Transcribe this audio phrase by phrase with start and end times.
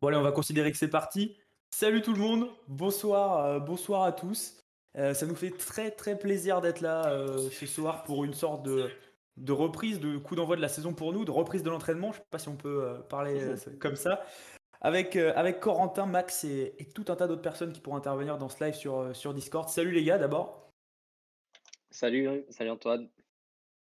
[0.00, 1.36] Bon allez, on va considérer que c'est parti.
[1.70, 4.58] Salut tout le monde, bonsoir, euh, bonsoir à tous.
[4.96, 8.62] Euh, ça nous fait très très plaisir d'être là euh, ce soir pour une sorte
[8.62, 8.90] de,
[9.36, 12.12] de reprise, de coup d'envoi de la saison pour nous, de reprise de l'entraînement.
[12.12, 14.24] Je ne sais pas si on peut euh, parler euh, comme ça.
[14.80, 18.38] Avec, euh, avec Corentin, Max et, et tout un tas d'autres personnes qui pourront intervenir
[18.38, 19.68] dans ce live sur, sur Discord.
[19.68, 20.72] Salut les gars d'abord.
[21.90, 23.10] Salut, salut Antoine.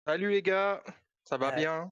[0.04, 0.82] Salut les gars,
[1.24, 1.88] ça va bien?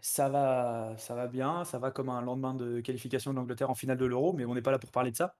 [0.00, 4.06] Ça va, bien, ça va comme un lendemain de qualification de l'Angleterre en finale de
[4.06, 5.36] l'Euro, mais on n'est pas là pour parler de ça.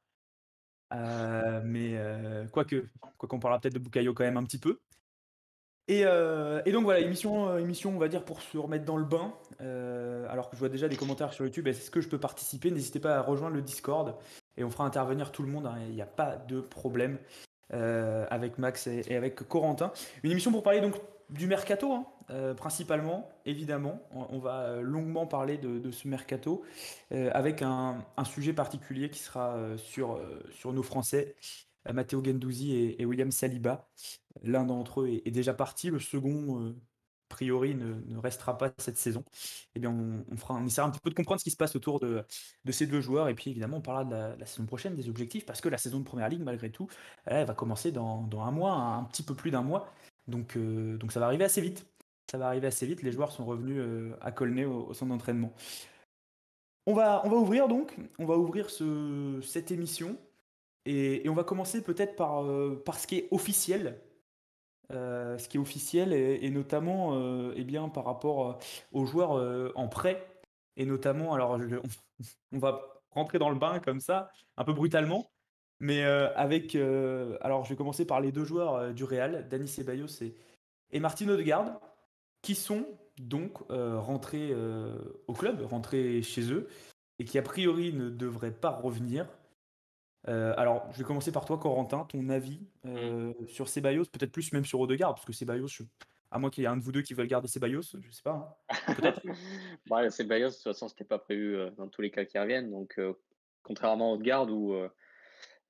[0.95, 2.87] Euh, mais euh, quoique,
[3.19, 4.81] quoi qu'on parlera peut-être de Bukayo quand même un petit peu.
[5.89, 9.35] Et, euh, donc voilà, émission, émission, on va dire, pour se remettre dans le bain.
[10.29, 13.01] Alors que je vois déjà des commentaires sur YouTube, est-ce que je peux participer N'hésitez
[13.01, 14.15] pas à rejoindre le Discord
[14.57, 17.19] et on fera intervenir tout le monde, hein, il n'y a pas de problème
[17.71, 19.93] avec Max et avec Corentin.
[20.23, 20.95] Une émission pour parler donc
[21.33, 24.03] du mercato, hein, euh, principalement, évidemment.
[24.13, 26.63] On, va euh, longuement parler de, ce mercato
[27.13, 30.21] euh, avec un, sujet particulier qui sera sur,
[30.65, 31.35] nos Français,
[31.93, 33.89] Matteo Gendouzi et, William Saliba.
[34.43, 36.75] L'un d'entre eux est, déjà parti, le second,
[37.29, 39.25] priori, ne, restera pas cette saison.
[39.75, 41.99] Eh bien, on, fera, essaiera un petit peu de comprendre ce qui se passe autour
[41.99, 42.25] de,
[42.71, 43.29] ces deux joueurs.
[43.29, 45.99] Et puis, évidemment, on parlera de la, saison prochaine, des objectifs, parce que la saison
[45.99, 46.89] de Première Ligue, malgré tout,
[47.25, 49.93] elle va commencer dans un mois, un petit peu plus d'un mois.
[50.29, 51.87] Donc, euh, donc ça va arriver assez vite.
[52.31, 53.03] Ça va arriver assez vite.
[53.03, 55.53] Les joueurs sont revenus euh, à Colnay au, centre d'entraînement.
[56.87, 57.97] On va, on va ouvrir donc.
[58.19, 60.17] On va ouvrir ce, cette émission.
[60.85, 64.01] Et, on va commencer peut-être par, euh, par ce qui est officiel.
[64.91, 67.19] Ce qui est officiel et, notamment
[67.55, 68.59] eh bien, par rapport
[68.93, 70.23] aux joueurs en prêt.
[70.77, 71.59] Et notamment, alors
[72.53, 75.31] on va rentrer dans le bain comme ça, un peu brutalement.
[75.83, 76.77] Mais euh, avec.
[76.77, 80.35] euh, alors, je vais commencer par les deux joueurs euh, du Real, Dani Ceballos et,
[80.93, 81.81] et Martin Odegaard,
[82.41, 82.87] qui sont
[83.21, 86.69] donc euh, rentrés euh, au club, rentrés chez eux,
[87.19, 89.27] et qui a priori ne devraient pas revenir.
[90.29, 94.53] Euh, alors, je vais commencer par toi, Corentin, ton avis euh, sur Ceballos, peut-être plus
[94.53, 95.83] même sur Odegaard, parce que Ceballos, je-
[96.31, 98.23] à moins qu'il y ait un de vous deux qui veuille garder Ceballos, je sais
[98.23, 98.57] pas.
[98.71, 98.95] hein.
[98.95, 99.21] Peut-être.
[99.91, 102.39] Bah, c'est Bayos, de toute façon, c'était pas prévu euh, dans tous les cas qui
[102.39, 102.71] reviennent.
[102.71, 103.15] Donc, euh,
[103.65, 104.89] contrairement au garde où euh,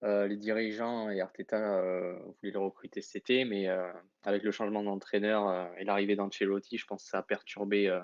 [0.05, 3.93] euh, les dirigeants et Arteta euh, voulaient le recruter cet été, mais euh,
[4.25, 8.01] avec le changement d'entraîneur et l'arrivée d'Ancelotti, je pense que ça a perturbé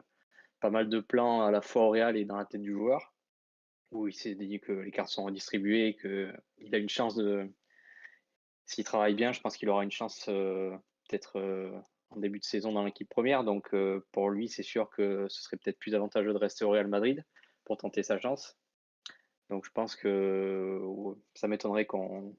[0.60, 3.14] pas mal de plans à la fois au Real et dans la tête du joueur,
[3.90, 7.50] où il s'est dit que les cartes sont redistribuées, qu'il a une chance de.
[8.66, 11.40] S'il travaille bien, je pense qu'il aura une chance peut-être
[12.10, 13.44] en début de saison dans l'équipe première.
[13.44, 13.74] Donc
[14.12, 17.24] pour lui, c'est sûr que ce serait peut-être plus avantageux de rester au Real Madrid
[17.64, 18.57] pour tenter sa chance.
[19.50, 20.80] Donc je pense que
[21.34, 22.36] ça m'étonnerait qu'on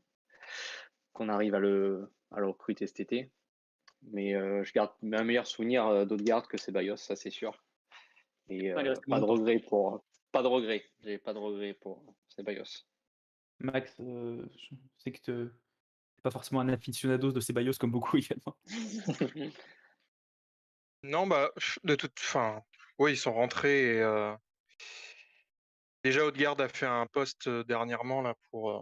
[1.13, 3.31] qu'on arrive à le, à le recruter cet été.
[4.03, 7.61] Mais euh, je garde un meilleur souvenir euh, d'Odegaard que Ceballos, ça c'est sûr.
[8.47, 10.85] Et euh, pas de regret pour pas de regret.
[11.01, 12.85] J'ai pas de regret pour Ceballos.
[13.59, 15.49] Max, euh, je sais que tu n'es
[16.23, 18.55] pas forcément un aficionados de Ceballos comme beaucoup également.
[21.03, 21.51] Non, bah,
[21.83, 22.63] de toute fin,
[22.97, 24.33] oui, ils sont rentrés et euh,
[26.03, 28.79] déjà Odegaard a fait un post euh, dernièrement là pour euh,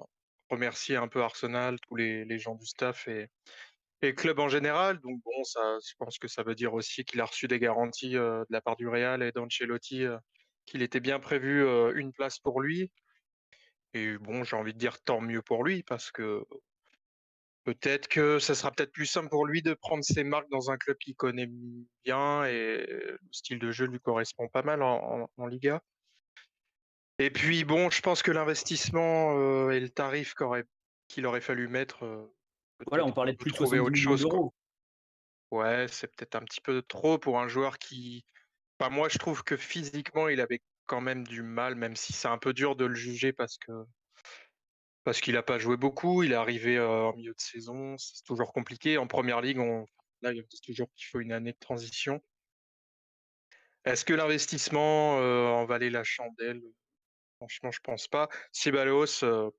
[0.49, 3.29] remercier un peu Arsenal, tous les, gens du staff et,
[4.15, 4.99] club en général.
[4.99, 8.41] Donc bon, je pense que ça veut dire aussi qu'il a reçu des garanties euh,
[8.41, 10.05] de la part du Real et d'Ancelotti
[10.65, 11.65] qu'il était bien prévu
[11.95, 12.91] une place pour lui.
[13.93, 16.43] Et bon, j'ai envie de dire tant mieux pour lui parce que
[17.63, 20.77] Peut-être que ça sera peut-être plus simple pour lui de prendre ses marques dans un
[20.77, 21.49] club qu'il connaît
[22.05, 25.81] bien et le style de jeu lui correspond pas mal en Liga.
[27.19, 30.35] Et puis bon, je pense que l'investissement euh, et le tarif
[31.07, 32.31] qu'il aurait fallu mettre, euh,
[32.85, 34.23] Voilà, on parlait de plus de trouver 70 autre chose.
[34.23, 34.31] quoi.
[34.31, 34.53] d'euros.
[35.49, 38.23] Ouais, c'est peut-être un petit peu trop pour un joueur qui.
[38.79, 42.27] Enfin, moi, je trouve que physiquement, il avait quand même du mal, même si c'est
[42.27, 43.71] un peu dur de le juger parce que
[45.03, 46.21] parce qu'il n'a pas joué beaucoup.
[46.21, 48.97] Il est arrivé euh, en milieu de saison, c'est toujours compliqué.
[48.97, 49.85] En première ligue, on
[50.21, 52.21] là, il dit toujours qu'il faut une année de transition.
[53.85, 56.61] Est-ce que l'investissement en valait la chandelle?
[57.37, 58.29] Franchement, je pense pas.
[58.51, 59.51] Ceballos, euh,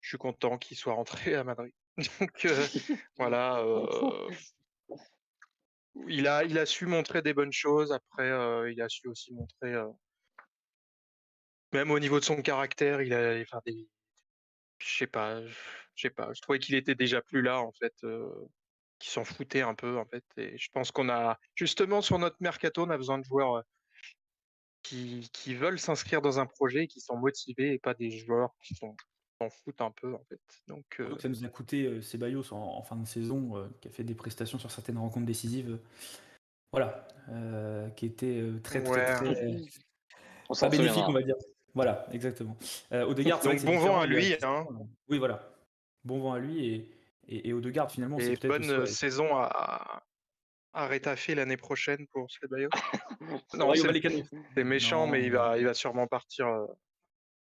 [0.00, 1.72] je suis content qu'il soit rentré à Madrid.
[2.20, 2.66] Donc euh,
[3.16, 4.30] voilà, euh,
[6.08, 7.92] il a, su montrer des bonnes choses.
[7.92, 9.74] Après, euh, il a su aussi montrer,
[11.72, 13.88] même au niveau de son caractère, il a, enfin, des,
[14.78, 15.54] je sais pas, je
[15.96, 16.32] sais pas.
[16.34, 17.94] Je trouvais qu'il était déjà plus là en fait,
[18.98, 20.24] qu'il s'en foutait un peu en fait.
[20.36, 23.62] Et je pense qu'on a justement sur notre mercato, on a besoin de joueurs
[24.92, 28.74] qui, qui veulent s'inscrire dans un projet, qui sont motivés et pas des joueurs qui
[28.74, 28.94] s'en
[29.40, 30.40] s'en foutent un peu en fait.
[30.68, 33.88] Donc euh, ça nous a coûté euh, Ceballos en, en fin de saison, euh, qui
[33.88, 35.78] a fait des prestations sur certaines rencontres décisives.
[36.72, 39.14] voilà, euh, qui étaient euh, très, très, Ouais.
[39.14, 39.60] très.
[40.48, 41.08] On pas souviendra.
[41.08, 41.36] on va dire.
[41.74, 42.56] Voilà, exactement.
[42.92, 44.34] Euh, Odegaard, Donc bon vent à lui.
[44.42, 44.66] Hein.
[45.08, 45.50] Oui, voilà.
[46.04, 46.90] Bon vent à lui et,
[47.28, 48.78] et, et Odegaard, finalement, c'est Et peut-être bonne aussi.
[48.80, 50.02] ouais, saison à,
[50.72, 52.70] à Retafe l'année prochaine pour Ceballos.
[53.54, 56.66] Non, c'est méchant, mais Non, il va, il va sûrement partir, euh,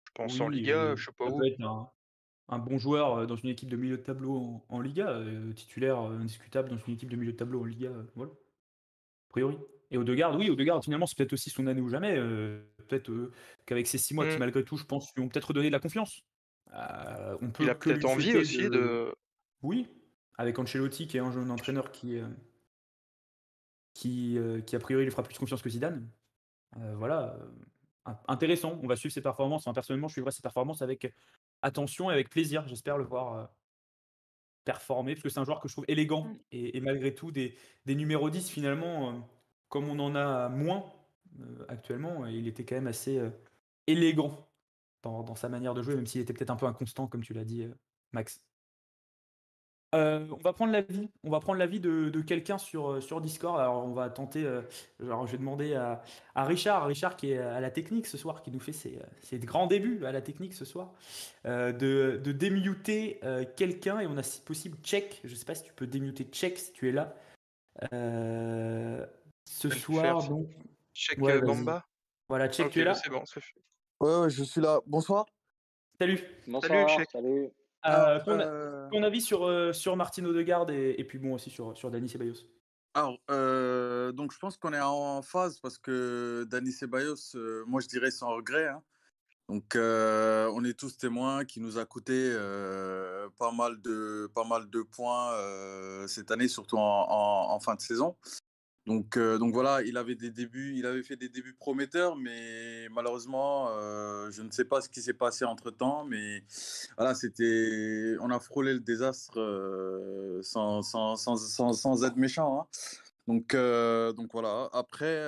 [0.07, 1.39] je pense, en Liga, et je sais pas ça où.
[1.39, 1.91] peut être un,
[2.49, 5.53] un bon joueur euh, dans une équipe de milieu de tableau en, en Liga, euh,
[5.53, 9.31] titulaire euh, indiscutable dans une équipe de milieu de tableau en Liga, euh, voilà, a
[9.31, 9.59] priori.
[9.91, 12.17] Et Odegaard, oui, Odegaard, finalement, c'est peut-être aussi son année ou jamais.
[12.17, 13.33] euh, peut-être euh,
[13.67, 14.39] qu'avec ces six mois qui, Mm.
[14.39, 16.23] malgré tout, je pense, lui ont peut-être redonné de la confiance.
[16.73, 18.69] Euh, on Il peut a que lui peut-être envie aussi de...
[18.71, 19.15] de.
[19.63, 19.89] Oui,
[20.39, 22.27] avec Ancelotti, qui est un jeune entraîneur qui, euh,
[23.95, 26.09] qui, euh, qui, a priori, lui fera plus confiance que Zidane.
[26.79, 27.37] Euh, voilà,
[28.07, 28.79] euh, intéressant.
[28.83, 29.63] On va suivre ses performances.
[29.63, 31.13] Enfin, personnellement, je suivrai ses performances avec
[31.63, 32.67] attention et avec plaisir.
[32.67, 33.51] J'espère le voir
[34.65, 36.25] performer, parce que c'est un joueur que je trouve élégant.
[36.25, 36.39] Mm.
[36.53, 37.57] Et, et malgré tout, des,
[37.87, 39.13] des numéros 10, finalement, euh,
[39.69, 40.85] comme on en a moins
[41.41, 43.31] euh, actuellement, il était quand même assez euh,
[43.87, 44.49] élégant
[45.03, 47.33] dans, dans sa manière de jouer, même s'il était peut-être un peu inconstant, comme tu
[47.33, 47.67] l'as dit,
[48.13, 48.45] Max.
[49.95, 53.21] Euh, on va prendre l'avis, on va prendre l'avis de, de quelqu'un sur, euh, sur
[53.21, 53.61] Discord.
[53.61, 54.63] Alors on va tenter, euh,
[55.03, 56.03] alors je vais demander à,
[56.35, 59.39] à Richard, Richard qui est à la technique ce soir, qui nous fait ses, ses
[59.39, 60.95] grands débuts à la technique ce soir,
[61.45, 65.21] euh, de, de démuter euh, quelqu'un et on a si possible Check.
[65.25, 67.15] Je sais pas si tu peux démuter Check si tu es là.
[67.93, 69.05] Euh,
[69.45, 70.49] ce Je soir donc.
[70.95, 71.41] Check Ouais, euh.
[71.43, 71.85] Bamba.
[72.31, 72.95] Voilà, Check, tu es là.
[72.95, 73.61] c'est bon, c'est fait.
[74.01, 74.81] Ouais, ouais, je suis là.
[74.87, 75.27] Bonsoir.
[76.01, 76.21] Salut.
[76.47, 77.11] Bonsoir, Cheikh.
[77.11, 77.51] salut.
[77.89, 81.35] Euh, Alors, ton, euh, ton avis sur, euh, sur Martino Odegaard et, et puis bon
[81.35, 82.47] aussi sur, sur Dani Ceballos.
[82.95, 87.81] alors, euh, donc je pense qu'on est en phase parce que Dani Ceballos, euh, moi
[87.81, 88.69] je dirais sans regret.
[88.69, 88.83] hein.
[89.49, 94.45] Donc euh, on est tous témoins qui nous a coûté euh, pas mal de pas
[94.45, 98.17] mal de points euh, cette année, surtout en, en- en fin de saison.
[98.87, 102.89] Donc, euh, donc voilà, il avait des débuts, il avait fait des débuts prometteurs, mais
[102.91, 106.43] malheureusement, euh, je ne sais pas ce qui s'est passé entre temps, mais
[106.97, 111.37] voilà, c'était, on a frôlé le désastre euh, sans, sans, sans,
[111.73, 112.61] sans, être méchant.
[112.61, 112.67] hein.
[113.29, 113.55] Donc,
[114.17, 114.69] donc voilà.
[114.73, 115.25] Après,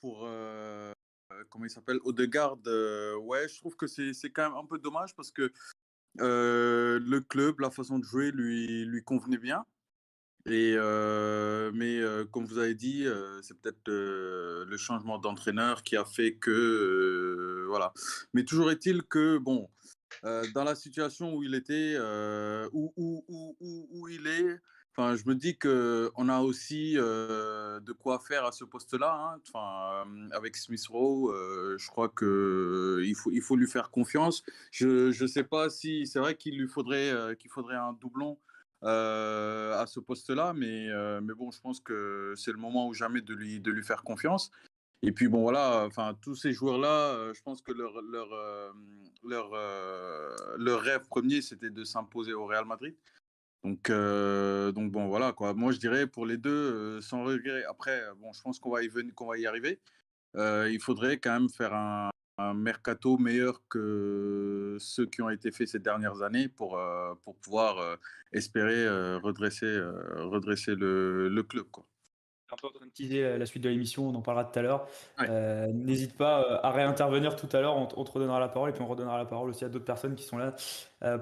[0.00, 0.26] pour
[1.50, 2.56] comment il s'appelle, Odegaard,
[3.20, 5.52] ouais, je trouve que c'est, c'est quand même un peu dommage parce que
[6.18, 9.66] le club, la façon de jouer lui, lui convenait bien.
[10.48, 16.04] Euh, mais euh, comme vous avez dit, euh, c'est peut-être le changement d'entraîneur qui a
[16.04, 17.92] fait que voilà.
[18.34, 19.68] Mais toujours est-il que bon,
[20.22, 21.96] dans la situation où il était,
[22.72, 24.60] où, où, où, où, il est,
[24.92, 29.38] enfin, je me dis que on a aussi de quoi faire à ce poste-là.
[29.54, 30.28] hein.
[30.32, 31.32] Avec Smith Rowe,
[31.76, 34.42] je crois que il faut il faut lui faire confiance.
[34.70, 38.38] Je je sais pas si c'est vrai qu'il lui faudrait qu'il faudrait un doublon
[38.86, 43.20] à ce poste-là, mais, euh, mais bon, je pense que c'est le moment ou jamais
[43.20, 44.50] de lui, de lui faire confiance.
[45.02, 48.70] Et puis bon, voilà, enfin, tous ces joueurs-là, euh, je pense que leur, leur, euh,
[49.24, 52.94] leur, euh, leur rêve premier, c'était de s'imposer au Real Madrid.
[53.62, 55.52] Donc, euh, donc bon, voilà, quoi.
[55.52, 57.64] Moi, je dirais pour les deux, euh, sans regret.
[57.64, 59.80] Après, euh, bon, je pense qu'on va y, va y arriver.
[60.36, 65.50] Euh, il faudrait quand même faire un, un mercato meilleur que ceux qui ont été
[65.50, 67.96] faits ces dernières années pour, euh, pour pouvoir euh,
[68.32, 69.80] espérer euh, redresser,
[70.18, 71.64] redresser le, le club.
[71.70, 71.84] Quoi.
[72.52, 74.62] un peu en train de teaser la suite de l'émission, on en parlera tout à
[74.62, 74.86] l'heure.
[75.18, 75.72] Ouais.
[75.72, 78.72] N'hésite pas à réintervenir tout à l'heure, on, te- on te redonnera la parole et
[78.72, 80.54] puis on redonnera la parole aussi à d'autres personnes qui sont là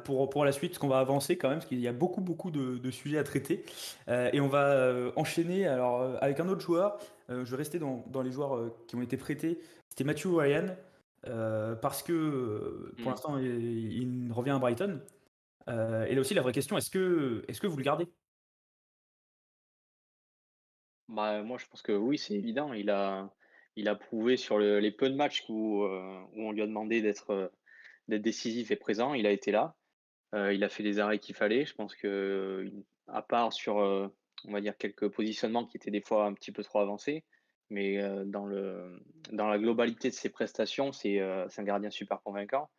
[0.04, 2.21] pour, pour la suite, parce qu'on va avancer quand même, parce qu'il y a beaucoup
[2.23, 3.64] beaucoup de, de sujets à traiter.
[4.09, 6.99] Et on va enchaîner alors, avec un autre joueur.
[7.28, 9.61] Je vais rester dans, dans les joueurs qui ont été prêtés.
[9.88, 10.66] C'était Matthew Ryan,
[11.26, 13.11] euh, parce que euh, pour Mm.
[13.11, 15.00] l'instant il, il revient à Brighton.
[15.69, 18.07] Euh, et là aussi la vraie question, est-ce que, est que vous le gardez?
[21.09, 22.73] Bah, moi, je pense que oui, c'est évident.
[22.73, 23.31] Il a,
[23.76, 26.66] il a prouvé sur le- les peu de matchs où, euh, où on lui a
[26.66, 27.52] demandé d'être
[28.09, 29.76] décisif et présent, il a été là.
[30.35, 31.64] Il a fait les arrêts qu'il fallait.
[31.64, 32.69] Je pense que,
[33.07, 36.64] à part sur, on va dire, quelques positionnements qui étaient des fois un petit peu
[36.64, 37.25] trop avancés,
[37.71, 39.02] mais euh, dans le,
[39.33, 42.71] dans la globalité de ses prestations, c'est euh, un gardien super convaincant.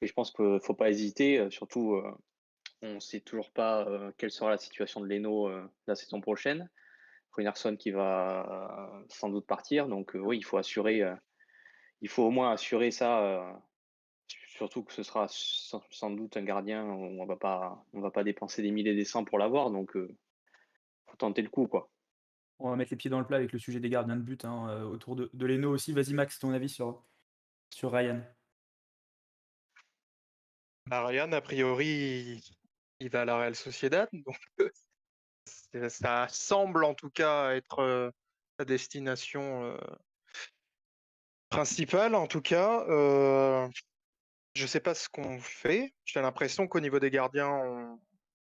[0.00, 2.00] Et je pense qu'il ne faut pas hésiter, euh, surtout,
[2.82, 3.86] on ne sait toujours pas
[4.18, 5.48] quelle sera la situation de Leno
[5.86, 6.68] la saison prochaine.
[7.32, 9.86] Ruinarsson qui va sans doute partir.
[9.86, 11.02] Donc oui, il faut assurer,
[12.00, 13.62] il faut au moins assurer ça.
[14.48, 18.62] surtout que ce sera sans, doute un gardien on va pas, on va pas dépenser
[18.62, 19.70] des milliers des cents pour l'avoir.
[19.70, 20.08] Donc euh,
[21.06, 21.88] faut tenter le coup quoi.
[22.58, 24.44] On va mettre les pieds dans le plat avec le sujet des gardiens de but
[24.44, 25.92] hein, euh, autour de, Leno aussi.
[25.92, 27.04] Vas-y Max, ton avis sur,
[27.82, 28.22] Ryan
[30.86, 32.42] Bah, Ryan, a priori,
[33.00, 34.36] il- va à la Real Sociedad, donc
[35.44, 38.10] c'est- ça semble en tout cas être euh,
[38.58, 39.78] sa destination euh,
[41.52, 43.68] Principal, en tout cas, euh,
[44.54, 45.92] je sais pas ce qu'on fait.
[46.06, 47.98] J'ai l'impression qu'au niveau des gardiens,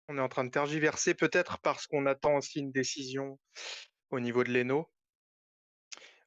[0.09, 3.39] on est en train de tergiverser, peut-être parce qu'on attend aussi une décision
[4.11, 4.89] au niveau de l'ENO.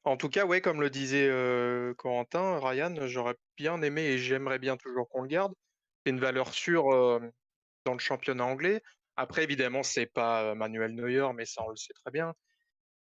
[0.04, 1.30] En tout cas, ouais, comme le disait
[1.96, 5.54] Corentin, Ryan, j'aurais bien aimé et j'aimerais bien toujours qu'on le garde.
[6.04, 6.84] C'est une valeur sûre
[7.84, 8.82] dans le championnat anglais.
[9.16, 12.34] Après, évidemment, c'est pas Manuel Neuer, mais ça, on le sait très bien.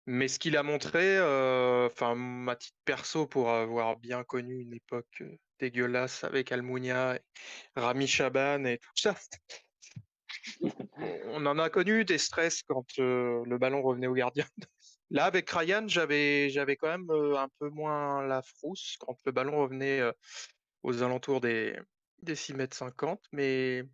[0.06, 1.18] Mais ce qu'il a montré,
[1.86, 5.22] enfin, ma petite perso, pour avoir bien connu une époque
[5.58, 7.18] dégueulasse avec Almunia,
[7.74, 9.16] Rami Chaban et tout ça,
[11.26, 14.46] on en a connu des stress quand euh, le ballon revenait au gardien.
[15.10, 19.32] Là, avec Ryan, j'avais, j'avais quand même euh, un peu moins la frousse quand le
[19.32, 20.12] ballon revenait euh,
[20.82, 21.78] aux alentours des,
[22.22, 23.20] des 6 mètres 50.
[23.32, 23.84] Mais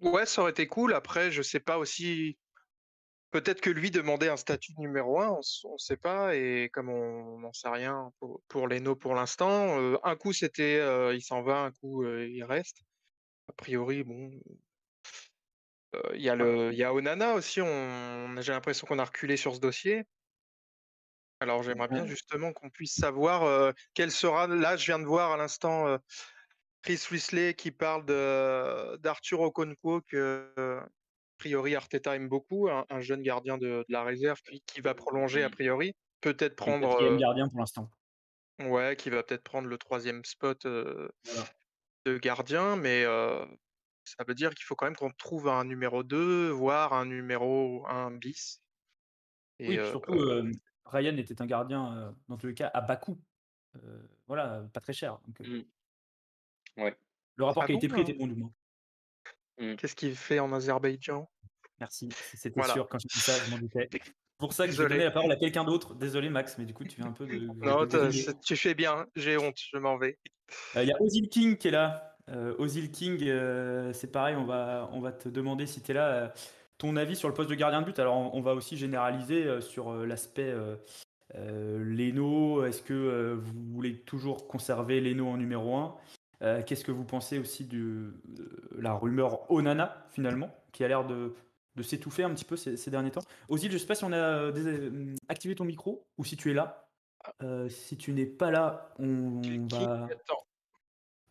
[0.00, 0.94] ouais, ça aurait été cool.
[0.94, 2.38] Après, je sais pas aussi.
[3.30, 5.28] Peut-être que lui demandait un statut numéro 1,
[5.64, 6.36] on ne sait pas.
[6.36, 10.82] Et comme on n'en sait rien pour, pour Leno pour l'instant, un coup c'était
[11.14, 12.82] il s'en va, un coup il reste.
[13.52, 14.30] A priori, bon,
[15.94, 17.60] euh, Il y a le, il y a Onana aussi.
[17.60, 20.04] On, j'ai l'impression qu'on a reculé sur ce dossier.
[21.40, 24.46] Alors j'aimerais bien justement qu'on puisse savoir euh, quel sera.
[24.46, 25.98] Là, je viens de voir à l'instant euh,
[26.82, 30.88] Chris Weasley qui parle de d'Arthur Okonkwo que euh, a
[31.36, 34.94] priori Arteta aime beaucoup, un, un jeune gardien de, de la réserve qui, qui va
[34.94, 35.94] prolonger a priori.
[36.22, 37.90] Peut-être prendre, quatrième gardien pour l'instant.
[38.60, 41.44] ouais, qui va peut-être prendre le troisième spot Voilà.
[42.04, 43.44] De gardien, mais euh,
[44.04, 47.86] ça veut dire qu'il faut quand même qu'on trouve un numéro 2, voire un numéro
[47.86, 48.62] 1 bis.
[49.60, 50.50] Oui, Et euh, surtout, euh,
[50.86, 53.20] Ryan était un gardien, euh, dans tous les cas, à bas coût.
[53.76, 55.18] Euh, voilà, pas très cher.
[55.26, 55.44] Donc, euh,
[56.78, 56.82] Mm.
[56.82, 56.96] Ouais.
[57.36, 58.52] le rapport Ah qualité-prix bon, était bon, du moins.
[59.58, 59.76] Mm.
[59.76, 61.30] qu'est-ce qu'il fait en Azerbaïdjan?
[61.80, 62.74] Merci, c'était Voilà.
[62.74, 63.88] sûr quand j'ai dit ça, je m'en doutais.
[64.42, 65.04] Pour ça que j'ai donné Désolé.
[65.04, 65.94] la parole à quelqu'un d'autre.
[65.94, 67.38] Désolé, Max, mais du coup, tu viens un peu de.
[67.64, 70.18] Non, de c'est- tu fais bien, j'ai honte, je m'en vais.
[70.76, 72.16] Euh, Il y a Ozil King qui est là.
[72.30, 75.94] Euh, Ozil King, euh, c'est pareil, on va, on va te demander si tu es
[75.94, 76.32] là.
[76.78, 77.98] ton avis sur le poste de gardien de but.
[78.00, 80.52] Alors, on, on va aussi généraliser sur l'aspect
[81.34, 82.64] Leno.
[82.64, 87.64] Est-ce que vous voulez toujours conserver Leno en numéro 1 Qu'est-ce que vous pensez aussi
[87.64, 88.14] de
[88.78, 91.34] la rumeur Onana, finalement, qui a l'air de,
[91.74, 94.04] de s'étouffer un petit peu ces, ces derniers temps Ozil, je ne sais pas si
[94.04, 96.88] on a euh, dés- euh, activé ton micro ou si tu es là.
[97.42, 100.04] Euh, si tu n'es pas là, on va.
[100.10, 100.44] attends.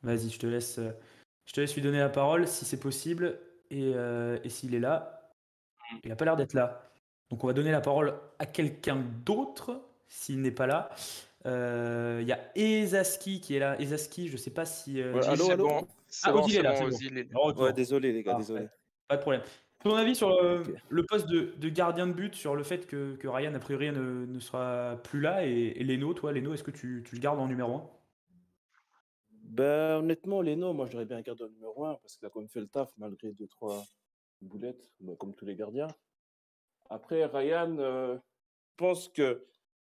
[0.03, 0.79] Vas-y, je te laisse,
[1.45, 3.39] je te laisse lui donner la parole si c'est possible.
[3.69, 5.31] Et, euh, et s'il est là,
[6.03, 6.91] il n'a pas l'air d'être là.
[7.29, 10.89] Donc on va donner la parole à quelqu'un d'autre s'il n'est pas là.
[11.45, 13.79] Euh, Il y a Ezaski qui est là.
[13.79, 15.01] Ezaski, je ne sais pas si.
[15.01, 15.87] euh, Ouais, allô, bon,
[16.23, 17.33] Ah, bon, Ozil est là, bon, est.
[17.61, 18.67] Ouais, désolé les gars, désolé.
[19.07, 19.41] Pas de problème.
[19.83, 20.71] Ton avis sur le, Ok.
[20.89, 23.91] le poste de, de gardien de but, sur le fait que, que Ryan, a priori,
[23.91, 27.21] ne, ne sera plus là, et, et Leno, toi, Leno, est-ce que tu, tu le
[27.21, 27.89] gardes en numéro 1
[29.43, 32.49] Ben, honnêtement, Leno, moi, j'aurais bien gardé au numéro 1 parce qu'il a quand même
[32.49, 33.83] fait le taf malgré deux, trois
[34.41, 35.87] boulettes, ben, comme tous les gardiens.
[36.89, 39.45] Après, Ryan, euh, je pense que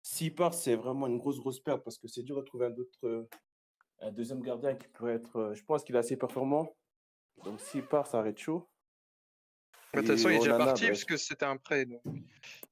[0.02, 2.76] s'il part, c'est vraiment une grosse, grosse perte parce que c'est dur de trouver un,
[2.78, 3.28] autre, euh,
[4.00, 5.36] un deuxième gardien qui pourrait être.
[5.38, 6.70] euh, je pense qu'il est assez performant.
[7.44, 8.70] Donc, s'il part, ça arrête chaud.
[9.94, 11.86] De toute façon, il est déjà parti parce que c'était un prêt.
[11.86, 12.02] donc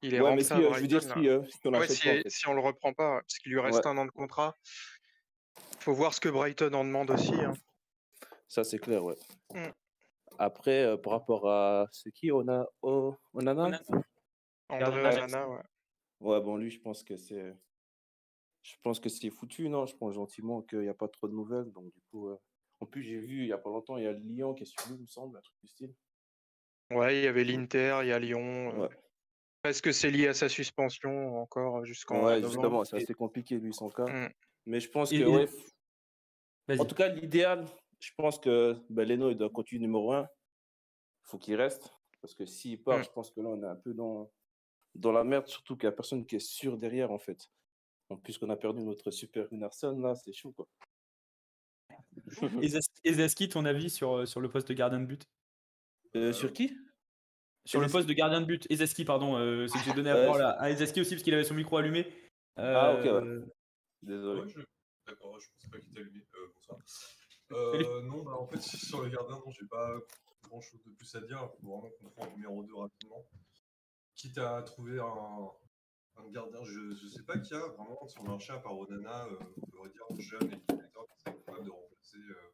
[0.01, 1.34] Il est Ouais, rentré mais si, à euh, je veux dire, Brighton, si, là.
[1.34, 2.30] euh, si on Ouais, si, pas, en fait.
[2.30, 3.88] si on le reprend pas, parce qu'il lui reste Ouais.
[3.92, 4.58] un an de contrat.
[5.80, 7.34] Faut voir ce que Brighton en demande aussi.
[7.36, 7.54] hein.
[8.48, 9.16] Ça, c'est clair, ouais.
[9.54, 9.70] Mm.
[10.40, 11.88] Après, euh, par rapport à.
[11.92, 13.66] C'est qui On a oh, Onana?
[13.66, 13.82] Onana.
[14.70, 15.62] André Onana, ouais.
[16.22, 17.56] Ouais, bon, lui, je pense que c'est.
[18.63, 19.86] Je pense que c'est foutu, non?
[19.86, 21.72] Je pense gentiment qu'il n'y a pas trop de nouvelles.
[21.72, 22.30] Donc, du coup.
[22.30, 22.38] euh,
[22.80, 24.66] En plus, j'ai vu il n'y a pas longtemps, il y a Lyon qui est
[24.66, 25.94] sur lui, il me semble, un truc du style.
[26.92, 28.74] Ouais, il y avait l'Inter, il y a Lyon.
[28.84, 32.98] euh, Ouais, Est-ce que c'est lié à sa suspension encore jusqu'en ouais novembre justement, c'est
[32.98, 34.06] assez compliqué, lui, son cas.
[34.06, 34.30] Mm.
[34.66, 36.80] Mais je pense que, ouais.
[36.80, 37.66] En tout cas, l'idéal,
[38.00, 40.22] je pense que ben, Leno, il doit continuer numéro 1.
[40.24, 40.28] Il
[41.24, 41.92] faut qu'il reste.
[42.22, 43.04] Parce que s'il part, Mm.
[43.04, 44.32] je pense que là, on est un peu dans,
[44.96, 47.50] dans la merde, surtout qu'il n'y a personne qui est sûr derrière, en fait.
[48.10, 50.68] En plus qu'on a perdu notre super Gunnarsson, là, c'est chaud, quoi.
[53.04, 55.24] Ezaski, ton avis sur, euh, sur le poste de gardien de but?
[56.15, 56.75] Euh, sur qui?
[57.65, 60.39] Sur le poste de gardien de but, Ezaski, pardon, euh, c'est que j'ai donné parole
[60.39, 62.08] je- à, à Ezaski aussi parce qu'il avait son micro allumé.
[62.58, 63.10] Ah, ok, ouais.
[63.12, 63.46] Euh,
[64.01, 64.41] Désolé.
[64.41, 64.60] Ouais, je...
[65.08, 66.25] D'accord, je pensais pas qu'il était allumé.
[66.36, 66.80] Euh, bonsoir.
[67.51, 69.94] Euh, non, bah, en fait, sur le gardien, non, j'ai pas
[70.44, 71.50] grand chose de plus à dire.
[71.60, 73.25] Il faut vraiment qu'on prend le numéro 2 rapidement.
[74.15, 75.50] Quitte à trouver un,
[76.24, 79.25] un gardien, je, je sais pas qui a vraiment sur le marché à part Onana,
[79.27, 82.53] euh, on pourrait dire jeune et qui serait capable de remplacer euh,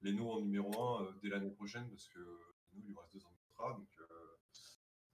[0.00, 2.18] Leno en numéro 1 euh, dès l'année prochaine parce que
[2.78, 3.72] Il lui reste deux ans de contrat.
[3.74, 4.38] Donc, euh,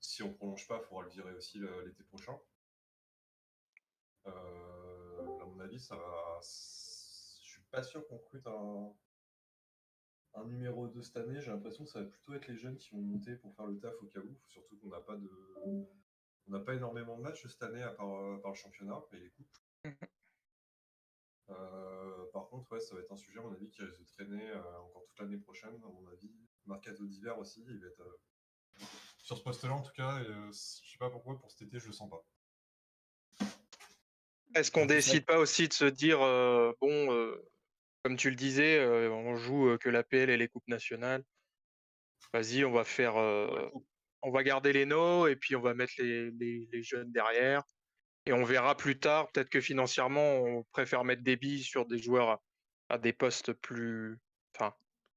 [0.01, 2.39] si on prolonge pas, il faudra le virer aussi l'été prochain.
[4.27, 6.41] Euh, à mon avis, ça va.
[6.41, 8.93] Je suis pas sûr qu'on recrute un,
[10.35, 11.41] un numéro 2 cette année.
[11.41, 13.79] J'ai l'impression que ça va plutôt être les jeunes qui vont monter pour faire le
[13.79, 14.39] taf au cas où.
[14.49, 15.31] Surtout qu'on n'a pas de.
[16.47, 19.19] On n'a pas énormément de matchs cette année à part, euh, par le championnat et
[19.19, 19.59] les coupes.
[21.51, 24.07] Euh, par contre, ouais, ça va être un sujet, à mon avis, qui risque de
[24.07, 26.33] traîner euh, encore toute l'année prochaine, à mon avis.
[26.67, 28.01] Mercato d'hiver aussi, il va être.
[28.01, 28.19] euh,
[29.19, 31.79] sur ce poste-là, en tout cas, et, euh, je sais pas pourquoi, pour cet été,
[31.79, 32.25] je le sens pas.
[34.55, 37.43] Est-ce qu'on décide pas aussi de se dire, euh, bon, euh,
[38.03, 41.25] comme tu le disais, euh, on joue euh, que l'APL et les coupes nationales.
[42.33, 43.69] Vas-y, on va faire, euh,
[44.23, 47.63] on va garder les no et puis on va mettre les, les- les jeunes derrière.
[48.27, 51.99] Et on verra plus tard, peut-être que financièrement, on préfère mettre des billes sur des
[51.99, 52.43] joueurs à,
[52.91, 54.19] à des postes plus,
[54.55, 54.75] enfin,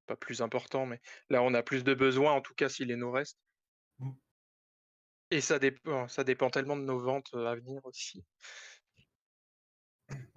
[0.08, 2.96] pas plus importants, mais là, on a plus de besoins, en tout cas, si les
[2.96, 3.40] no restent.
[4.00, 4.12] Mm.
[5.30, 8.24] Et ça dépend, ça dépend tellement de nos ventes euh, à venir aussi.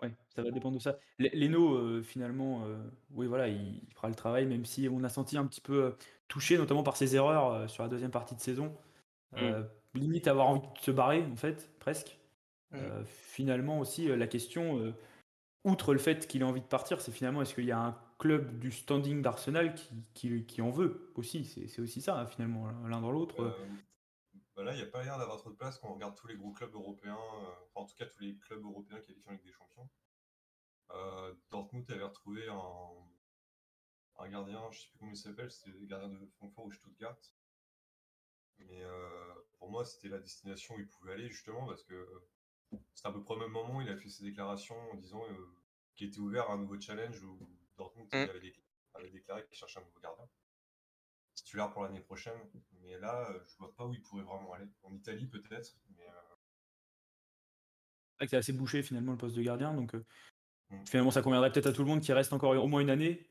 [0.03, 0.99] Ouais, ça va dépendre de ça.
[1.19, 2.77] Leno, euh, finalement, euh,
[3.11, 5.85] oui, voilà, il, il fera le travail, même si on a senti un petit peu
[5.85, 5.91] euh,
[6.27, 8.77] touché, notamment par ses erreurs sur la deuxième partie de saison.
[9.37, 9.63] Euh,
[9.95, 12.19] limite avoir envie de se barrer, en fait, presque.
[12.73, 12.77] Mm.
[12.77, 14.93] Euh, finalement aussi, la question,
[15.65, 17.99] outre le fait qu'il ait envie de partir, c'est finalement est-ce qu'il y a un
[18.19, 19.75] club du standing d'Arsenal
[20.15, 21.45] qui, en veut aussi?
[21.45, 23.43] C'est aussi ça, hein, finalement, l'un dans l'autre.
[23.43, 23.67] Euh,
[24.57, 26.27] bah là, il n'y a pas l'air d'avoir trop de place quand on regarde tous
[26.27, 29.33] les gros clubs européens, euh, enfin, en tout cas tous les clubs européens qualifiés en
[29.33, 29.89] Ligue des Champions.
[30.91, 35.87] Euh, Dortmund avait retrouvé un, un gardien, je sais plus comment il s'appelle, c'était le
[35.87, 37.19] gardien de Francfort ou Stuttgart.
[38.59, 42.07] Mais euh, pour moi, c'était la destination où il pouvait aller justement parce que
[42.95, 45.25] c'était à peu près au même moment où il a fait ses déclarations en disant
[45.31, 45.57] euh,
[45.95, 47.39] qu'il était ouvert à un nouveau challenge où
[47.77, 48.17] Dortmund Mm.
[48.17, 48.55] avait, dé-
[48.95, 50.29] avait déclaré qu'il cherchait un nouveau gardien
[51.35, 52.39] titulaire pour l'année prochaine.
[52.83, 54.67] Mais là, euh, je vois pas où il pourrait vraiment aller.
[54.83, 55.77] En Italie, peut-être.
[55.97, 56.13] Mais euh,
[58.13, 60.05] C'est vrai que c'est assez bouché finalement le poste de gardien, donc euh,
[60.71, 60.85] Mm.
[60.89, 63.31] finalement ça conviendrait peut-être à tout le monde qui reste encore au moins une année,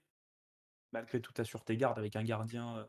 [0.91, 2.87] malgré tout assure tes gardes avec un gardien euh,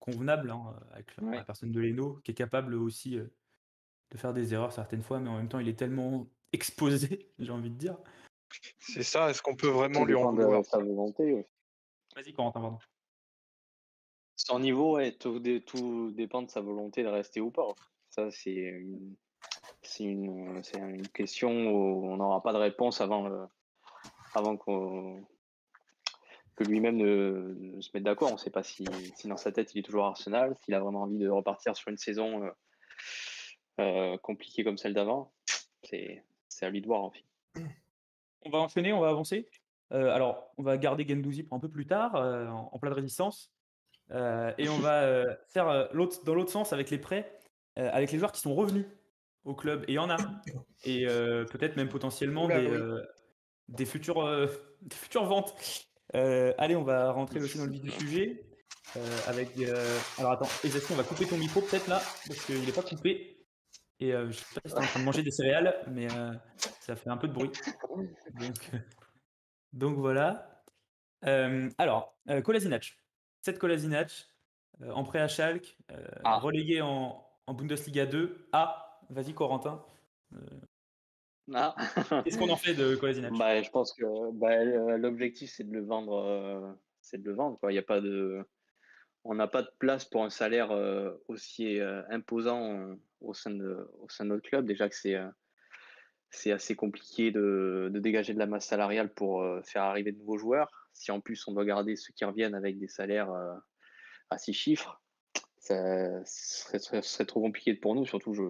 [0.00, 1.36] convenable, hein, avec la, Ouais.
[1.38, 3.28] la personne de Leno, qui est capable aussi euh,
[4.12, 7.50] de faire des erreurs certaines fois, mais en même temps il est tellement exposé, j'ai
[7.50, 7.96] envie de dire.
[8.78, 10.64] C'est ça, est-ce qu'on peut vraiment lui en vouloir?
[10.64, 11.32] sa volonté.
[11.32, 11.46] ouais.
[12.14, 12.78] Vas-y Corentin, pardon.
[14.36, 17.66] Son niveau, ouais, tout, dé- tout dépend de sa volonté de rester ou pas.
[18.10, 19.16] Ça, c'est une,
[21.14, 23.46] question où on n'aura pas de réponse avant, le-
[24.34, 25.24] avant qu'on-
[26.56, 28.28] que lui-même ne, ne se mette d'accord.
[28.28, 28.84] On ne sait pas si,
[29.16, 31.88] si dans sa tête il est toujours Arsenal, s'il a vraiment envie de repartir sur
[31.88, 32.50] une saison euh,
[33.80, 35.32] euh, compliquée comme celle d'avant.
[35.82, 36.22] C'est
[36.60, 37.02] à lui de voir.
[37.02, 37.24] En fait.
[38.44, 39.48] On va enchaîner, on va avancer.
[39.92, 42.92] Euh, alors, on va garder Gendouzi pour un peu plus tard, euh, en, en pleine
[42.94, 43.52] résistance.
[44.10, 47.38] Euh, et on va euh, faire euh, l'autre, dans l'autre sens avec les prêts,
[47.78, 48.86] euh, avec les joueurs qui sont revenus
[49.44, 49.84] au club.
[49.88, 50.16] Et il y en a.
[50.84, 52.76] Et euh, peut-être même potentiellement Oula, des, oui.
[52.76, 53.02] euh,
[53.68, 54.46] des, futures, euh,
[54.82, 55.54] des futures ventes.
[56.14, 58.44] Euh, allez, on va rentrer aussi dans le vif du sujet.
[58.96, 62.60] euh, avec, euh, alors attends, Ezaski, on va couper ton micro peut-être là, parce qu'il
[62.64, 63.31] n'est pas coupé.
[64.02, 66.12] Et euh, je sais pas si tu es en train de manger des céréales, mais
[66.12, 66.32] euh,
[66.80, 67.52] ça fait un peu de bruit.
[68.34, 68.70] Donc,
[69.72, 70.64] donc voilà.
[71.24, 72.98] Euh, alors, Kolasinac.
[73.42, 74.26] Cette Kolasinac,
[74.90, 75.78] en prêt à Schalke,
[76.24, 76.38] Ah.
[76.38, 78.48] relégué en, en Bundesliga 2.
[78.50, 79.84] Ah, vas-y Corentin.
[81.54, 81.76] Ah.
[82.24, 84.64] Qu'est-ce qu'on en fait de Kolasinac Bah, je pense que bah,
[84.96, 87.56] l'objectif c'est de le vendre, c'est de le vendre.
[87.60, 87.70] Quoi.
[87.70, 88.44] Il y a pas de,
[89.24, 93.90] on n'a pas de place pour un salaire euh, aussi euh, imposant au sein de,
[94.00, 94.66] au sein de notre club.
[94.66, 99.82] Déjà que c'est, euh, assez compliqué de, dégager de la masse salariale pour euh, faire
[99.82, 100.70] arriver de nouveaux joueurs.
[100.92, 103.54] Si en plus on doit garder ceux qui reviennent avec des salaires euh,
[104.30, 105.02] à six chiffres,
[105.58, 108.04] ça serait, trop compliqué pour nous.
[108.04, 108.42] Surtout, je,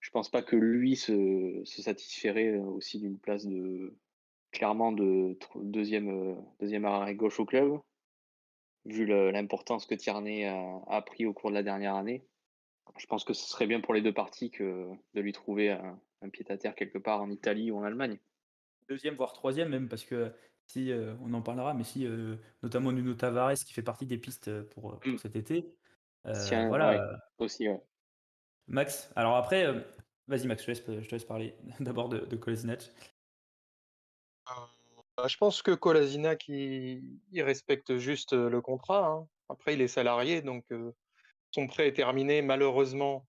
[0.00, 3.96] je pense pas que lui se, se satisferait aussi d'une place de
[4.52, 7.80] clairement de deuxième arrêt gauche au club
[8.84, 12.24] vu l'importance que Tierney a, a pris au cours de la dernière année.
[12.96, 16.00] Je pense que ce serait bien pour les deux parties que de lui trouver un,
[16.22, 18.18] un pied à terre quelque part en Italie ou en Allemagne.
[18.88, 20.32] Deuxième, voire troisième même, parce que
[20.66, 24.18] si, euh, on en parlera, mais si, euh, notamment Nuno Tavares, qui fait partie des
[24.18, 25.18] pistes euh, pour, pour Mm.
[25.18, 25.74] cet été.
[26.26, 26.98] Euh, Tiens, voilà, ouais.
[27.00, 27.82] euh, Aussi, ouais.
[28.66, 29.10] Max.
[29.16, 29.80] Alors après, euh,
[30.26, 32.90] vas-y Max, je te laisse, je te laisse parler d'abord de, de Kolasinac.
[35.16, 39.06] Bah, je pense que Kolasinac, il, il respecte juste euh, le contrat.
[39.06, 39.28] hein.
[39.48, 40.92] Après, il est salarié, donc euh,
[41.54, 42.42] son prêt est terminé.
[42.42, 43.26] Malheureusement,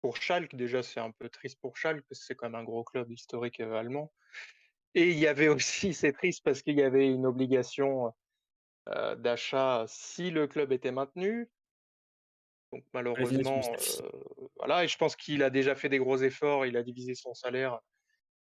[0.00, 2.64] pour Schalke, déjà, c'est un peu triste pour Schalke, parce que c'est quand même un
[2.64, 4.10] gros club historique euh, allemand.
[4.94, 8.12] Et il y avait aussi, c'est triste parce qu'il y avait une obligation
[8.88, 11.50] euh, d'achat si le club était maintenu.
[12.72, 14.10] Donc malheureusement, euh,
[14.56, 17.34] voilà, et je pense qu'il a déjà fait des gros efforts, il a divisé son
[17.34, 17.80] salaire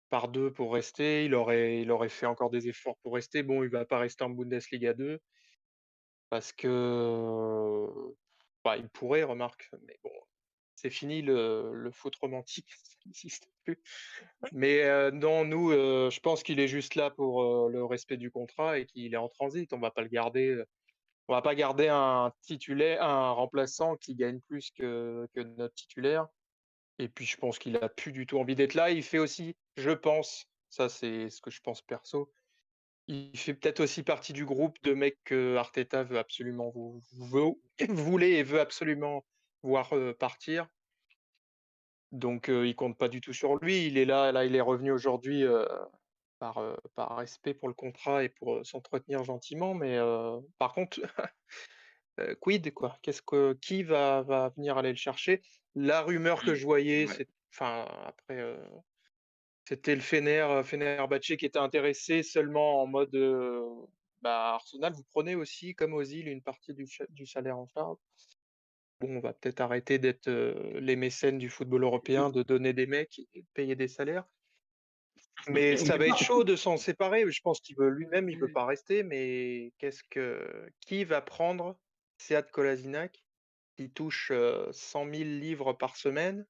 [0.09, 1.25] par deux pour rester.
[1.25, 3.42] Il aurait, il aurait fait encore des efforts pour rester.
[3.42, 5.18] Bon, il va pas rester en Bundesliga 2
[6.29, 7.88] parce que
[8.64, 10.11] bah, il pourrait, remarque, mais bon,
[10.81, 13.79] c'est fini le, le foot romantique, ça n'existe plus.
[14.53, 18.16] Mais euh, non, nous, euh, je pense qu'il est juste là pour euh, le respect
[18.16, 19.73] du contrat et qu'il est en transit.
[19.73, 20.62] On va pas le garder.
[21.29, 26.27] On va pas garder un titulaire, un remplaçant qui gagne plus que, que notre titulaire.
[26.99, 28.90] Et puis je pense qu'il a plus du tout envie d'être là.
[28.90, 32.33] Il fait aussi, je pense, ça c'est ce que je pense perso,
[33.11, 37.03] il fait peut-être aussi partie du groupe de mecs que Arteta veut absolument vous,
[37.88, 39.25] voulait et veut absolument
[39.62, 40.68] voir partir.
[42.12, 43.87] Donc il compte pas du tout sur lui.
[43.87, 45.44] Il est là, là il est revenu aujourd'hui
[46.38, 46.62] par,
[46.94, 49.75] par respect pour le contrat et pour s'entretenir gentiment.
[49.75, 49.99] Mais
[50.59, 51.01] par contre,
[52.40, 52.96] quid quoi?
[53.03, 55.42] Qu'est-ce que qui va, va venir aller le chercher?
[55.75, 58.57] La rumeur que je voyais, c'est enfin après
[59.70, 63.16] c'était le Fener, Fenerbahçe qui était intéressé seulement en mode
[64.20, 64.92] bah, Arsenal.
[64.92, 67.96] Vous prenez aussi, comme aux îles, une partie du, du salaire en charge.
[69.00, 73.20] Bon, on va peut-être arrêter d'être les mécènes du football européen, de donner des mecs
[73.33, 74.24] et de payer des salaires.
[75.46, 77.30] Mais ça va être chaud de s'en séparer.
[77.30, 79.04] Je pense qu'il veut lui-même, il ne veut pas rester.
[79.04, 81.78] Mais qu'est-ce que qui va prendre
[82.18, 83.24] Sead Kolasinac
[83.76, 84.33] qui touche
[84.72, 86.44] 100 000 livres par semaine?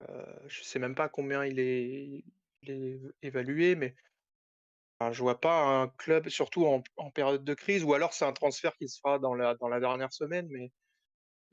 [0.00, 2.24] Je ne sais même pas combien il est,
[3.22, 3.94] évalué, mais
[5.00, 8.24] je je vois pas un club, surtout en, en, période de crise, ou alors c'est
[8.24, 10.72] un transfert qui se fera dans la, dans la dernière semaine, mais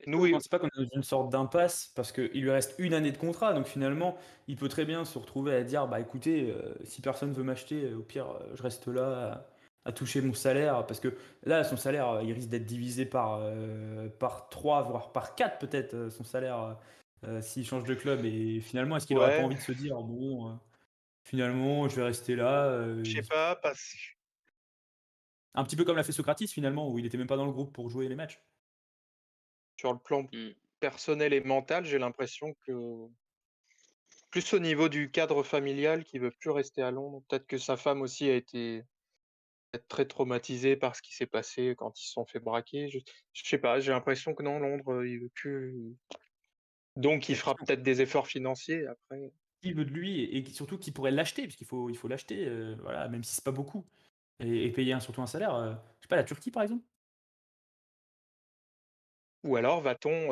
[0.06, 2.74] nous, je ne pense pas qu'on est dans une sorte d'impasse parce qu'il lui reste
[2.78, 3.52] une année de contrat.
[3.54, 7.32] Donc finalement, il peut très bien se retrouver à dire bah écoutez, euh, si personne
[7.32, 9.46] veut m'acheter, au pire, euh, je reste là
[9.84, 10.86] à, toucher mon salaire.
[10.86, 15.34] Parce que là, son salaire, il risque d'être divisé par, euh, par 3, voire par
[15.34, 16.76] 4 peut-être, son salaire,
[17.40, 18.24] s'il change de club.
[18.24, 20.58] Et finalement, est-ce qu'il n'aurait pas envie de se dire bon,
[21.22, 23.96] finalement, je vais rester là Je sais pas, parce...
[25.54, 27.52] Un petit peu comme l'a fait Socrates finalement, où il n'était même pas dans le
[27.52, 28.42] groupe pour jouer les matchs.
[29.78, 30.50] Sur le plan mmh.
[30.80, 33.08] personnel et mental, j'ai l'impression que
[34.30, 37.78] plus au niveau du cadre familial qui veut plus rester à Londres, peut-être que sa
[37.78, 38.84] femme aussi a été
[39.88, 42.88] très traumatisée par ce qui s'est passé quand ils se sont fait braquer.
[42.88, 42.98] Je,
[43.32, 45.96] je sais pas, j'ai l'impression que non, Londres, il veut plus.
[46.96, 49.32] Donc, il fera peut-être des efforts financiers après.
[49.62, 52.46] Qui veut de lui et, surtout qui pourrait l'acheter, parce qu'il faut, il faut l'acheter,
[52.46, 53.86] euh, voilà, même si c'est pas beaucoup,
[54.38, 55.54] et, payer surtout un salaire.
[55.54, 56.84] Euh, je sais pas, la Turquie par exemple.
[59.44, 60.28] Ou alors va-t-on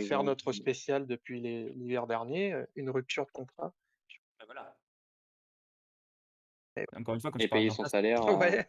[0.00, 3.74] faire notre spécial depuis l'hiver dernier, une rupture de contrat?
[4.38, 4.76] Bah, voilà.
[6.76, 8.24] Et, Encore une fois, et payer son salaire.
[8.38, 8.68] Ouais.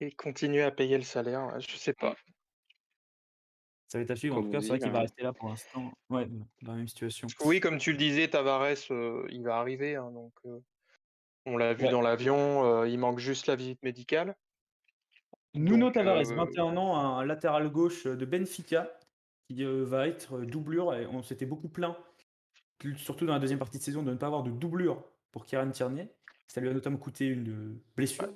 [0.00, 2.16] Et continuer à payer le salaire, je sais pas.
[3.90, 4.38] Ça va être à suivre.
[4.38, 5.92] En tout cas, c'est vrai qu'il va rester là pour l'instant.
[6.10, 6.24] Ouais,
[6.62, 7.26] dans la même situation.
[7.44, 8.76] Oui, comme tu le disais, Tavares,
[9.30, 9.96] il va arriver.
[9.96, 10.32] Hein, donc,
[11.44, 12.84] on l'a vu dans l'avion.
[12.84, 14.36] il manque juste la visite médicale.
[15.54, 18.96] Nuno Tavares, 21 ans, un latéral gauche de Benfica,
[19.48, 20.94] qui va être doublure.
[20.94, 21.96] Et on s'était beaucoup plaint,
[22.96, 25.68] surtout dans la deuxième partie de saison, de ne pas avoir de doublure pour Kieran
[25.70, 26.08] Tierney.
[26.46, 28.28] Ça lui a notamment coûté une blessure.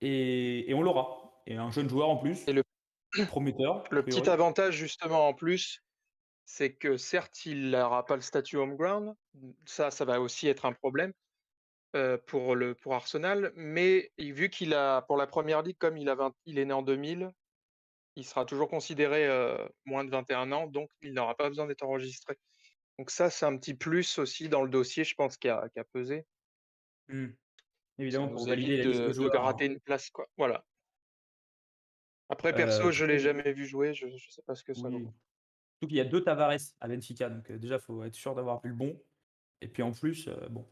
[0.00, 1.42] Et, on l'aura.
[1.46, 2.63] Et un jeune joueur en plus, et le,
[3.26, 3.84] prometteur.
[3.90, 5.82] Le petit avantage, justement, en plus,
[6.44, 9.14] c'est que certes, il n'aura pas le statut home ground.
[9.66, 11.12] Ça, ça va aussi être un problème.
[11.94, 16.08] Euh, pour, le, pour Arsenal, mais vu qu'il a, pour la première ligue, comme il,
[16.08, 17.30] a il est né en 2000,
[18.16, 21.84] il sera toujours considéré euh, moins de 21 ans, donc il n'aura pas besoin d'être
[21.84, 22.36] enregistré.
[22.98, 25.78] Donc ça, c'est un petit plus aussi dans le dossier, je pense, qui a, qui
[25.78, 26.26] a pesé.
[27.06, 27.28] Mmh.
[27.98, 30.26] Évidemment, pour valider de, de, de, rater une place, quoi.
[30.36, 30.64] Voilà.
[32.34, 34.88] Après, perso, je ne l'ai jamais vu jouer, je ne sais pas ce que ça
[34.88, 34.98] vaut.
[34.98, 38.60] Surtout qu'il y a deux Tavares à Benfica, donc déjà, il faut être sûr d'avoir
[38.60, 39.00] vu le bon.
[39.60, 40.66] Et puis en plus, bon,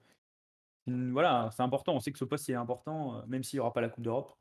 [0.86, 1.94] Mmh, voilà, c'est important.
[1.94, 4.04] On sait que ce poste est important, euh, même s'il n'y aura pas la Coupe
[4.04, 4.36] d'Europe.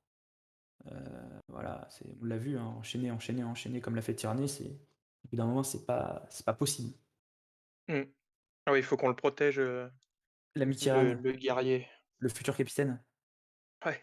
[0.91, 1.87] Euh, voilà,
[2.21, 5.45] on l'a vu, hein, enchaîner, enchaîner, enchaîner, comme l'a fait Tierney, c'est au bout d'un
[5.45, 6.97] moment, c'est pas, c'est pas possible.
[7.87, 8.01] Mmh.
[8.65, 9.87] Ah oui, il faut qu'on le protège, euh,
[10.55, 11.87] L'amitié, le, guerrier.
[12.17, 13.01] le futur capitaine.
[13.85, 14.01] Ouais.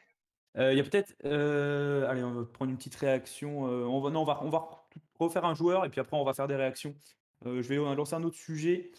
[0.56, 3.62] Il y a peut-être, allez, on va prendre une petite réaction.
[3.62, 4.87] on va, non, on va, on va
[5.18, 6.94] refaire un joueur et puis après on va faire des réactions.
[7.44, 8.90] je vais lancer un autre sujet.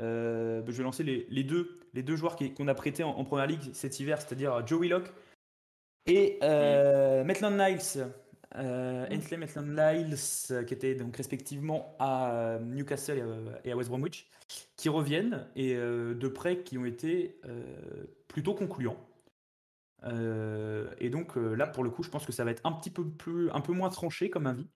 [0.00, 3.72] Euh, je vais lancer les, deux, les deux joueurs qu'on a prêtés en, première ligue
[3.72, 5.12] cet hiver, c'est-à-dire Joe Willock
[6.06, 8.08] et euh, Maitland Niles.
[8.54, 10.16] Euh, Ainsley Maitland Niles,
[10.66, 13.22] qui étaient donc respectivement à Newcastle
[13.64, 14.28] et à West Bromwich,
[14.76, 17.40] qui reviennent et de prêts qui ont été
[18.28, 18.96] plutôt concluants.
[20.04, 23.08] Et donc là, pour le coup, je pense que ça va être un petit peu
[23.08, 24.68] plus, un peu moins tranché comme avis,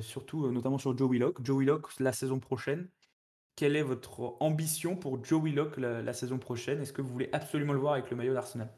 [0.00, 1.44] surtout notamment sur Joe Willock.
[1.44, 2.88] Joe Willock la saison prochaine
[3.60, 6.80] quelle est votre ambition pour Joe Willock la, la saison prochaine?
[6.80, 8.72] Est-ce que vous voulez absolument le voir avec le maillot d'Arsenal?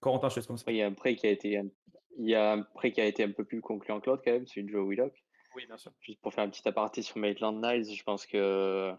[0.00, 0.70] Corentin, je te comme ça.
[0.72, 1.68] Il y a un prêt qui a été un,
[2.18, 4.32] il y a un prêt qui a été un peu plus concluant que l'autre quand
[4.32, 5.12] même, celui de Joe Willock.
[5.54, 5.92] Oui, bien sûr.
[6.00, 8.92] Juste pour faire un petit aparté sur Maitland Niles, je pense que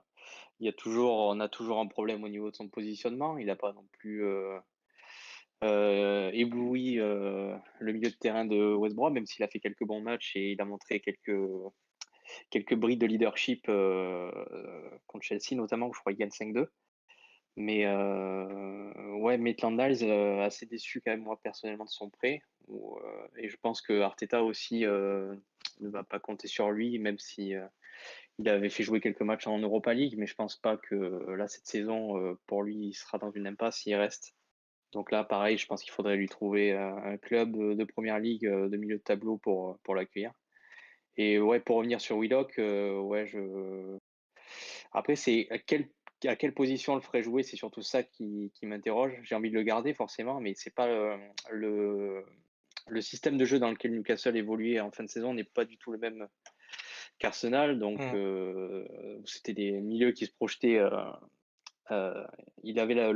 [0.59, 3.37] il y a toujours, on a toujours un problème au niveau de son positionnement.
[3.37, 4.57] Il n'a pas non plus euh,
[5.63, 9.83] euh, ébloui euh, le milieu de terrain de West Brom, même s'il a fait quelques
[9.83, 11.39] bons matchs et il a montré quelques
[12.49, 16.67] quelques bris de leadership contre Chelsea notamment, où je crois qu'il gagne 5-2.
[17.57, 22.41] Mais ouais, Maitland assez déçu quand même moi personnellement de son prêt.
[23.37, 25.37] et je pense que Arteta aussi ne
[25.81, 27.53] va pas compter sur lui, même si
[28.39, 30.95] il avait fait jouer quelques matchs en Europa League, mais je pense pas que
[31.35, 34.35] là cette saison pour lui il sera dans une impasse s'il reste.
[34.95, 38.77] Donc là, pareil, je pense qu'il faudrait lui trouver un club de première ligue de
[38.77, 40.31] milieu de tableau pour, l'accueillir.
[41.17, 43.97] Et ouais, pour revenir sur Willock, ouais, je.
[44.93, 49.11] Après, c'est à quelle, position on le ferait jouer, c'est surtout ça qui, m'interroge.
[49.23, 50.87] J'ai envie de le garder forcément, mais c'est pas
[51.51, 52.23] le,
[53.01, 55.91] système de jeu dans lequel Newcastle évoluait en fin de saison n'est pas du tout
[55.91, 56.25] le même
[57.19, 57.79] qu'Arsenal.
[57.79, 58.85] Donc, mmh.
[59.25, 60.79] c'était des milieux qui se projetaient.
[62.63, 63.11] il avait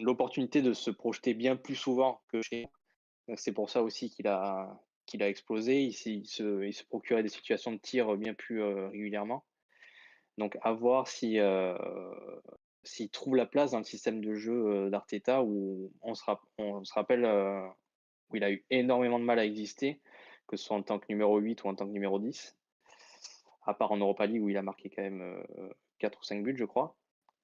[0.00, 2.68] l'opportunité de se projeter bien plus souvent que chez.
[3.36, 5.82] C'est pour ça aussi qu'il a, qu'il a explosé.
[5.82, 9.44] Il, se, il, se, procurait des situations de tir bien plus régulièrement.
[10.36, 11.38] Donc, à voir si,
[12.82, 16.22] s'il trouve la place dans le système de jeu d'Arteta où on se,
[16.58, 17.24] on se rappelle
[18.30, 20.00] où il a eu énormément de mal à exister,
[20.46, 22.56] que ce soit en tant que numéro 8 ou en tant que numéro 10.
[23.66, 25.42] À part en Europa League où il a marqué quand même
[25.98, 26.96] 4 ou 5 buts, je crois.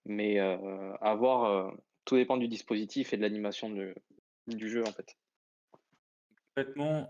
[0.04, 1.72] Mais à voir,
[2.04, 3.70] tout dépend du dispositif et de l'animation
[4.46, 5.16] du jeu en fait.
[6.54, 7.08] Complètement,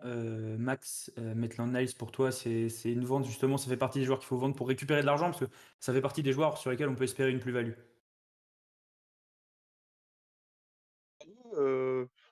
[0.58, 4.28] Max, Maitland Niles pour toi, c'est une vente justement, ça fait partie des joueurs qu'il
[4.28, 6.88] faut vendre pour récupérer de l'argent parce que ça fait partie des joueurs sur lesquels
[6.88, 7.72] on peut espérer une plus-value?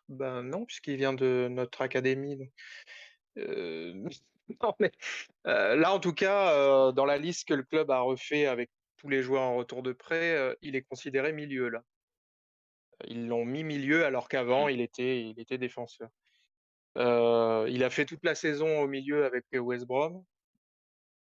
[0.09, 2.51] ben non, puisqu'il vient de notre académie
[4.63, 4.93] non mais,
[5.45, 9.23] là en tout cas, dans la liste que le club a refait avec tous les
[9.23, 11.83] joueurs en retour de prêt, il est considéré milieu là.
[13.07, 14.71] Ils l'ont mis milieu alors qu'avant mmh.
[14.71, 16.09] il était il était défenseur.
[16.97, 20.25] Il a fait toute la saison au milieu avec West Brom.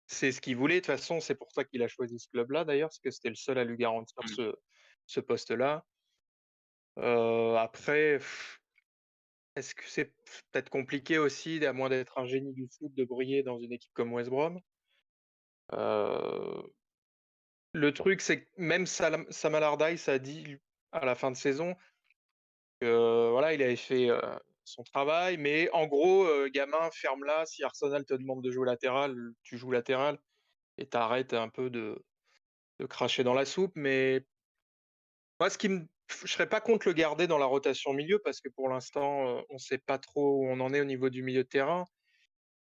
[0.06, 0.76] C'est ce qu'il voulait.
[0.76, 3.28] De toute façon, c'est pour ça qu'il a choisi ce club-là, d'ailleurs, parce que c'était
[3.28, 4.28] le seul à lui garantir mmh.
[4.28, 4.54] ce,
[5.06, 5.84] ce poste-là.
[6.96, 8.18] Après,
[9.58, 10.06] est-ce que c'est
[10.52, 13.92] peut-être compliqué aussi, à moins d'être un génie du foot, de briller dans une équipe
[13.92, 14.60] comme West Brom?
[15.72, 16.62] Euh,
[17.72, 20.56] Le truc, c'est que même Sam, Sam Allardyce a dit
[20.92, 21.76] à la fin de saison
[22.80, 24.08] que voilà, il avait fait
[24.64, 25.36] son travail.
[25.36, 27.46] Mais en gros, gamin, ferme-la.
[27.46, 30.18] Si Arsenal te demande de jouer latéral, tu joues latéral
[30.78, 32.04] et t'arrêtes un peu de,
[32.80, 33.72] de cracher dans la soupe.
[33.74, 34.26] Mais
[35.40, 35.86] moi, ce qui me
[36.24, 39.54] je serais pas contre le garder dans la rotation milieu parce que pour l'instant, on
[39.54, 41.86] ne sait pas trop où on en est au niveau du milieu de terrain.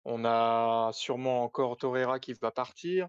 [0.04, 3.08] On a sûrement encore Torreira qui va partir.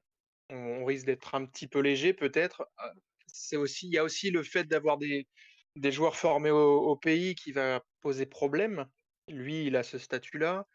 [0.49, 2.67] On, risque d'être un petit peu léger peut-être.
[2.77, 2.91] Ah,
[3.27, 5.27] c'est aussi, il y a aussi le fait d'avoir des,
[5.75, 8.87] des joueurs formés au, pays qui va poser problème.
[9.27, 10.65] Lui, il a ce statut-là.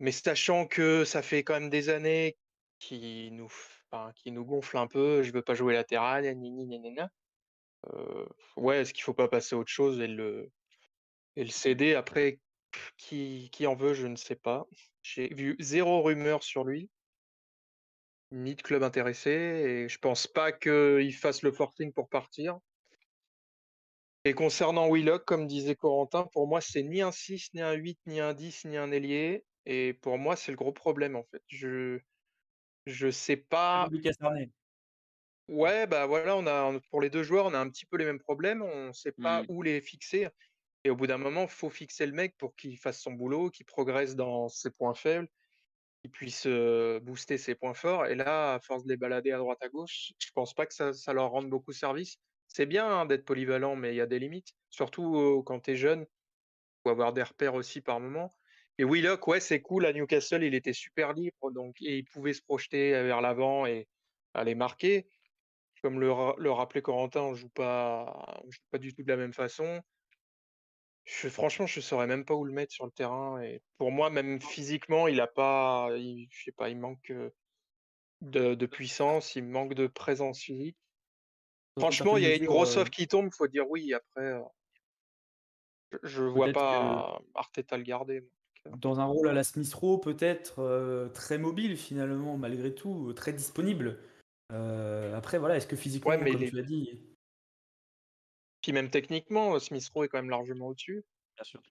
[0.00, 2.36] Mais sachant que ça fait quand même des années
[2.78, 3.50] qui nous,
[4.26, 7.06] nous gonfle un peu, je veux pas jouer latéral, euh,
[8.56, 10.50] ouais, est-ce qu'il faut pas passer à autre chose et le,
[11.36, 11.94] et le céder?
[11.94, 12.40] Après,
[12.96, 14.66] qui, qui en veut, je ne sais pas.
[15.02, 16.90] J'ai vu zéro rumeur sur lui,
[18.30, 22.58] ni de club intéressé, et je pense pas qu'il fasse le forcing pour partir.
[24.24, 27.98] Et concernant Willock, comme disait Corentin, pour moi, c'est ni un 6, ni un 8,
[28.06, 29.44] ni un 10, ni un ailier.
[29.64, 31.42] Et pour moi, c'est le gros problème, en fait.
[31.48, 31.98] Je
[32.86, 33.88] je sais pas.
[35.48, 38.04] Ouais, bah voilà, on a pour les deux joueurs, on a un petit peu les
[38.04, 38.62] mêmes problèmes.
[38.62, 39.46] On ne sait pas mmh.
[39.48, 40.28] où les fixer.
[40.84, 43.50] Et au bout d'un moment, il faut fixer le mec pour qu'il fasse son boulot,
[43.50, 45.28] qu'il progresse dans ses points faibles,
[46.02, 46.46] qu'il puisse
[47.02, 48.06] booster ses points forts.
[48.06, 50.74] Et là, à force de les balader à droite à gauche, je pense pas que
[50.74, 52.18] ça, ça leur rende beaucoup service.
[52.46, 54.52] C'est bien hein, d'être polyvalent, mais il y a des limites.
[54.70, 56.06] Surtout quand tu es jeune,
[56.84, 58.34] faut avoir des repères aussi par moment.
[58.78, 59.86] Et Willock, ouais, c'est cool.
[59.86, 63.88] À Newcastle, il était super libre, donc et il pouvait se projeter vers l'avant et
[64.34, 65.08] aller marquer.
[65.82, 69.32] Comme le, le rappelait Corentin, on joue pas, joue pas du tout de la même
[69.32, 69.80] façon.
[71.04, 73.40] Je, franchement, je saurais même pas où le mettre sur le terrain.
[73.40, 77.12] Et pour moi, même physiquement, il a pas, je sais pas, il manque
[78.20, 80.76] de, de puissance, il manque de présence physique.
[81.78, 83.94] Franchement, il y a une grosse offre qui tombe, il faut dire oui.
[83.94, 84.34] Après,
[86.02, 88.28] je ne vois pas Arteta le garder.
[88.76, 94.00] Dans un rôle à la Smith Rowe, peut-être très mobile finalement, malgré tout, très disponible.
[94.52, 97.00] Euh, après, voilà, est-ce que physiquement, Ouais, mais comme les- tu l'as dit,
[98.62, 101.04] Puis même techniquement, Smith Rowe est quand même largement au-dessus.
[101.36, 101.62] bien sûr.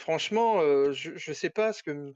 [0.00, 2.12] Franchement, euh, je, je sais pas ce que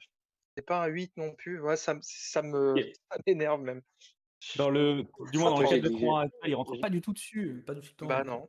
[0.56, 1.60] c'est pas un 8 non plus.
[1.60, 3.82] Ouais, ça, me- ça me Et- ça m'énerve même.
[4.56, 7.00] Dans le, du moins dans le 4 de j'ai- 3 actuel, il rentre pas du
[7.00, 8.06] tout dessus, pas du tout.
[8.06, 8.48] Bah non.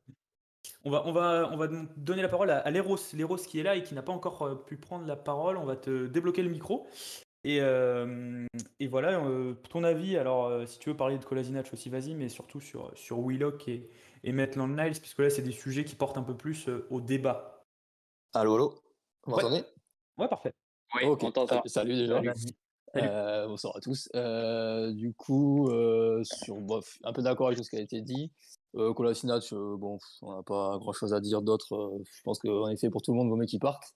[0.83, 3.63] On va, on va, on va donner la parole à, à Léros, Léros qui est
[3.63, 5.57] là et qui n'a pas encore euh, pu prendre la parole.
[5.57, 6.87] On va te débloquer le micro.
[7.45, 8.45] Et, euh,
[8.79, 12.15] et voilà, euh, ton avis, alors euh, si tu veux parler de Kolasinac aussi, vas-y,
[12.15, 13.89] mais surtout sur, sur Willock et,
[14.23, 17.01] et Maitland Niles, puisque là, c'est des sujets qui portent un peu plus euh, au
[17.01, 17.65] débat.
[18.33, 18.69] Allô, allô?
[19.25, 19.43] Vous Ouais.
[19.43, 19.63] m'entendez?
[20.17, 20.53] Ouais, parfait.
[20.95, 21.47] Oui, Ok, on t'entend.
[21.47, 22.15] salut, salut déjà.
[22.15, 22.33] Salut.
[22.93, 23.07] Salut.
[23.07, 24.07] Euh, bonsoir à tous.
[24.15, 28.01] Euh, du coup, euh, sur, bof, un peu d'accord avec tout ce qui a été
[28.01, 28.31] dit.
[28.75, 31.99] Euh, Kolasinac, euh, bon, on n'a pas grand chose à dire d'autre.
[32.05, 33.95] je pense qu'en effet, pour tout le monde, vaut mieux qu'il parte.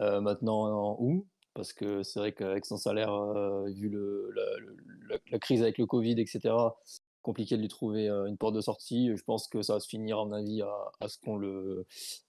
[0.00, 1.26] Euh, maintenant, où?
[1.54, 4.34] Parce que c'est vrai qu'avec son salaire, euh, vu le,
[5.30, 6.52] la, crise avec le Covid, etc.,
[7.24, 9.16] compliqué de lui trouver euh, une porte de sortie.
[9.16, 11.86] Je pense que ça va se finir, à mon avis, à, ce qu'on le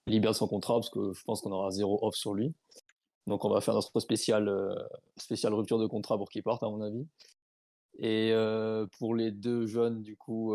[0.08, 2.52] libère de son contrat, parce que je pense qu'on aura zéro off sur lui.
[3.28, 4.74] Donc on va faire notre spécial, euh,
[5.16, 7.06] spécial rupture de contrat pour qu'il parte, à mon avis.
[7.98, 10.54] Et euh, pour les deux jeunes, du coup,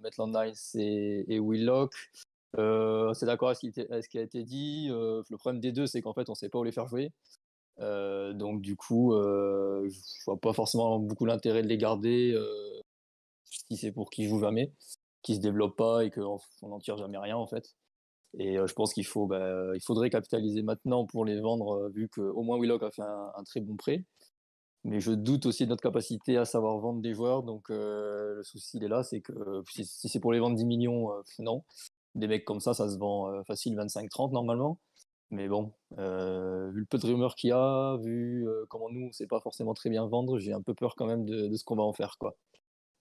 [0.00, 1.94] Maitland Nice et, et Willock,
[2.54, 4.88] c'est d'accord avec ce qui, a été dit.
[4.88, 7.12] Le problème des deux, c'est qu'en fait, on ne sait pas où les faire jouer.
[7.80, 12.80] Euh, donc du coup, euh, je vois pas forcément beaucoup l'intérêt de les garder euh,
[13.44, 14.72] si c'est pour qu'ils jouent jamais,
[15.22, 17.74] qu'ils se développent pas et qu'on n'en tire jamais rien en fait.
[18.38, 21.88] Et euh, je pense qu'il faut, bah, il faudrait capitaliser maintenant pour les vendre, euh,
[21.90, 24.04] vu qu'au moins Willock a fait un, très bon prêt.
[24.84, 27.42] Mais je doute aussi de notre capacité à savoir vendre des joueurs.
[27.42, 30.64] Donc le souci, il est là, c'est que si, si c'est pour les vendre 10
[30.64, 31.64] millions, non.
[32.14, 34.78] Des mecs comme ça, ça se vend facile 25-30 normalement.
[35.30, 39.02] Mais bon, euh, vu le peu de rumeurs qu'il y a, vu euh, comment nous,
[39.04, 41.46] on ne sait pas forcément très bien vendre, j'ai un peu peur quand même de,
[41.46, 42.16] de ce qu'on va en faire.
[42.18, 42.36] quoi.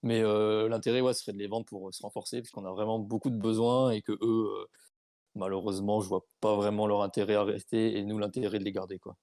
[0.04, 3.32] Mais euh, l'intérêt, ouais, serait de les vendre pour se renforcer, puisqu'on a vraiment beaucoup
[3.32, 4.18] de besoins et que eux,
[4.62, 4.65] euh,
[5.36, 9.00] malheureusement, je vois pas vraiment leur intérêt à rester et nous l'intérêt de les garder.
[9.00, 9.15] quoi.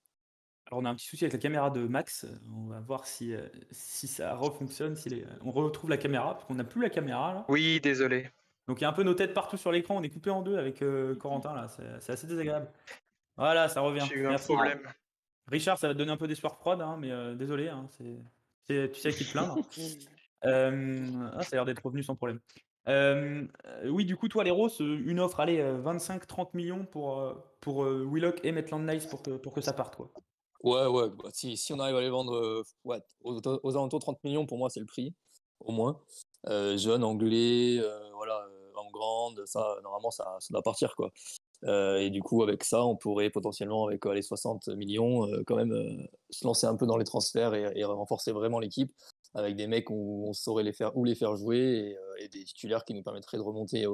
[0.66, 2.26] Alors on a un petit souci avec la caméra de Max.
[2.52, 6.44] On va voir si, euh, si ça refonctionne, si les- on retrouve la caméra, parce
[6.44, 7.46] qu'on n'a plus la caméra là.
[7.48, 8.28] Oui, désolé.
[8.68, 10.42] Donc il y a un peu nos têtes partout sur l'écran, on est coupé en
[10.42, 11.68] deux avec euh, Corentin là,
[12.00, 12.70] c'est assez désagréable.
[13.36, 14.04] Voilà, ça revient.
[14.08, 14.80] J'ai eu un problème.
[15.48, 18.90] Richard, ça va te donner un peu d'espoir prod, hein, mais euh, désolé, hein, c'est-
[18.92, 19.56] tu sais qui te plaindre.
[20.44, 22.40] Euh, ah, ça a l'air d'être revenu sans problème.
[22.88, 23.46] Euh,
[23.86, 28.44] oui, du coup, toi, les Roses, une offre, allez, 25-30 millions pour, pour euh, Willock
[28.44, 30.10] et Maitland Nice pour que, pour que ça parte, quoi.
[30.62, 33.98] Ouais, ouais, bah, si, si on arrive à les vendre euh, ouais, aux, aux alentours
[33.98, 35.14] de 30 millions, pour moi, c'est le prix,
[35.60, 36.00] au moins.
[36.48, 37.80] Euh, jeune, anglais,
[39.46, 41.10] ça, normalement, ça, doit partir, quoi.
[41.64, 45.42] Euh, et du coup, avec ça, on pourrait potentiellement, avec euh, les 60 millions, euh,
[45.46, 48.92] quand même se lancer un peu dans les transferts et, renforcer vraiment l'équipe
[49.34, 52.84] avec des mecs où on saurait les faire, où les faire jouer et, des titulaires
[52.84, 53.86] qui nous permettraient de remonter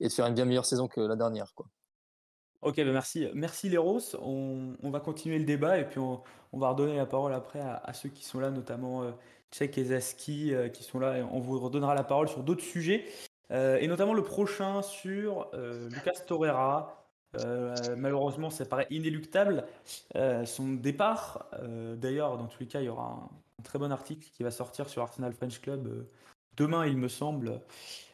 [0.00, 1.66] et de faire une bien meilleure saison que la dernière, quoi.
[2.62, 4.00] Ok, bah merci, merci Léros.
[4.22, 6.22] On, on va continuer le débat et puis on,
[6.54, 9.04] va redonner la parole après à, ceux qui sont là, notamment
[9.52, 11.18] Tchèque et Zaski qui sont là.
[11.18, 13.04] Et on vous redonnera la parole sur d'autres sujets
[13.50, 17.00] euh, et notamment le prochain sur euh, Lucas Torreira.
[17.40, 19.64] Euh, malheureusement, ça paraît inéluctable
[20.44, 21.46] son départ.
[21.96, 23.28] D'ailleurs, dans tous les cas, il y aura
[23.58, 26.06] un, très bon article qui va sortir sur Arsenal French Club
[26.56, 27.60] demain, il me semble,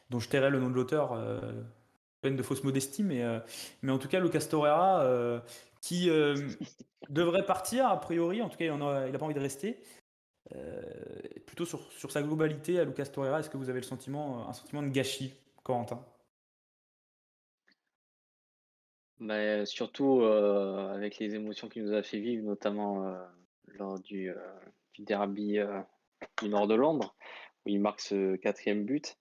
[0.09, 1.19] dont je tairai le nom de l'auteur.
[2.21, 3.23] peine de fausse modestie, mais,
[3.83, 5.05] mais en tout cas, Lucas Torreira,
[5.81, 6.09] qui
[7.09, 9.79] devrait partir, a priori, en tout cas, il n'a pas envie de rester.
[10.55, 10.81] Euh,
[11.45, 14.83] plutôt sur, sa globalité, à Lucas Torreira, est-ce que vous avez le sentiment, un sentiment
[14.83, 15.33] de gâchis,
[15.63, 16.05] Corentin?
[19.19, 23.23] Mais surtout euh, avec les émotions qu'il nous a fait vivre, notamment euh,
[23.67, 24.35] lors du, euh,
[24.99, 25.79] derby euh,
[26.41, 27.15] du nord de Londres,
[27.65, 29.17] où il marque ce quatrième but.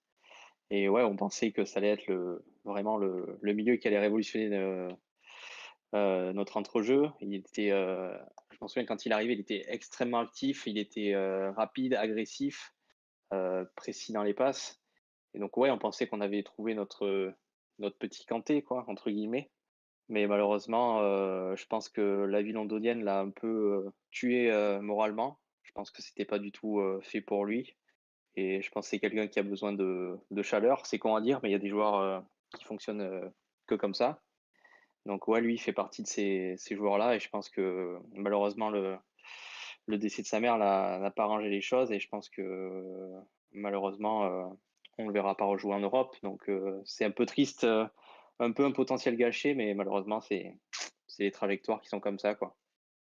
[0.71, 3.99] Et ouais, on pensait que ça allait être le, vraiment le, le milieu qui allait
[3.99, 4.91] révolutionner euh,
[5.95, 7.09] euh, notre entrejeu.
[7.21, 8.17] Il était, euh,
[8.61, 12.75] m'en souviens quand il arrivait, il était extrêmement actif, il était euh, rapide, agressif,
[13.33, 14.81] euh, précis dans les passes.
[15.35, 17.35] Et donc ouais, on pensait qu'on avait trouvé notre
[17.79, 19.51] notre petit Kanté, quoi, entre guillemets.
[20.09, 24.51] Mais malheureusement, euh, je pense que la vie londonienne l'a un peu tué
[24.83, 25.39] moralement.
[25.63, 27.77] Je pense que c'était pas du tout fait pour lui.
[28.35, 30.85] Et je pense que c'est quelqu'un qui a besoin de, de chaleur.
[30.85, 33.33] C'est con à dire, mais il y a des joueurs qui fonctionnent
[33.67, 34.21] que comme ça.
[35.07, 37.17] Donc ouais, lui, il fait partie de ces, ces joueurs-là.
[37.17, 38.97] Et je pense que malheureusement, le,
[39.87, 41.93] le décès de sa mère n'a pas arrangé les choses.
[41.93, 43.23] Et je pense que
[43.53, 44.47] malheureusement, euh,
[44.99, 46.17] on ne le verra pas rejouer en Europe.
[46.23, 47.87] Donc euh, c'est un peu triste, euh,
[48.39, 50.59] un peu un potentiel gâché, mais malheureusement, c'est
[51.07, 52.35] c'est les trajectoires qui sont comme ça.
[52.35, 52.57] quoi.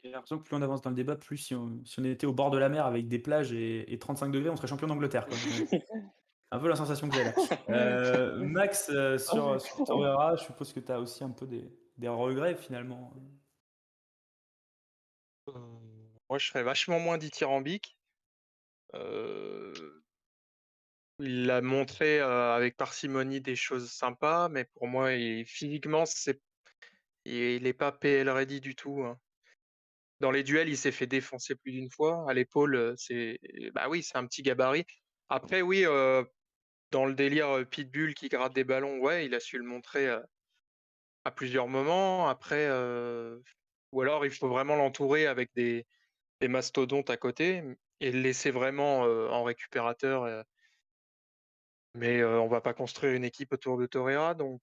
[0.04, 2.28] J'ai l'impression que plus on avance dans le débat, plus si on, si on était
[2.28, 4.88] au bord de la mer avec des plages et, et 35 degrés, on serait champion
[4.88, 5.28] d'Angleterre.
[6.52, 7.34] un peu la sensation que j'ai là.
[7.70, 11.70] Euh, Max, euh, sur, sur Torreira, je suppose que tu as aussi un peu des,
[11.98, 13.14] des regrets finalement.
[15.50, 15.52] Euh,
[16.30, 17.98] moi, je serais vachement moins dithyrambique.
[18.94, 19.74] Euh,
[21.20, 26.42] il a montré euh, avec parcimonie des choses sympas, mais pour moi, il- physiquement, c'est,
[27.26, 29.04] il n'est pas PL ready du tout.
[29.04, 29.20] hein.
[30.22, 32.26] Dans les duels, il s'est fait défoncer plus d'une fois.
[32.30, 33.40] À l'épaule, c'est,
[33.74, 34.86] bah oui, c'est un petit gabarit.
[35.28, 36.24] Après, oui, euh,
[36.92, 40.10] dans le délire Pitbull qui gratte des ballons, ouais, il a su le montrer
[41.26, 42.28] à plusieurs moments.
[42.28, 42.70] Après,
[43.92, 45.86] ou alors il faut vraiment l'entourer avec des,
[46.48, 47.64] mastodontes à côté
[48.00, 50.46] et le laisser vraiment en récupérateur.
[51.96, 54.62] Mais on va pas construire une équipe autour de Torreira, donc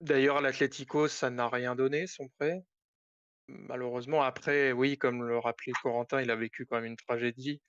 [0.00, 2.64] d'ailleurs l'Atlético, ça n'a rien donné son prêt.
[3.48, 7.60] Malheureusement, après, oui, comme le rappelait Corentin, il a vécu quand même une tragédie.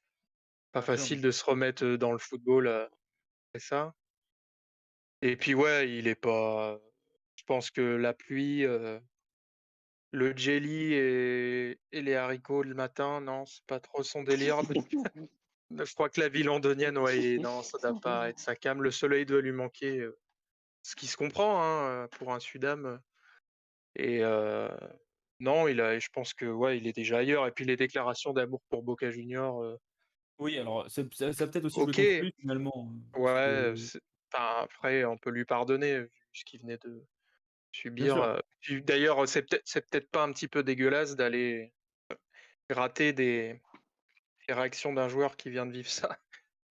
[0.72, 0.94] Pas sûr.
[0.94, 3.94] facile de se remettre dans le football après ça?
[5.22, 6.80] Et puis ouais, il est pas.
[7.36, 9.00] Je pense que la pluie, euh,
[10.12, 14.62] le jelly et, et les haricots le matin, non, c'est pas trop son délire.
[15.72, 18.82] Je crois que la vie londonienne, ouais, non, ça doit pas être sa cam.
[18.82, 20.18] Le soleil doit lui manquer, euh,
[20.84, 23.00] ce qui se comprend hein, pour un Sudam.
[23.96, 24.70] Et euh,
[25.40, 27.48] non, il a, je pense que ouais, il est déjà ailleurs.
[27.48, 29.78] Et puis les déclarations d'amour pour Boca Junior,
[30.42, 32.92] Oui, alors ça, ça peut-être aussi ok, lui finalement.
[33.14, 33.72] parce ouais.
[33.74, 34.02] que- c'est-
[34.34, 37.06] enfin, après, on peut lui pardonner vu ce qu'il venait de
[37.72, 38.16] subir.
[38.16, 38.24] sûr.
[38.24, 38.40] euh.
[38.60, 41.72] Puis D'ailleurs, c'est peut-être, c'est peut-être pas un petit peu dégueulasse d'aller
[42.70, 43.62] gratter des,
[44.48, 46.18] des réactions d'un joueur qui vient de vivre ça.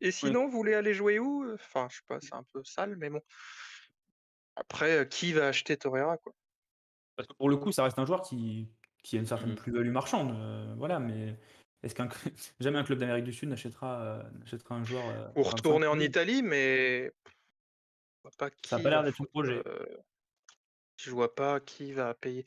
[0.01, 1.49] Et sinon, vous voulez aller jouer où?
[1.55, 3.23] Enfin, je sais pas, c'est un peu sale, mais bon.
[4.57, 6.33] Après, euh, qui va acheter Torreira, quoi?
[7.15, 8.69] Parce que pour le coup, ça reste un joueur qui,
[9.03, 9.57] qui a une certaine Mm.
[9.57, 10.33] plus-value marchande.
[10.35, 11.39] euh, voilà, mais
[11.83, 12.09] est-ce qu'un
[12.61, 14.23] jamais un club d'Amérique du Sud n'achètera euh,
[14.71, 18.83] un joueur euh, Pour 25 retourner en Italie, mais je vois pas Ça n'a qui
[18.85, 19.63] pas l'air d'être son projet.
[19.67, 19.87] euh,
[20.97, 22.45] je vois pas qui va payer.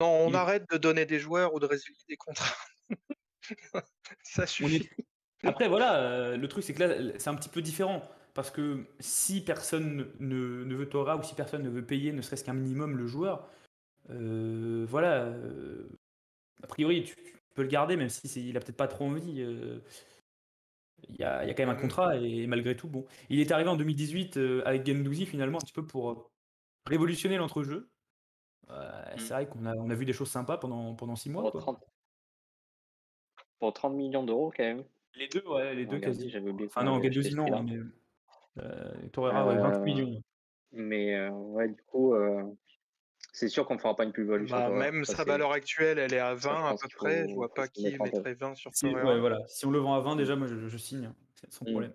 [0.00, 2.56] Non, on Il arrête de donner des joueurs ou de résilier des contrats.
[4.24, 4.76] Ça suffit.
[4.76, 4.90] est-
[5.44, 8.02] Après, voilà, euh, le truc, c'est que là, c'est un petit peu différent.
[8.32, 12.20] Parce que si personne ne, ne veut Torah ou si personne ne veut payer ne
[12.22, 13.48] serait-ce qu'un minimum le joueur,
[14.10, 15.32] euh, voilà,
[16.62, 17.14] a priori, tu,
[17.54, 19.40] tu peux le garder, même si c'est- il a peut-être pas trop envie.
[19.40, 19.78] euh,
[21.08, 21.82] Il y, a, il y a quand même un Mm.
[21.82, 23.04] contrat et, malgré tout, bon.
[23.28, 26.16] Il est arrivé en 2018 euh, avec Gendouzi finalement un petit peu pour euh,
[26.86, 27.90] révolutionner l'entrejeu.
[28.68, 29.18] Mm.
[29.18, 31.42] C'est vrai qu'on a, on a vu des choses sympas pendant, pendant six mois.
[31.42, 31.60] Pour quoi.
[31.60, 31.84] 30,
[33.58, 34.84] pour 30 millions d'euros quand même.
[35.14, 36.30] Les deux, ouais, les deux quasi.
[36.30, 37.78] j'avais oublié Enfin non, Gendouzi non, mais
[38.58, 40.22] euh, Torreira, ouais, 20 Euh, millions.
[40.72, 42.14] mais ouais, du coup,
[43.36, 44.78] c'est sûr qu'on fera pas une plus-value Bah, Torreira.
[44.78, 47.22] même Ça, sa valeur actuelle, elle est à ça, je 20 à peu près.
[47.22, 49.18] Je faut, vois faut pas qui mettrait 20 sur Si, ouais, Torreira.
[49.18, 49.38] voilà.
[49.48, 51.70] Si on le vend à 20, déjà, moi, je, je signe, c'est sans Mm.
[51.70, 51.92] problème.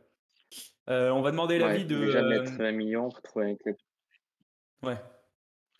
[0.89, 1.97] Euh, on va demander Ouais, l'avis de.
[2.05, 3.75] déjà euh, mettre 20 millions pour trouver un club.
[4.83, 4.97] Ouais.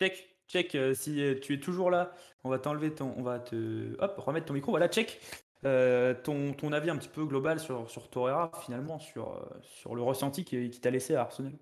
[0.00, 2.12] Check, check, euh, si euh, tu es toujours là,
[2.44, 3.12] on va t'enlever ton.
[3.16, 3.96] On va te.
[4.00, 4.70] Hop, remettre ton micro.
[4.72, 5.20] Voilà, check.
[5.66, 9.94] Euh, ton, ton avis un petit peu global sur, sur Torreira, finalement, sur, euh, sur
[9.94, 11.52] le ressenti qui, qui t'a laissé à Arsenal.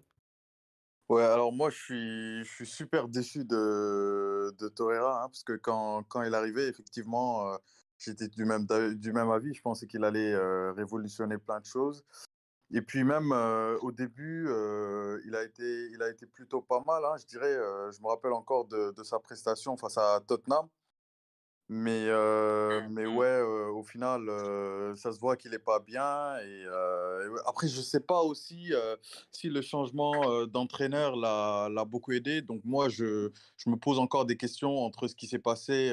[1.08, 5.54] Ouais, alors moi, je suis, je suis super déçu de, de Torreira, hein, parce que
[5.54, 7.56] quand, quand il arrivait, effectivement, euh,
[7.96, 9.54] j'étais du même, du même avis.
[9.54, 12.04] Je pensais qu'il allait euh, révolutionner plein de choses.
[12.70, 14.44] Et puis même euh, au début,
[15.24, 17.54] il, a été, il a été plutôt pas mal, hein, je dirais.
[17.90, 20.68] je me rappelle encore de, de sa prestation face à Tottenham.
[21.70, 26.38] Mais, euh, mais ouais, euh, au final, euh, ça se voit qu'il n'est pas bien.
[26.38, 28.72] Et, ouais, après, je ne sais pas aussi
[29.32, 32.42] si le changement d'entraîneur l'a beaucoup aidé.
[32.42, 35.92] Donc moi, je, je me pose encore des questions entre ce qui s'est passé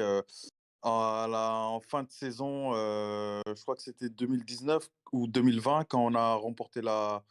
[0.82, 6.14] à la, en fin de saison, je crois que c'était 2019 ou 2020, quand on
[6.14, 7.22] a remporté la,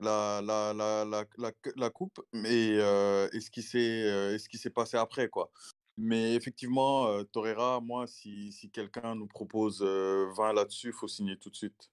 [0.00, 4.48] la, la, la, la, la, la coupe, euh, et ce qui s'est euh, et ce
[4.48, 5.50] qui s'est passé après, quoi.
[5.98, 11.08] Mais effectivement, euh, Torreira, moi, si, si quelqu'un nous propose euh, 20 là-dessus, il faut
[11.08, 11.90] signer tout de suite.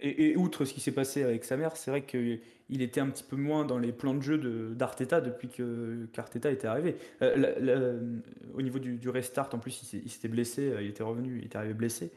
[0.00, 3.10] Et, et outre ce qui s'est passé avec sa mère, c'est vrai qu'il était un
[3.10, 6.96] petit peu moins dans les plans de jeu de- d'Arteta depuis que qu'Arteta était arrivé.
[7.22, 8.00] Euh, la- la-
[8.54, 11.46] au niveau du, du restart, en plus, il s'était blessé, euh, il était revenu, il
[11.46, 12.12] était arrivé blessé.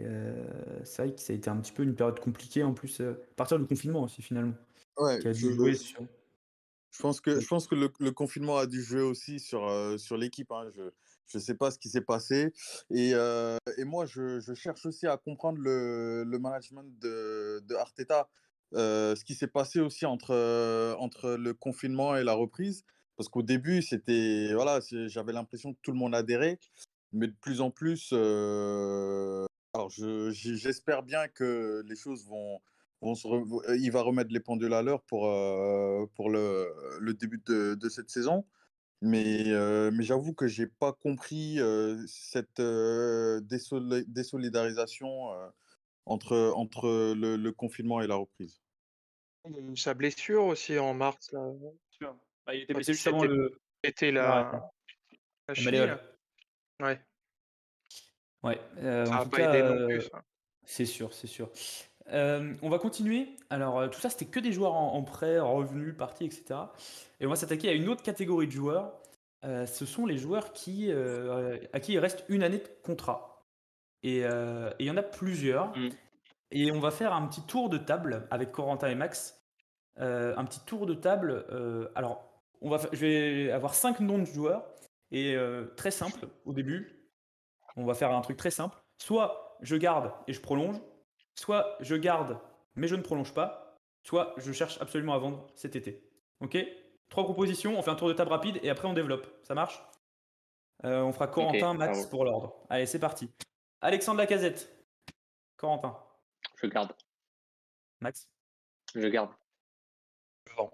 [0.00, 0.44] Euh,
[0.84, 3.12] c'est vrai que ça a été un petit peu une période compliquée en plus, euh,
[3.32, 4.54] à partir du confinement aussi finalement,
[4.98, 6.02] Ouais, qui a dû sur.
[6.96, 9.98] Je pense que, je pense que le, le confinement a dû jouer aussi sur, euh,
[9.98, 10.50] sur l'équipe.
[10.50, 10.70] hein.
[10.74, 10.90] Je
[11.34, 12.52] ne sais pas ce qui s'est passé.
[12.90, 17.74] Et, euh, et moi, je, je cherche aussi à comprendre le, le management de, de
[17.74, 18.30] Arteta.
[18.74, 20.32] Euh, ce qui s'est passé aussi entre,
[20.98, 22.84] entre le confinement et la reprise.
[23.16, 26.58] Parce qu'au début, c'était voilà, j'avais l'impression que tout le monde adhérait,
[27.12, 32.60] mais de plus en plus, alors je- j'espère bien que les choses vont,
[33.00, 36.72] vont se, re- euh, il va remettre les pendules à l'heure pour, euh, pour le,
[37.00, 38.46] le début de, de cette saison.
[39.02, 45.48] Mais, euh, mais j'avoue que j'ai pas compris euh, cette euh, désoli- désolidarisation euh,
[46.06, 48.62] entre, entre le, le confinement et la reprise.
[49.76, 51.52] Sa blessure aussi en mars, là.
[52.46, 53.58] Bah, il était blessé juste avant le.
[53.84, 54.74] le la,
[55.48, 56.00] la là.
[56.80, 57.00] Ouais,
[58.42, 60.10] Ouais, euh, ça en n'a tout pas cas, aidé non plus,
[60.64, 61.50] c'est sûr, c'est sûr.
[62.12, 63.28] Euh, on va continuer.
[63.50, 66.60] Alors, euh, tout ça, c'était que des joueurs en, en prêt, en revenus, partis, etc.
[67.20, 68.92] Et on va s'attaquer à une autre catégorie de joueurs.
[69.44, 73.44] Euh, ce sont les joueurs qui, à qui il reste une année de contrat.
[74.02, 74.24] Et et
[74.78, 75.76] il y en a plusieurs.
[75.76, 75.88] Mm.
[76.52, 79.42] Et on va faire un petit tour de table avec Corentin et Max.
[79.98, 81.44] Un petit tour de table.
[81.94, 82.24] alors,
[82.60, 84.64] on va, fa- je vais avoir cinq noms de joueurs.
[85.10, 85.36] Et
[85.76, 87.10] très simple au début.
[87.76, 88.76] On va faire un truc très simple.
[88.98, 90.76] Soit je garde et je prolonge,
[91.36, 92.40] soit je garde
[92.74, 96.06] mais je ne prolonge pas, soit je cherche absolument à vendre cet été.
[96.40, 96.58] Ok?
[97.08, 99.26] Trois propositions, on fait un tour de table rapide et après on développe.
[99.44, 99.80] Ça marche?
[100.84, 102.66] Euh, On fera Corentin, Max pour l'ordre.
[102.68, 103.30] Allez, c'est parti.
[103.80, 104.84] Alexandre Lacazette.
[105.56, 105.98] Corentin.
[106.56, 106.94] Je garde.
[108.00, 108.28] Max.
[108.94, 109.30] Je garde.
[110.56, 110.70] Bon.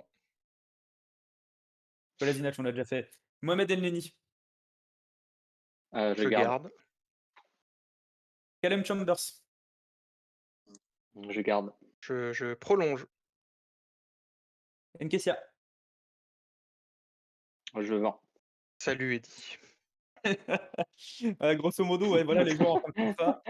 [2.18, 3.10] Kolasinac, on l'a déjà fait.
[3.42, 4.12] Mohamed Elneny.
[5.94, 6.44] Euh, je, Je garde.
[6.44, 6.72] garde.
[8.60, 9.41] Callum Chambers.
[11.30, 11.72] Je garde.
[12.00, 13.06] Je, je prolonge.
[15.00, 15.38] Nkessia.
[17.78, 18.20] Je vends.
[18.78, 19.56] Salut Eddy.
[21.42, 23.42] Euh, grosso modo, ouais, voilà les joueurs en fin de contrat.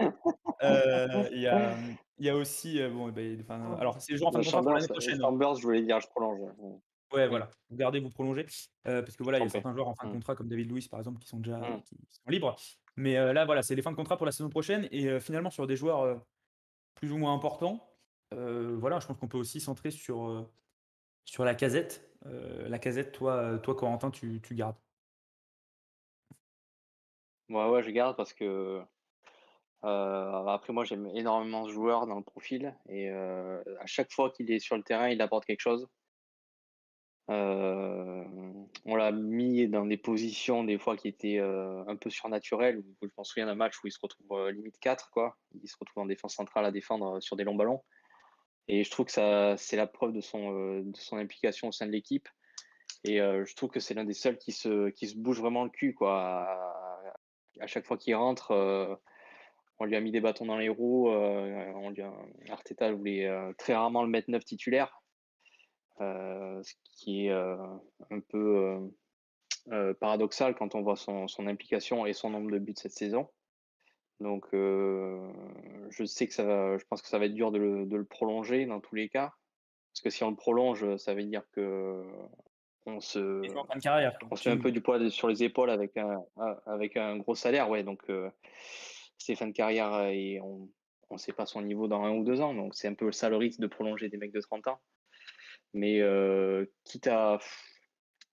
[0.63, 1.75] Euh, Il y, a,
[2.17, 4.45] il y a aussi, euh, bon, ben, enfin, alors c'est les joueurs en fin de
[4.45, 5.15] contrat pour l'année prochaine.
[5.15, 5.21] hein.
[5.21, 6.39] Chambers, je voulais dire, je prolonge.
[7.13, 7.51] Ouais, voilà.
[7.69, 8.47] Vous gardez, vous prolongez.
[8.87, 10.13] Euh, parce que voilà, il y a certains joueurs en fin de Mm.
[10.15, 11.83] contrat, comme David Luiz par exemple, qui sont déjà Mm.
[11.83, 12.55] qui sont libres.
[12.95, 14.87] Mais euh, là, voilà, c'est les fins de contrat pour la saison prochaine.
[14.91, 16.15] Et euh, finalement, sur des joueurs euh,
[17.03, 17.85] plus ou moins importants,
[18.33, 20.49] euh, voilà, je pense qu'on peut aussi centrer sur, euh,
[21.25, 22.09] sur la casette.
[22.25, 24.77] Euh, la casette, toi, toi Corentin, tu, tu gardes.
[27.49, 28.81] Ouais, ouais, je garde parce que
[29.81, 34.59] après moi j'aime énormément ce joueur dans le profil et à chaque fois qu'il est
[34.59, 35.89] sur le terrain, il apporte quelque chose.
[37.29, 38.23] Euh,
[38.85, 42.83] on l'a mis dans des positions des fois qui étaient euh, un peu surnaturelles.
[43.01, 45.37] Je m'en souviens d'un match où il se retrouve euh, limite 4 quoi.
[45.61, 47.81] Il se retrouve en défense centrale à défendre sur des longs ballons.
[48.67, 52.27] Et je trouve que c'est la preuve de son implication au sein de l'équipe.
[53.03, 56.47] Et je trouve que c'est l'un des seuls qui se bouge vraiment le cul quoi.
[57.59, 58.51] À, chaque fois qu'il rentre,
[59.79, 61.09] on lui a mis des bâtons dans les roues.
[62.49, 65.02] Arteta voulait très rarement le mettre neuf titulaire,
[65.99, 67.57] ce qui est euh,
[68.09, 68.79] un peu euh,
[69.71, 73.29] euh, paradoxal quand on voit son, son implication et son nombre de buts cette saison.
[74.19, 75.31] Donc, euh,
[75.89, 77.97] je sais que ça va, je pense que ça va être dur de le, de
[77.97, 79.33] le prolonger dans tous les cas,
[79.91, 82.03] parce que si on le prolonge, ça veut dire que
[82.85, 83.41] on se,
[83.79, 84.17] carrière.
[84.29, 86.23] on se met un peu du poids sur les épaules avec un,
[86.65, 87.83] avec un gros salaire, ouais.
[87.83, 88.29] Donc, euh,
[89.17, 90.69] c'est fin de carrière euh, et on
[91.11, 92.53] ne sait pas son niveau dans un ou deux ans.
[92.53, 94.79] Donc, c'est un peu le risque de prolonger des mecs de 30 ans.
[95.73, 97.39] Mais euh, quitte, à,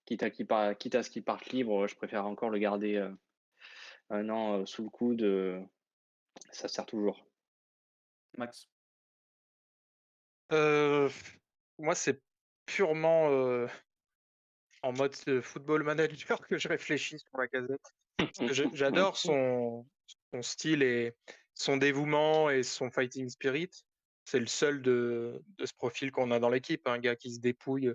[0.05, 3.11] quitte, à, par- quitte à ce qu'il parte libre, je préfère encore le garder euh,
[4.09, 5.23] un an euh, sous le coude.
[5.23, 5.59] euh,
[6.51, 7.25] ça sert toujours.
[8.37, 8.69] Max.
[10.53, 11.09] Euh,
[11.77, 12.21] moi, c'est
[12.65, 13.67] purement euh,
[14.83, 17.81] en mode football manager que je réfléchis sur la casette.
[18.17, 19.87] Parce que je- J'adore son,
[20.31, 21.15] son style et
[21.53, 23.69] son dévouement et son fighting spirit.
[24.25, 27.93] C'est le seul de, ce profil qu'on a dans l'équipe, un gars qui se dépouille,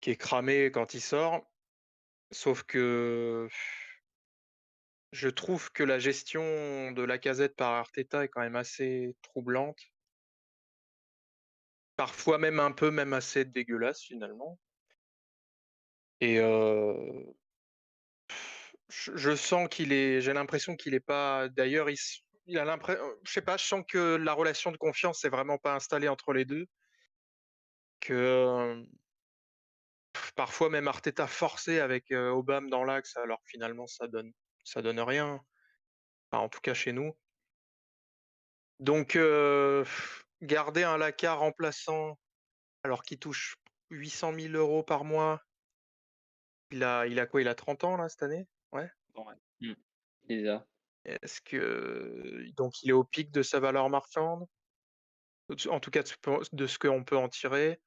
[0.00, 1.44] qui est cramé quand il sort.
[2.30, 3.48] Sauf que
[5.12, 9.80] je trouve que la gestion de la casette par Arteta est quand même assez troublante.
[11.96, 14.58] Parfois même un peu, même assez dégueulasse finalement.
[16.20, 17.24] Et euh,
[18.88, 21.48] je, sens qu'il est, j'ai l'impression qu'il est pas.
[21.48, 21.96] D'ailleurs, il,
[22.46, 25.58] il a l'impression, je sais pas, je sens que la relation de confiance est vraiment
[25.58, 26.66] pas installée entre les deux.
[28.00, 28.84] Que
[30.34, 34.32] parfois même Arteta forcé avec Obama dans l'axe, alors finalement ça donne,
[34.64, 35.40] ça donne rien.
[36.32, 37.16] En tout cas chez nous.
[38.78, 39.18] Donc
[40.42, 42.18] garder un Laka remplaçant
[42.82, 43.56] alors qu'il touche
[43.90, 45.42] 800 000 euros par mois.
[46.70, 47.40] Il a, quoi?
[47.40, 48.46] Il a 30 ans là cette année?
[48.72, 48.90] Ouais.
[50.24, 50.66] Déjà.
[51.06, 54.46] Est-ce que donc il est au pic de sa valeur marchande?
[55.68, 57.80] En tout cas de ce, qu'on peut en tirer?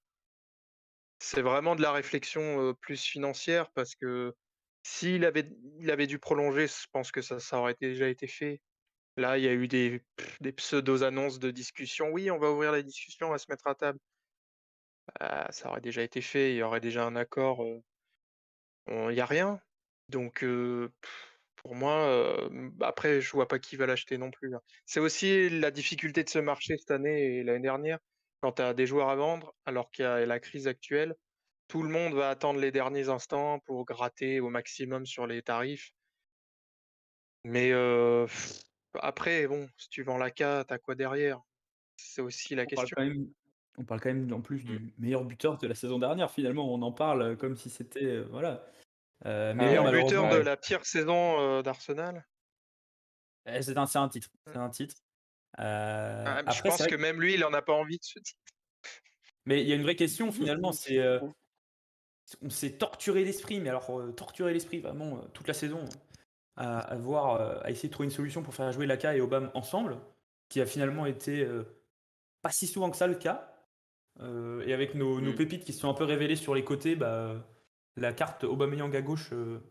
[1.20, 4.34] c'est vraiment de la réflexion plus financière parce que
[4.84, 8.62] s'il avait, il avait dû prolonger, je pense que ça, ça aurait déjà été fait.
[9.18, 10.02] Là, il y a eu des,
[10.40, 12.10] des pseudo-annonces de discussion.
[12.12, 14.00] Oui, on va ouvrir la discussion, on va se mettre à table.
[15.20, 17.66] Bah, ça aurait déjà été fait, il y aurait déjà un accord.
[18.88, 19.60] Il n'y a rien.
[20.08, 20.46] Donc,
[21.64, 22.50] pour moi,
[22.82, 24.56] après, je vois pas qui va l'acheter non plus.
[24.56, 24.62] Hein.
[24.86, 28.00] C'est aussi la difficulté de ce marché cette année et l'année dernière.
[28.42, 31.16] Quand tu as des joueurs à vendre, alors qu'il y a la crise actuelle,
[31.68, 35.92] tout le monde va attendre les derniers instants pour gratter au maximum sur les tarifs.
[37.44, 37.72] Mais
[38.94, 41.42] après, bon, si tu vends la tu as quoi derrière?
[41.98, 42.96] C'est aussi la On question.
[42.98, 43.28] même
[43.78, 44.78] on parle quand même en plus Mmh.
[44.78, 46.74] du meilleur buteur de la saison dernière finalement.
[46.74, 48.66] On en parle, comme si c'était, voilà.
[49.26, 52.26] Euh, mais Meilleur buteur malheureusement de la pire saison, d'Arsenal?
[53.46, 54.60] Eh, c'est un un titre, c'est Mmh.
[54.60, 54.96] un titre.
[55.60, 55.64] Heu,
[56.26, 58.20] Ah, je après pense que que même lui, il en a pas envie de ce
[58.20, 58.40] titre.
[59.46, 60.98] mais il y a une vraie question finalement, c'est,
[62.42, 65.86] on s'est torturé l'esprit, mais alors, torturé l'esprit vraiment, toute la saison
[66.58, 69.52] à à voir, à essayer de trouver une solution pour faire jouer Laka et Aubame
[69.56, 70.00] ensemble,
[70.50, 71.48] qui a finalement été,
[72.42, 73.54] pas si souvent que ça le cas.
[74.22, 75.36] Et avec nos nos Mmh.
[75.36, 77.46] pépites qui se sont un peu révélées sur les côtés, bah,
[77.98, 79.62] la carte Aubameyang à gauche, heu,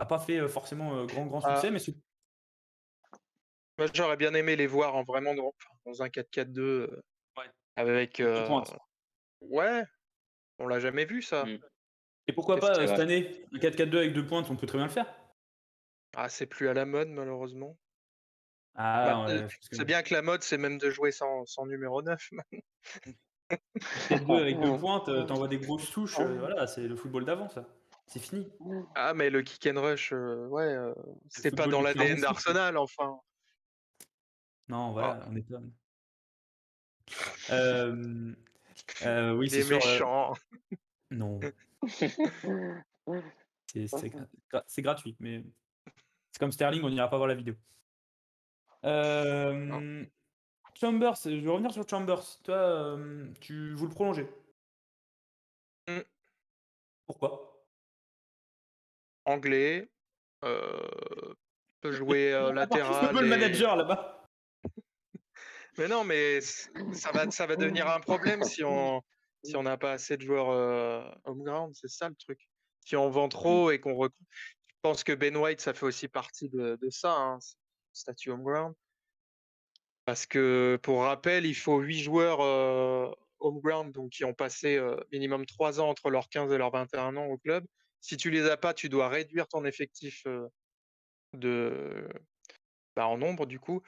[0.00, 1.42] a pas fait, heu, forcément, heu, grand, grand Ah.
[1.42, 1.94] succès, mais c'est
[3.78, 5.54] Moi, j'aurais bien aimé les voir en vraiment dans
[5.86, 7.02] dans un 4-4-2, heu,
[7.36, 7.44] Ouais.
[7.76, 8.76] avec, Avec 2 heu pointes.
[9.42, 9.84] ouais,
[10.58, 11.46] on l'a jamais vu ça.
[11.46, 11.56] Mmh.
[12.28, 14.86] Et pourquoi Qu'est-ce pas, cette année, un 4-4-2 avec 2 pointes, on peut très bien
[14.86, 15.14] le faire.
[16.14, 17.78] Ah, c'est plus à la mode malheureusement.
[18.74, 21.66] Ah Bah, ouais, que c'est bien que la mode, c'est même de jouer sans sans
[21.66, 22.30] numéro 9
[23.52, 23.90] maintenant.
[23.98, 27.24] 4-4-2 avec 2 pointes, heu, tu envoies des grosses touches, heu, voilà, c'est le football
[27.24, 27.68] d'avant ça.
[28.06, 28.52] C'est fini.
[28.94, 30.94] Ah, mais le kick and rush, heu, ouais, heu,
[31.28, 33.18] C'est pas dans l'ADN d'Arsenal enfin.
[34.68, 35.14] Non, Ah.
[35.14, 35.72] voilà, on étonne.
[37.48, 38.36] Hem,
[39.02, 40.34] heu, oui, c'est est méchant.
[41.10, 41.52] non,
[43.66, 45.44] c'est c'est gra gra c'est gratuit, mais
[46.32, 47.56] c'est comme Sterling, on n'ira pas voir la vidéo.
[50.82, 52.24] Chambers, je vais revenir sur Chambers.
[52.42, 54.26] Toi, hem, tu vous le prolongez?
[55.88, 56.02] Mmh.
[57.06, 57.62] Pourquoi?
[59.24, 59.88] Anglais,
[60.44, 60.80] heu,
[61.82, 64.26] peut jouer, heu, latéral et manager là-bas.
[65.78, 69.02] mais non, mais ça va ça va devenir un problème si on
[69.44, 72.40] si on n'a pas assez de joueurs, heu, home ground, c'est ça le truc.
[72.80, 74.18] Si on vend trop et qu'on recrute
[74.66, 77.38] je pense que Ben White, ça fait aussi partie de de ça, hein,
[77.92, 78.74] statut home ground.
[80.04, 84.76] Parce que pour rappel, il faut 8 joueurs, heu, home ground, donc qui ont passé,
[84.76, 87.64] heu, minimum 3 ans entre leurs 15 et leurs 21 ans au club.
[88.00, 90.48] Si tu les as pas, tu dois réduire ton effectif, heu,
[91.34, 92.08] de
[92.96, 93.82] bah, en nombre du coup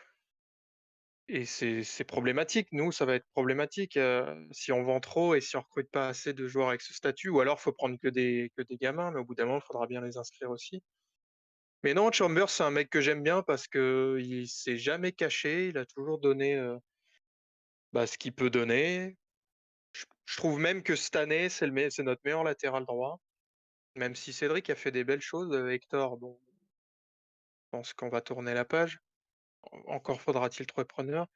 [1.29, 2.69] et c'est problématique.
[2.73, 6.09] Nous, ça va être problématique, heu, si on vend trop et si on recrute pas
[6.09, 9.11] assez de joueurs avec ce statut ou alors faut prendre que des que des gamins,
[9.11, 10.83] mais au bout d'un moment, il faudra bien les inscrire aussi.
[11.85, 15.77] Mais non, Chambers, c'est un mec que j'aime bien parce qu'il s'est jamais caché, il
[15.79, 16.79] a toujours donné, heu
[17.93, 19.17] bah, ce qu'il peut donner.
[20.25, 23.21] Je trouve même que cette année, c'est notre meilleur latéral droit.
[23.97, 26.39] Même si Cédric a fait des belles choses, Hector, bon
[27.75, 29.01] je pense qu'on va tourner la page.
[29.73, 31.27] En encore faudra-t-il trouver preneur.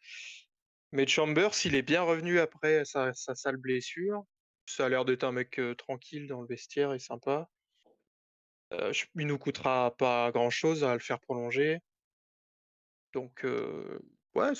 [0.92, 4.24] Mais Chambers, il est bien revenu après sa sa sale blessure.
[4.66, 7.48] Ça a l'air d'être un mec, heu, tranquille dans le vestiaire et sympa.
[8.72, 11.80] Heu, ch il nous coûtera pas grand-chose à le faire prolonger.
[13.14, 13.44] Donc
[14.34, 14.52] ouais,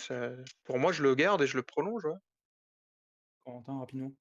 [0.64, 2.18] pour moi, je le garde et je le prolonge, ouais.
[3.44, 4.12] Corentin, rapidement.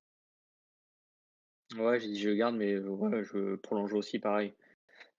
[1.75, 4.53] Ouais, j'ai dit: «Je le garde», mais ouais, je prolonge aussi pareil.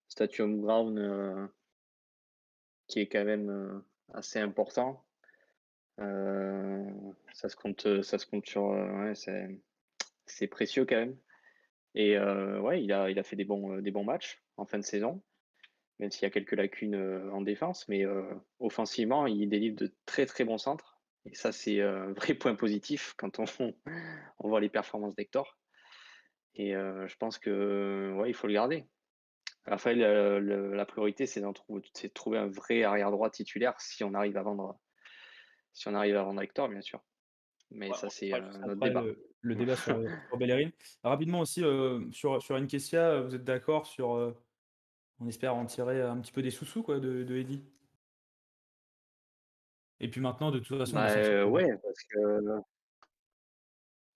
[0.09, 0.99] Statut home ground,
[2.89, 5.05] qui est quand même, assez important.
[7.33, 9.61] Ça se compte, ça se compte sur, ouais, c'est
[10.27, 11.19] c'est précieux quand même
[11.95, 14.85] et ouais, il a il a fait des bons, des bons matchs en fin de
[14.85, 15.23] saison,
[16.01, 18.25] même s'il y a quelques lacunes, heu, en défense, mais heu,
[18.61, 22.55] offensivement, il délivre de très, très bons centres et ça, c'est, heu, un vrai point
[22.57, 23.45] positif quand on
[24.41, 25.59] on voit les performances d'Hector
[26.55, 28.87] et je pense que, ouais, il faut le garder.
[29.67, 34.37] Le le la priorité, c'est de trouver un vrai arrière droit titulaire si on arrive
[34.37, 34.81] à vendre
[35.73, 37.03] si on arrive à vendre Hector, bien sûr.
[37.71, 39.07] Mais Ouais, ça, c'est, après débat.
[39.07, 39.99] le le débat sur,
[40.29, 40.71] sur Bellerin.
[41.03, 41.63] Rapidement aussi,
[42.13, 44.35] sur sur Nketiah, vous êtes d'accord sur,
[45.21, 47.62] on espère en tirer un petit peu des sous-sous quoi de de Eddy?
[50.01, 52.62] Et puis maintenant, de toute façon, Bah, ouais, parce que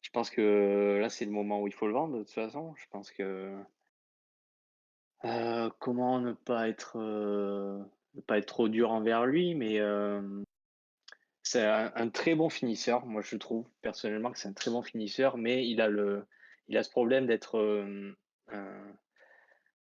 [0.03, 2.75] je pense que là, c'est le moment où il faut le vendre de toute façon.
[2.77, 3.65] Je pense que
[5.25, 7.85] heu, comment ne pas être, heu,
[8.15, 9.55] ne pas être trop dur envers lui?
[9.55, 10.45] Mais hem,
[11.43, 13.07] c'est un un très bon finisseur.
[13.07, 16.27] Moi, je trouve personnellement que c'est un très bon finisseur, mais il a le
[16.69, 18.17] il a ce problème d'être euh,
[18.53, 18.93] euh,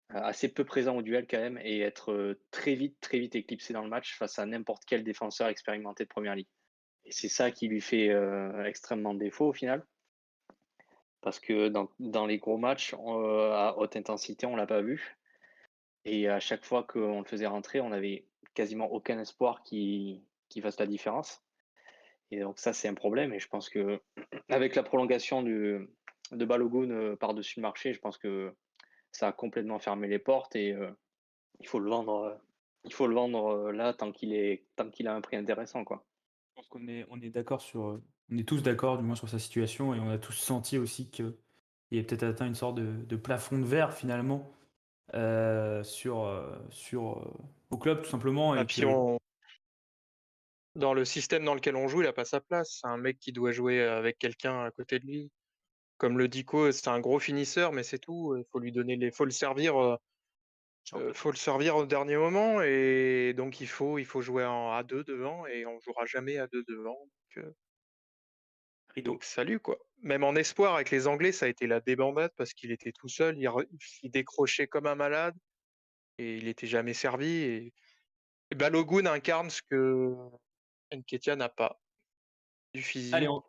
[0.09, 3.73] assez peu présent au duel quand même et être euh, très vite, très vite éclipsé
[3.73, 6.47] dans le match face à n'importe quel défenseur expérimenté de première ligue.
[7.05, 9.85] Et c'est ça qui lui fait euh, extrêmement défaut au final.
[11.21, 15.17] Parce que dans, dans les gros matchs euh, à haute intensité, on l'a pas vu.
[16.05, 20.61] Et à chaque fois qu'on le faisait rentrer, on avait quasiment aucun espoir qui, qui
[20.61, 21.43] fasse la différence.
[22.31, 23.33] Et donc ça, c'est un problème.
[23.33, 24.01] Et je pense que
[24.49, 25.89] avec la prolongation du,
[26.31, 28.53] de Balogun par-dessus le marché, je pense que
[29.17, 30.91] ça a complètement fermé les portes et euh,
[31.59, 32.13] il faut le vendre.
[32.23, 32.35] euh,
[32.83, 35.83] il faut le vendre euh, là tant qu'il est tant qu'il a un prix intéressant
[35.83, 36.05] quoi.
[36.49, 37.99] Je pense qu'on est, on est d'accord sur,
[38.31, 41.09] on est tous d'accord du moins sur sa situation et on a tous senti aussi
[41.09, 41.25] qu'il
[41.93, 44.51] a peut-être atteint une sorte de, de plafond de verre finalement
[45.15, 46.29] euh, sur,
[46.69, 47.33] sur euh,
[47.71, 48.55] au club tout simplement.
[48.55, 49.17] Et et puis que- on...
[50.75, 52.79] dans le système dans lequel on joue, il n'a pas sa place.
[52.81, 55.31] C'est un mec qui doit jouer avec quelqu'un à côté de lui.
[55.97, 58.35] Comme le Dico, c'est un gros finisseur, mais c'est tout.
[58.37, 59.97] Il faut lui donner les, faut le servir, euh,
[61.13, 65.03] faut le servir au dernier moment, et donc il faut, il faut jouer en A2
[65.03, 66.99] devant, et on jouera jamais A2 devant.
[67.35, 67.51] Donc, euh,
[68.95, 69.13] Rideau.
[69.13, 69.77] donc salut quoi.
[70.03, 73.09] Même en espoir avec les Anglais, ça a été la débandade parce qu'il était tout
[73.09, 73.67] seul, il, re-
[74.03, 75.35] il décrochait comme un malade
[76.19, 77.27] et il était jamais servi.
[77.27, 77.73] Et,
[78.51, 80.15] et Balogun incarne ce que
[80.93, 81.81] Nketiah n'a pas.
[82.73, 83.13] Du physique.
[83.15, 83.43] Allez, on-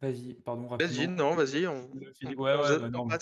[0.00, 1.16] vas-y, pardon, Vas-y, rapidement.
[1.16, 1.66] non, vas-y.
[1.66, 1.90] On...
[2.24, 3.18] Ouais, ouais, bah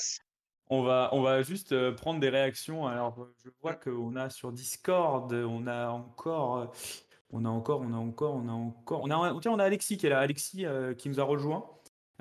[0.70, 2.86] on va, on va juste euh, prendre des réactions.
[2.86, 6.66] Alors, euh, je vois qu'on a sur Discord, on a encore, euh,
[7.30, 9.96] on a encore, on a encore, on a encore, on a, tiens, on a Alexis
[9.96, 10.20] qui est là.
[10.20, 11.64] Alexis euh, qui nous a rejoint.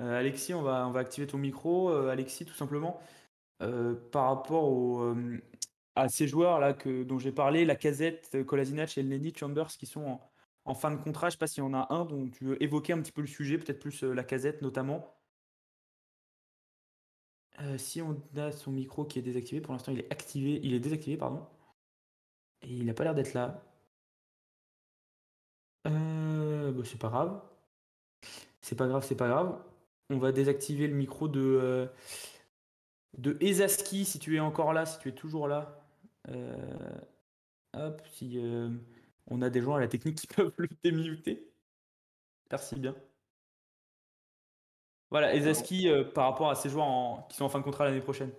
[0.00, 1.90] Euh, Alexis, on va, on va activer ton micro.
[1.90, 3.00] Euh, Alexis, tout simplement,
[3.62, 5.38] euh, par rapport au, euh,
[5.96, 9.86] à ces joueurs là que, dont j'ai parlé, la casette, Kolasinac et Lenny Chambers qui
[9.86, 10.27] sont en,
[10.68, 11.28] en fin de contrat.
[11.28, 13.22] Je sais pas s'il y en a un dont tu veux évoquer un petit peu
[13.22, 15.14] le sujet, peut-être plus euh, la casette notamment.
[17.60, 20.74] Euh, si on a son micro qui est désactivé, pour l'instant il est activé, il
[20.74, 21.44] est désactivé, pardon.
[22.62, 23.62] Et il n'a pas l'air d'être là.
[25.86, 27.40] Euh, bah, c'est pas grave.
[28.60, 29.58] C'est pas grave, c'est pas grave.
[30.10, 31.88] On va désactiver le micro de,
[33.16, 35.84] de Ezaski si tu es encore là, si tu es toujours là.
[37.74, 38.40] Hop, si
[39.28, 41.52] on a des gens à la technique qui peuvent le démuter.
[42.50, 42.94] Merci bien.
[45.10, 47.84] Voilà, Ezaski euh, par rapport à ces joueurs en- qui sont en fin de contrat
[47.86, 48.32] l'année prochaine.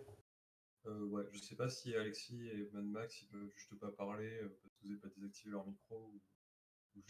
[0.86, 4.40] Euh, ouais, je sais pas si Alexis et Mad Max ils peuvent juste pas parler
[4.42, 6.12] euh, parce que vous n'avez pas désactivé leur micro.
[6.14, 6.22] Ou,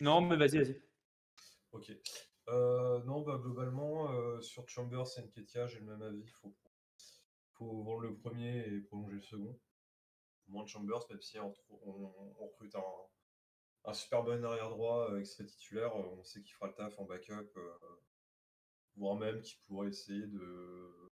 [0.01, 0.81] Non, mais vas-y, vas-y.
[1.71, 1.91] Ok.
[2.49, 6.21] Euh, non, bah, globalement, euh, sur Chambers et Nketiah, j'ai le même avis.
[6.21, 6.55] Il faut,
[7.53, 9.59] faut vendre le premier et prolonger le second.
[10.47, 12.81] Moins de Chambers, même si on, trou- on- on recrute un,
[13.85, 16.99] un super bon arrière droit euh, extrait titulaire, euh, on sait qu'il fera le taf
[16.99, 17.77] en backup, euh,
[18.95, 21.11] voire même qu'il pourrait essayer de,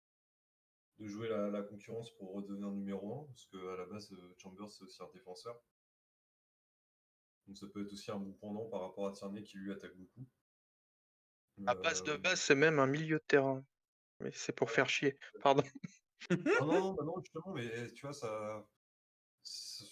[0.99, 4.69] de jouer la, la concurrence pour redevenir numéro 1, parce qu'à la base, euh, Chambers
[4.69, 5.61] c'est aussi un défenseur.
[7.47, 9.95] Donc ça peut être aussi un bon pendant par rapport à Tierney qui lui attaque
[9.95, 10.27] beaucoup.
[11.65, 13.65] À base de base, c'est même un milieu de terrain.
[14.19, 15.17] Mais c'est pour faire chier.
[15.41, 15.63] Pardon.
[16.31, 18.67] Non, non, non, bah justement, mais eh, tu vois, ça.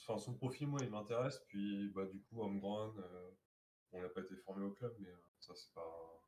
[0.07, 1.39] Enfin, son profil, moi, il m'intéresse.
[1.47, 3.31] Puis, bah, du coup, Holmgren, euh,
[3.91, 6.21] on n'a pas été formé au club, mais euh, ça, c'est pas.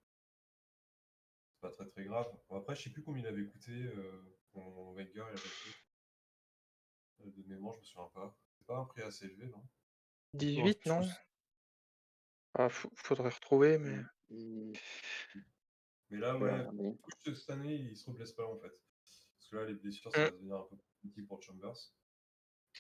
[1.50, 2.28] C'est pas très très grave.
[2.50, 5.40] Bon, après, je sais plus combien il avait coûté euh, quand Wenger il avait.
[7.22, 8.38] Euh, De mémoire, je me souviens pas.
[8.58, 9.64] C'est pas un prix assez élevé, non?
[10.34, 11.02] 18, je non
[12.54, 13.98] ah, Faudrait retrouver, mais.
[14.30, 14.74] Mm,
[16.10, 16.98] Mais là, ouais, regarder.
[17.26, 18.72] juste cette année, il se reblesse pas, en fait.
[19.02, 21.78] Parce que là, les blessures, ça va devenir un peu compliqué pour Chambers.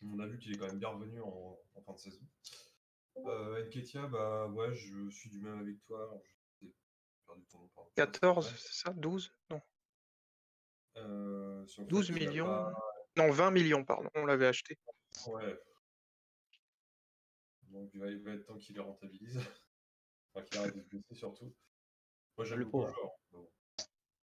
[0.04, 2.22] On a vu qu'il est quand même bien revenu en, en fin de saison.
[3.26, 6.04] Euh, Nketiah, bah ouais, je suis du même avec toi.
[6.04, 6.22] Alors,
[6.62, 6.72] j'ai
[7.26, 7.90] perdu ton nom, pardon.
[7.96, 9.62] 14, c'est ça 12 Non.
[10.98, 12.46] Euh, sur le 12 fait qu'il a millions.
[12.46, 12.74] pas-
[13.18, 14.10] Non, 20 millions, pardon.
[14.16, 14.78] On l'avait acheté.
[15.28, 15.60] Ouais.
[17.64, 19.38] Donc il va, être temps qu'il les rentabilise.
[20.34, 21.54] enfin, qu'il arrête de se blesser surtout.
[22.38, 22.96] Moi j'aime Le beaucoup le pauvre.
[22.96, 23.12] joueur.
[23.32, 23.52] bon.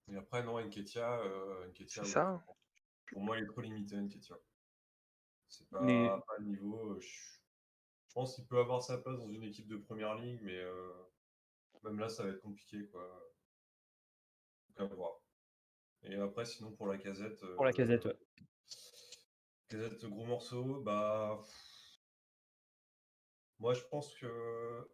[0.08, 2.44] Et après, non, Nketiah, euh, C'est ouais, ça.
[3.12, 4.38] Pour moi, il est trop limité, Nketiah.
[5.50, 6.92] C'est pas, Mais- pas le niveau.
[6.92, 10.40] euh, Je, je pense qu'il peut avoir sa place dans une équipe de première ligue,
[10.42, 10.92] mais euh,
[11.84, 13.02] même là, ça va être compliqué, quoi.
[14.78, 15.20] Donc à voir.
[16.02, 17.40] Et après, sinon, pour la casette.
[17.56, 18.16] Pour la euh, casette, ouais.
[19.68, 21.42] Casette, gros morceau, bah.
[23.58, 24.88] Moi, je pense que.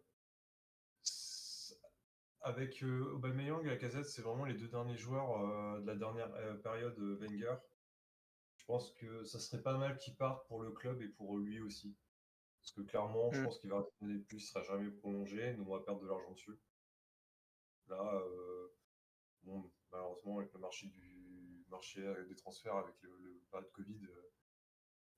[2.41, 5.95] Avec euh, Aubameyang et la casette, c'est vraiment les deux derniers joueurs euh, de la
[5.95, 7.55] dernière euh, période euh, Wenger.
[8.67, 11.61] Je pense que ça serait pas mal qu'ils partent pour le club et pour lui
[11.61, 11.95] aussi.
[12.61, 13.43] Parce que clairement, je Mm.
[13.45, 16.31] pense qu'il va rester plus, il sera jamais prolongé, nous on va perdre de l'argent
[16.31, 16.59] dessus.
[17.87, 18.67] Là, euh,
[19.43, 24.05] bon, malheureusement, avec le marché du, marché euh, des transferts avec le, le période Covid.
[24.05, 24.31] euh,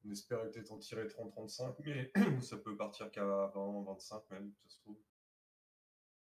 [0.06, 4.80] on espérait peut-être en tirer 30-35, mais ça peut partir qu'à 20-25 même, ça se
[4.82, 5.00] trouve.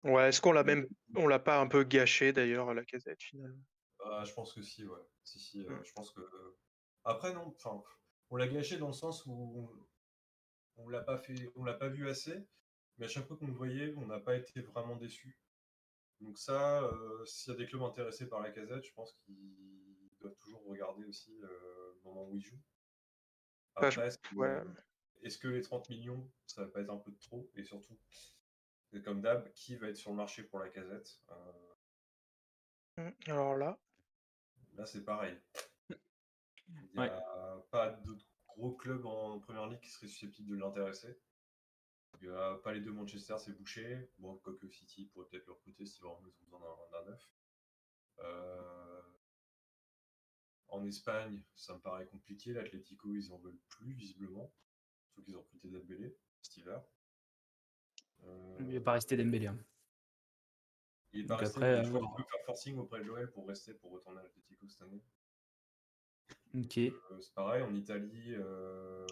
[0.04, 3.24] Ouais, est-ce qu'on l'a même, on l'a pas un peu gâché d'ailleurs à la casette
[3.24, 3.64] finalement?
[4.04, 5.00] Ah, je pense que si, ouais.
[5.24, 5.86] Si, si, euh, Mm.
[5.86, 6.22] je pense que.
[7.06, 7.82] Après, non, enfin,
[8.30, 9.32] on l'a gâché dans le sens où
[10.78, 12.48] on, on l'a pas fait, on l'a pas vu assez,
[12.98, 15.38] mais à chaque fois qu'on le voyait, on n'a pas été vraiment déçu.
[16.22, 20.10] Donc ça, euh, s'il y a des clubs intéressés par la casette, je pense qu'ils
[20.20, 21.48] doivent toujours regarder aussi euh,
[21.96, 22.60] le moment où il joue.
[23.76, 24.62] Bah, je- Après, est-ce que, ouais.
[25.24, 27.50] est-ce que les 30 millions, ça va pas être un peu de trop?
[27.56, 27.98] Et surtout,
[28.92, 31.20] c'est comme d'hab, qui va être sur le marché pour la casette?
[31.32, 31.52] Euh,
[32.98, 33.78] Mm, Alors là,
[34.76, 35.38] Là, c'est pareil.
[36.70, 37.10] Il n'y Ouais.
[37.10, 41.20] a pas d'autres gros clubs en première ligue qui seraient susceptibles de l'intéresser.
[42.22, 44.10] Il n'y a pas les deux Manchester, c'est bouché.
[44.20, 46.60] Bon, quoique City pourrait peut-être le recruter si vraiment ils ont besoin
[46.92, 47.30] d'un- neuf.
[48.20, 49.02] Euh,
[50.70, 52.52] En Espagne, ça me paraît compliqué.
[52.54, 54.52] L'Atlético, ils en veulent plus, visiblement.
[55.14, 56.84] Sauf qu'ils ont recruté Dembélé cet hiver.
[58.24, 59.48] Euh, Il n'est pas resté Dembélé.
[59.48, 59.60] hein.
[61.12, 62.16] il est pas Donc resté, après, voir.
[62.16, 65.04] qu'il peut faire forcing auprès de Joël pour rester, pour retourner à l'Atlético cette année.
[66.56, 69.08] Euh, c'est pareil, en Italie, euh,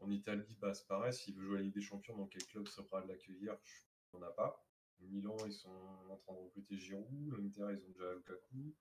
[0.00, 2.44] en Italie, bah, c'est pareil, s'il veut jouer à la Ligue des Champions, dans quel
[2.46, 3.56] club prêt à l'accueillir?
[4.12, 4.66] On n'a pas.
[5.00, 5.70] Milan, ils sont
[6.10, 8.74] en train de recruter Giroud, l'Inter, ils ont déjà Lukaku.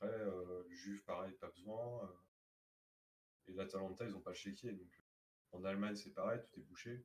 [0.00, 2.10] Après, euh, le Juve, pareil, pas besoin.
[3.46, 4.72] et l'Atalanta, ils n'ont pas chéquier.
[4.72, 5.00] Donc,
[5.52, 7.04] en Allemagne, c'est pareil, tout est bouché.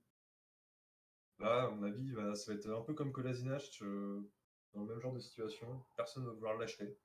[1.40, 5.00] Là, à mon avis, bah, ça va être un peu comme Kolasinac, dans le même
[5.00, 5.86] genre de situation.
[5.96, 6.98] Personne ne va vouloir l'acheter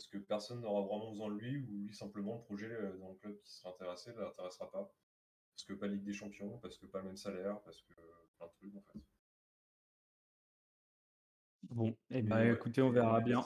[0.00, 3.10] parce que personne n'aura vraiment besoin de lui, ou lui simplement le projet euh, dans
[3.10, 4.90] le club qui sera intéressé ne l'intéressera pas?
[5.54, 8.46] Parce que pas Ligue des Champions, parce que pas le même salaire, parce que plein
[8.46, 8.98] de trucs en fait.
[11.64, 13.44] Bon, eh ben, ouais, écoutez, on verra bien.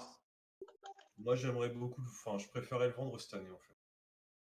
[1.18, 3.74] Moi j'aimerais beaucoup, enfin je préférais le vendre cette année en fait.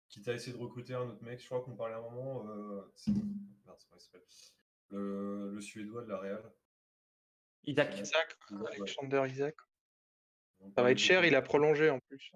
[0.10, 2.48] Quitte à essayer de recruter un autre mec, je crois qu'on parlait à un moment,
[2.48, 4.26] euh, c'est- merde, c'est comment il s'appelle
[4.90, 6.54] le, le Suédois de la Real.
[7.64, 8.00] Isaac.
[8.00, 8.38] Isaac.
[8.68, 9.56] Alexander Isaac.
[10.76, 12.32] Ça va être cher, il a prolongé en plus.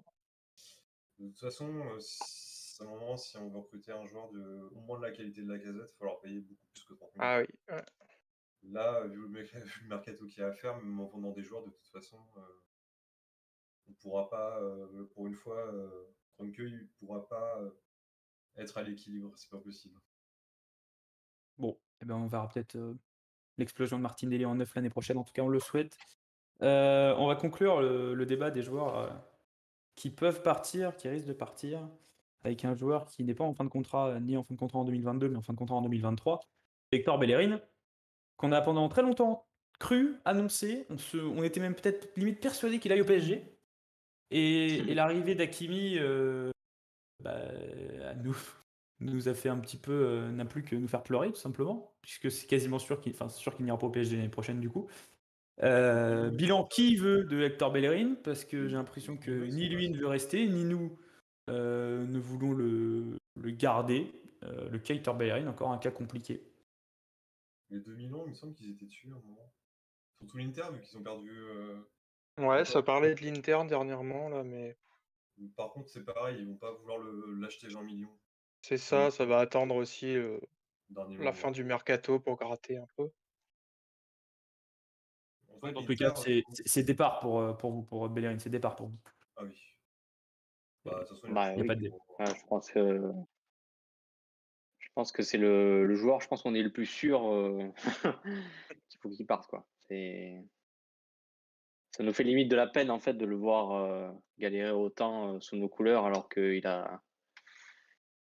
[1.18, 4.70] De toute façon, euh, si- à un moment, si on veut recruter un joueur de
[4.72, 6.94] au moins de la qualité de la casette, il va falloir payer beaucoup plus que
[6.94, 7.26] 30 millions.
[7.26, 7.84] Ah oui, ouais.
[8.62, 11.32] Là, vu le, mec- vu le mercato qu'il y a à faire, même en vendant
[11.32, 12.40] des joueurs, de toute façon, euh,
[13.88, 17.70] on pourra pas, euh, pour une fois, euh, il pourra pas euh,
[18.56, 19.98] être à l'équilibre, c'est pas possible.
[21.56, 22.94] Bon, eh ben, on verra peut-être euh,
[23.56, 25.18] l'explosion de Martinelli en neuf l'année prochaine.
[25.18, 25.98] En tout cas, on le souhaite.
[26.62, 29.08] Euh, on va conclure le, débat des joueurs euh,
[29.94, 31.88] qui peuvent partir, qui risquent de partir,
[32.42, 34.58] avec un joueur qui n'est pas en fin de contrat, euh, ni en fin de
[34.58, 36.40] contrat en 2022, mais en fin de contrat en 2023,
[36.92, 37.60] Hector Bellerin,
[38.36, 39.46] qu'on a pendant très longtemps
[39.78, 40.86] cru, annoncé.
[41.14, 43.44] On, était même peut-être limite persuadé qu'il aille au PSG.
[44.30, 45.98] Et, l'arrivée d'Akimi
[47.22, 47.40] bah,
[49.00, 52.30] nous, a fait un petit peu, n'a plus que nous faire pleurer, tout simplement, puisque
[52.30, 53.28] c'est quasiment sûr qu'il enfin,
[53.60, 54.88] n'ira pas au PSG l'année prochaine, du coup.
[55.62, 59.98] Euh, bilan qui veut de Hector Bellerin, parce que j'ai l'impression que ni lui ne
[59.98, 60.96] veut rester, ni nous
[61.50, 64.12] euh, ne voulons le, le garder.
[64.44, 66.44] Euh, le cas Hector Bellerin, encore un cas compliqué.
[67.70, 69.52] Les 2 millions, il me semble qu'ils étaient dessus à un moment.
[70.20, 71.30] Surtout l'Inter, vu qu'ils ont perdu.
[71.30, 71.76] euh,
[72.38, 74.76] Ouais, ça parlait de l'Inter dernièrement, là, mais
[75.56, 78.16] Par contre, c'est pareil, ils vont pas vouloir le- l'acheter 20 millions.
[78.62, 80.38] c'est ça, ça va attendre aussi euh,
[80.94, 81.32] la moment.
[81.32, 83.10] fin du mercato pour gratter un peu.
[85.62, 86.14] En fait, Dans tous les cas,
[86.66, 88.98] c'est départ pour, euh, pour vous, pour Bellerin, c'est départ pour vous.
[89.36, 89.56] Ah oui.
[90.84, 91.66] Bah, de toute façon, il y a Bah Il y a oui.
[91.68, 93.12] pas de dé- Ouais, je pense que
[94.78, 97.70] je pense que c'est le, le joueur, je pense qu'on est le plus sûr euh,
[98.88, 99.66] qu'il faut qu'il parte quoi.
[101.90, 105.34] Ça nous fait limite de la peine en fait de le voir euh, galérer autant
[105.34, 107.02] euh, sous nos couleurs alors qu'il a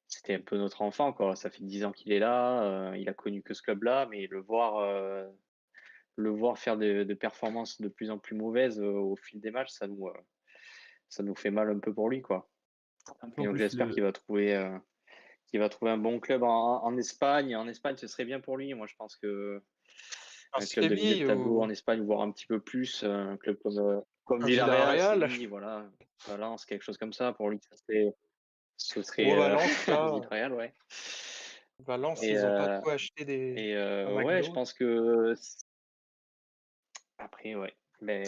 [0.07, 1.35] c'était un peu notre enfant quoi.
[1.35, 4.27] Ça fait dix ans qu'il est là, euh, il a connu que ce club-là, mais
[4.27, 5.27] le voir euh,
[6.21, 9.51] le voir faire de, de performances de plus en plus mauvaises euh, au fil des
[9.51, 10.13] matchs, ça nous euh,
[11.09, 12.49] ça nous fait mal un peu pour lui quoi.
[13.37, 14.77] Et donc j'espère le- qu'il va trouver euh,
[15.47, 17.55] qu'il va trouver un bon club en, en Espagne.
[17.57, 18.73] En Espagne, ce serait bien pour lui.
[18.73, 19.61] Moi, je pense que
[20.53, 22.61] Un un club de milieu Séville de tableau ou en Espagne, voire un petit peu
[22.61, 25.29] plus, un club comme, euh, comme Villarreal.
[25.29, 25.89] Séville, voilà,
[26.27, 27.33] Valence, quelque chose comme ça.
[27.33, 28.13] Pour lui, ça serait,
[28.77, 30.11] ce serait euh, Valence, là.
[30.13, 30.73] Villarreal, ouais.
[31.79, 33.53] Valence, Et, ils ont pas euh, de quoi acheter des.
[33.57, 35.33] Et euh, ouais, je pense que
[37.23, 38.23] après, ouais, mais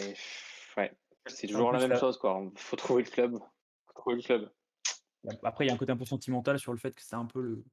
[0.76, 0.92] ouais,
[1.26, 2.42] c'est toujours la même ça- chose, quoi.
[2.56, 3.38] Faut trouver le club.
[3.86, 4.50] Faut trouver le club.
[5.42, 7.24] Après, il y a un côté un peu sentimental sur le fait que c'est un
[7.24, 7.64] peu le,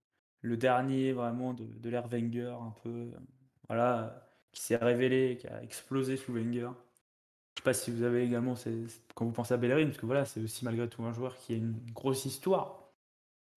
[0.42, 3.20] le dernier vraiment de, de l'ère Wenger, un peu, euh,
[3.68, 6.70] voilà, qui s'est révélé, qui a explosé sous Wenger.
[7.58, 10.26] sais pas si vous avez également, ces- quand vous pensez à Bellerin, parce que voilà,
[10.26, 12.94] c'est aussi malgré tout un joueur qui a une grosse histoire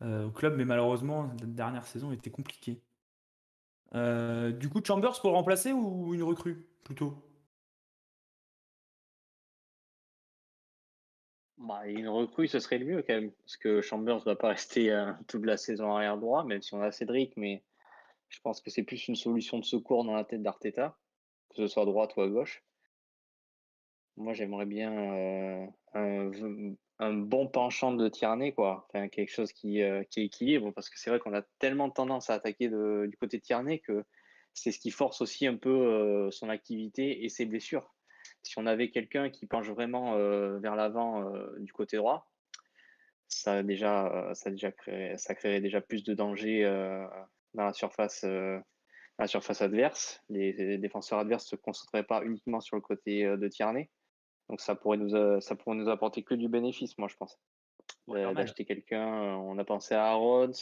[0.03, 2.83] euh, au club, mais malheureusement, la dernière saison était compliquée.
[3.95, 7.15] Euh, du coup, Chambers pour le remplacer ou une recrue plutôt?
[11.59, 14.49] Bah, une recrue, ce serait le mieux quand même, parce que Chambers ne va pas
[14.49, 17.63] rester euh, toute la saison arrière droit, même si on a Cédric, mais
[18.29, 20.99] je pense que c'est plus une solution de secours dans la tête d'Arteta,
[21.51, 22.65] que ce soit à droite ou à gauche.
[24.17, 24.93] Moi, j'aimerais bien
[25.95, 28.89] euh, un, bon penchant de Tierney, quoi.
[28.93, 32.35] Quelque chose qui, euh, qui équilibre, parce que c'est vrai qu'on a tellement tendance à
[32.35, 34.05] attaquer du côté de Tierney que
[34.55, 37.93] c'est ce qui force aussi un peu son activité et ses blessures.
[38.45, 42.30] Si on avait quelqu'un qui penche vraiment euh, vers l'avant euh, du côté droit,
[43.26, 46.62] ça déjà, euh, ça déjà créé, ça créerait déjà plus de danger
[47.55, 48.62] dans la surface, dans
[49.18, 50.22] la surface adverse.
[50.28, 53.90] Les, les défenseurs adverses se concentreraient pas uniquement sur le côté de Tierney.
[54.51, 57.40] Donc ça pourrait nous, ça pourrait nous apporter que du bénéfice, moi je pense.
[58.07, 58.34] Ouais.
[58.34, 59.07] D'acheter quelqu'un,
[59.38, 60.53] on a pensé à Aaron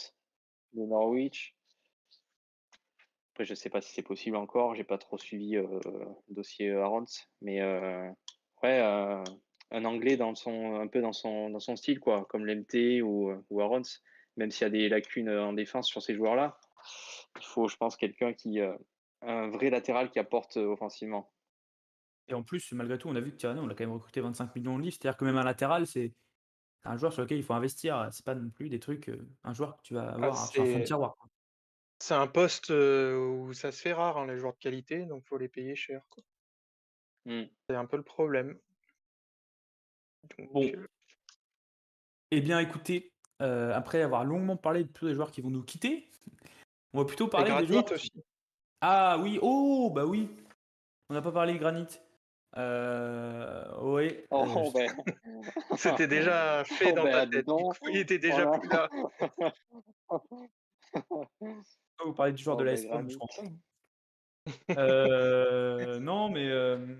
[0.71, 1.57] de Norwich.
[3.33, 4.75] Après, je sais pas si c'est possible encore.
[4.75, 7.05] J'ai pas trop suivi euh, le dossier Aaron,
[7.41, 8.09] mais euh,
[8.61, 9.23] ouais, euh,
[9.71, 13.31] un anglais dans son, un peu dans son, dans son style, quoi, comme l'MT ou,
[13.49, 13.81] ou Aaron,
[14.37, 16.59] même s'il y a des lacunes en défense sur ces joueurs-là.
[17.39, 18.77] Il faut, je pense, quelqu'un qui, euh,
[19.21, 21.31] un vrai latéral qui apporte euh, offensivement.
[22.27, 24.21] Et en plus, malgré tout, on a vu que Tierney, on l'a quand même recruté
[24.21, 24.95] 25 millions de livres.
[24.99, 26.13] C'est-à-dire que même un latéral, c'est
[26.85, 28.09] un joueur sur lequel il faut investir.
[28.13, 30.67] C'est pas non plus des trucs, euh, un joueur que tu vas avoir sur un
[30.67, 31.17] fond de c'est- tiroir.
[32.03, 35.23] C'est un poste euh, où ça se fait rare, hein, les joueurs de qualité, donc
[35.25, 36.01] faut les payer cher.
[36.09, 36.21] quoi.
[37.27, 37.43] Mm.
[37.69, 38.59] C'est un peu le problème.
[40.37, 40.65] Donc, Bon.
[40.65, 40.85] euh,
[42.31, 45.63] Eh bien, écoutez, euh, après avoir longuement parlé de tous les joueurs qui vont nous
[45.63, 46.09] quitter,
[46.91, 47.85] on va plutôt et parler des Granit joueurs.
[47.85, 48.11] qui- aussi.
[48.81, 50.29] Ah oui, oh, bah oui.
[51.09, 51.87] On n'a pas parlé de Granit.
[52.55, 54.27] Euh, ouais.
[54.29, 54.95] Oh, euh, ben,
[55.75, 57.45] C'était déjà fait Oh, dans ben, ta dis tête.
[57.45, 57.79] Du donc.
[57.79, 58.59] coup, il était déjà Voilà.
[58.59, 59.53] plus là.
[62.05, 63.17] Vous parlez du joueur Oh, de la S Rome, je.
[64.77, 66.97] Euh, non, mais euh,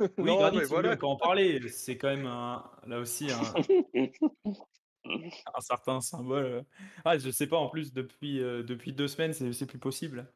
[0.00, 0.92] oui, non, Granit, mais voilà.
[0.92, 1.68] encore en parler.
[1.68, 3.40] C'est quand même un- là aussi un,
[5.04, 6.64] un certain symbole.
[7.04, 10.32] Ah, je sais pas, en plus, depuis, euh, depuis deux semaines, c'est plus possible.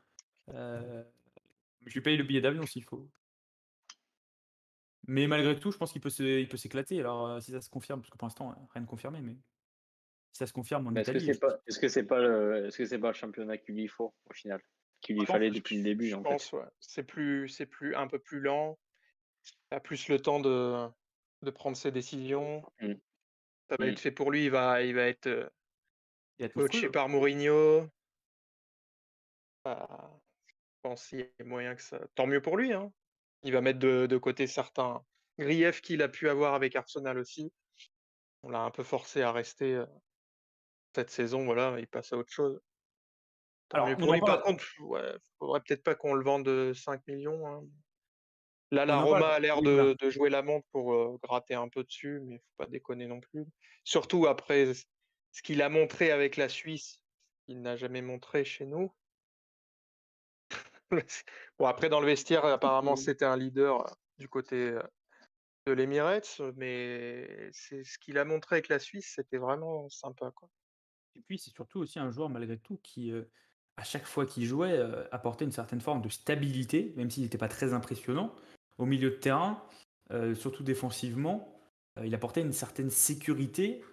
[0.51, 1.03] Euh,
[1.87, 3.09] je lui paye le billet d'avion s'il faut.
[5.07, 6.99] Mais malgré tout, je pense qu'il peut s'éclater.
[7.01, 9.37] Alors, si ça se confirme, parce que pour l'instant, rien de confirmé, mais
[10.35, 12.77] ça se confirme en Mais est-ce que c'est pas, est-ce que c'est pas le, est-ce
[12.77, 14.61] que c'est pas le championnat qu'il lui faut au final,
[15.01, 16.57] qu'il lui fallait je- depuis le début Je en pense, fait.
[16.59, 16.65] ouais.
[16.81, 18.79] C'est plus, c'est plus un peu plus lent.
[19.71, 20.87] Il a plus le temps de,
[21.43, 22.63] de prendre ses décisions.
[22.81, 22.95] Mm.
[23.71, 23.89] Ça va Mm.
[23.91, 24.45] être fait pour lui.
[24.45, 25.49] Il va, il va être euh,
[26.39, 27.89] il coaché par Mourinho.
[29.65, 32.01] Bah, je pense qu'il y a moyen que ça.
[32.15, 32.73] Tant mieux pour lui.
[32.73, 32.93] Hein.
[33.43, 35.05] Il va mettre de, de côté certains
[35.39, 37.53] griefs qu'il a pu avoir avec Arsenal aussi.
[38.43, 39.87] On l'a un peu forcé à rester euh,
[40.95, 41.45] cette saison.
[41.45, 42.61] Voilà, il passe à autre chose.
[43.73, 44.21] Alors, on pour lui.
[44.21, 47.47] Par contre, ouais, faudrait peut-être pas qu'on le vende de 5 millions.
[47.47, 47.65] hein.
[48.71, 52.21] Là, la Roma a l'air de, jouer la montre pour euh, gratter un peu dessus,
[52.25, 53.47] mais faut pas déconner non plus.
[53.85, 57.01] Surtout après ce qu'il a montré avec la Suisse,
[57.47, 58.93] il n'a jamais montré chez nous.
[61.59, 64.77] bon, après, dans le vestiaire, apparemment, c'était un leader du côté
[65.67, 70.33] de l'Emirates, mais c'est ce qu'il a montré avec la Suisse, c'était vraiment sympa.
[70.33, 70.49] Quoi.
[71.17, 73.23] Et puis, c'est surtout aussi un joueur, malgré tout, qui, euh,
[73.77, 77.39] à chaque fois qu'il jouait, euh, apportait une certaine forme de stabilité, même s'il n'était
[77.39, 78.35] pas très impressionnant.
[78.79, 79.63] Au milieu de terrain,
[80.11, 81.51] euh, surtout défensivement,
[82.03, 83.85] il apportait une certaine sécurité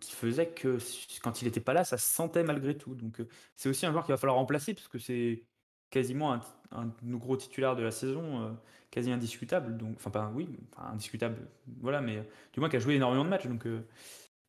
[0.00, 0.78] qui faisait que
[1.22, 2.94] quand il n'était pas là, ça se sentait malgré tout.
[2.94, 3.22] Donc,
[3.56, 5.44] c'est aussi un joueur qu'il va falloir remplacer, parce que c'est
[5.90, 6.32] quasiment
[6.72, 8.56] un, de nos gros titulaires de la saison,
[8.90, 9.78] quasi indiscutable.
[9.94, 11.36] Enfin, pas oui, indiscutable,
[11.80, 13.46] voilà, mais du moins qui a joué énormément de matchs.
[13.46, 13.66] Donc,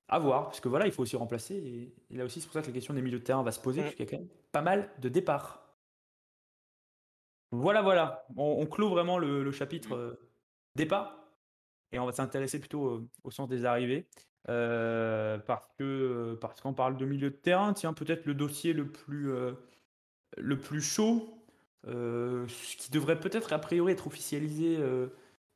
[0.08, 1.56] à voir, parce que voilà, il faut aussi remplacer.
[1.56, 3.52] Et, et là aussi, c'est pour ça que la question des milieux de terrain va
[3.52, 3.84] se poser, Mm.
[3.84, 5.62] parce qu'il y a quand même pas mal de départs.
[7.52, 8.26] Voilà, voilà.
[8.38, 10.20] On, on clôt vraiment le, le chapitre euh,
[10.76, 11.18] départ.
[11.92, 14.08] Et on va s'intéresser plutôt euh, au sens des arrivées.
[14.50, 18.92] Euh, parce que parce qu'on parle de milieu de terrain, tiens, peut-être le dossier le
[18.92, 19.34] plus,
[20.38, 21.44] le plus chaud,
[21.86, 24.78] ce qui devrait peut-être a priori être officialisé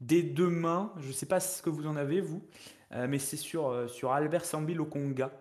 [0.01, 0.91] dès demain.
[0.97, 2.41] Je ne sais pas ce que vous en avez, vous.
[2.93, 5.31] Euh, mais c'est sur, euh, sur Albert Sambi Lokonga,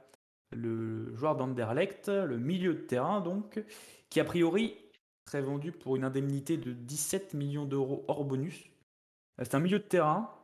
[0.52, 3.62] le joueur d'Anderlecht, le milieu de terrain donc,
[4.10, 4.76] qui a priori
[5.26, 8.64] serait vendu pour une indemnité de 17 millions d'euros hors bonus.
[9.40, 10.34] Euh, C'est un milieu de terrain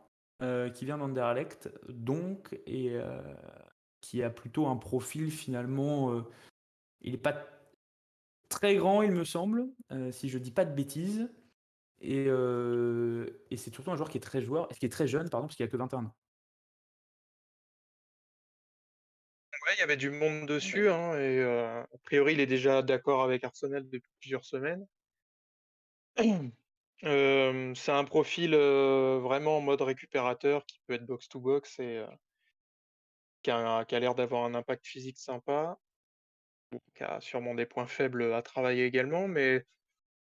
[0.74, 2.98] qui vient d'Anderlecht, donc, et
[4.02, 6.22] qui a plutôt un profil finalement.
[7.00, 7.46] il n'est pas
[8.50, 9.68] très grand, il me semble,
[10.10, 11.30] si je dis pas de bêtises.
[12.02, 15.46] Et, et c'est surtout un joueur qui est très joueur, qui est très jeune, pardon,
[15.46, 16.14] parce qu'il a que 21 ans.
[19.74, 23.22] Il y avait du monde dessus, hein, et euh, a priori, il est déjà d'accord
[23.22, 24.86] avec Arsenal depuis plusieurs semaines.
[27.02, 32.02] Euh, c'est un profil euh, vraiment en mode récupérateur qui peut être box-to-box et
[33.42, 35.76] qui a, qui a l'air d'avoir un impact physique sympa,
[36.94, 39.66] qui a sûrement des points faibles à travailler également, mais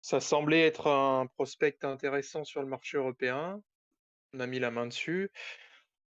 [0.03, 3.63] ça semblait être un prospect intéressant sur le marché européen.
[4.35, 5.31] On a mis la main dessus.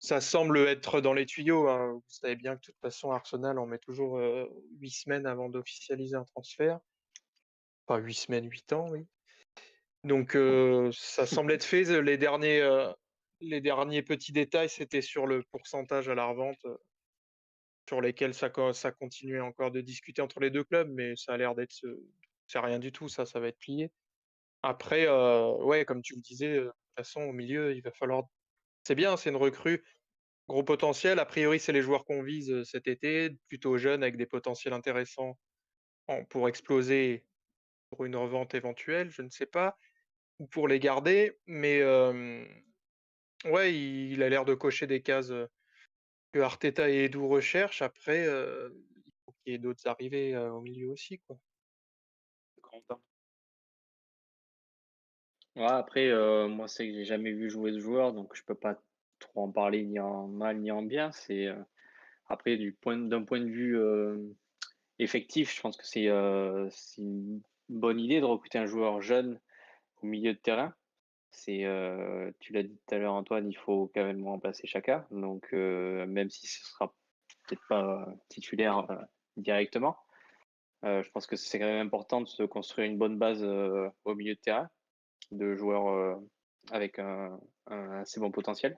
[0.04, 1.70] Ça semble être dans les tuyaux.
[1.70, 1.94] hein.
[1.94, 4.48] Vous savez bien que de toute façon, Arsenal, on met toujours euh,
[4.80, 6.80] huit semaines avant d'officialiser un transfert.
[7.86, 9.06] Pas huit semaines, huit ans, oui.
[10.04, 12.02] Donc euh, ça semble être fait.
[12.02, 12.92] Les derniers, euh,
[13.42, 16.66] les derniers petits détails, c'était sur le pourcentage à la revente,
[17.88, 21.38] sur lesquels ça, ça continuait encore de discuter entre les deux clubs, mais ça a
[21.38, 22.02] l'air d'être, ce-
[22.48, 23.08] c'est rien du tout.
[23.08, 23.92] Ça, ça va être plié.
[24.64, 25.08] Après,
[25.60, 28.24] ouais, comme tu le disais, de toute façon, au milieu, il va falloir.
[28.84, 29.84] C'est bien, c'est une recrue,
[30.48, 31.20] gros potentiel.
[31.20, 34.74] A priori, c'est les joueurs qu'on vise euh, cet été, plutôt jeunes avec des potentiels
[34.74, 35.38] intéressants
[36.30, 37.26] pour exploser
[37.90, 39.78] pour une revente éventuelle, je ne sais pas,
[40.40, 41.38] ou pour les garder.
[41.46, 42.44] Mais euh,
[43.46, 45.48] ouais, il, a l'air de cocher des cases euh,
[46.34, 47.82] que Arteta et Edu recherchent.
[47.82, 51.22] Après, il faut qu'il y ait d'autres arrivées au milieu aussi.
[55.58, 58.82] Après, euh, moi, c'est que j'ai jamais vu jouer ce joueur, donc je peux pas
[59.20, 61.12] trop en parler ni en mal ni en bien.
[61.12, 61.62] C'est euh,
[62.28, 64.18] après du point d'un point de vue euh,
[65.00, 69.40] effectif, je pense que c'est une bonne idée de recruter un joueur jeune
[70.02, 70.74] au milieu de terrain.
[71.34, 71.66] C'est,
[72.40, 75.08] tu l'as dit tout à l'heure, Antoine, il faut quand même remplacer Chaka.
[75.12, 76.94] Donc, même si ce sera
[77.48, 78.86] peut-être pas titulaire
[79.38, 79.96] directement,
[80.84, 84.36] je pense que c'est quand même important de se construire une bonne base au milieu
[84.36, 84.70] de terrain
[85.32, 86.16] de joueurs euh,
[86.72, 88.78] avec un, un assez bon potentiel.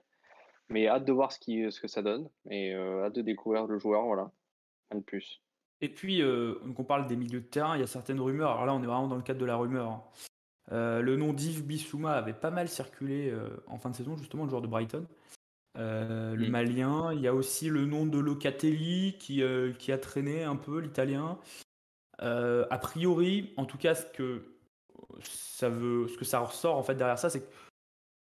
[0.70, 3.66] Mais hâte de voir ce, qui, ce que ça donne et euh, hâte de découvrir
[3.66, 4.30] le joueur, voilà,
[4.90, 5.42] un de plus.
[5.80, 8.52] Et puis, euh, donc on parle des milieux de terrain, il y a certaines rumeurs.
[8.52, 9.90] Alors là, on est vraiment dans le cadre de la rumeur.
[9.90, 10.04] hein.
[10.72, 14.44] Euh, le nom d'Yves Bissouma avait pas mal circulé euh, en fin de saison, justement,
[14.44, 15.06] le joueur de Brighton.
[15.76, 16.50] Euh, le Mm.
[16.50, 17.12] Malien.
[17.12, 20.78] Il y a aussi le nom de Locatelli qui, euh, qui a traîné un peu,
[20.78, 21.38] l'Italien.
[22.22, 24.53] Euh, a priori, en tout cas, ce que
[25.22, 27.52] ça veut, ce que ça ressort en fait derrière ça, c'est que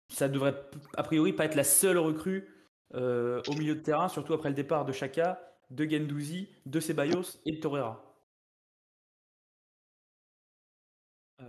[0.09, 0.55] ça devrait
[0.97, 2.49] a priori pas être la seule recrue
[2.95, 5.41] euh, au milieu de terrain, surtout après le départ de Chaka,
[5.71, 8.13] de Gendouzi, de Ceballos et de Torreira.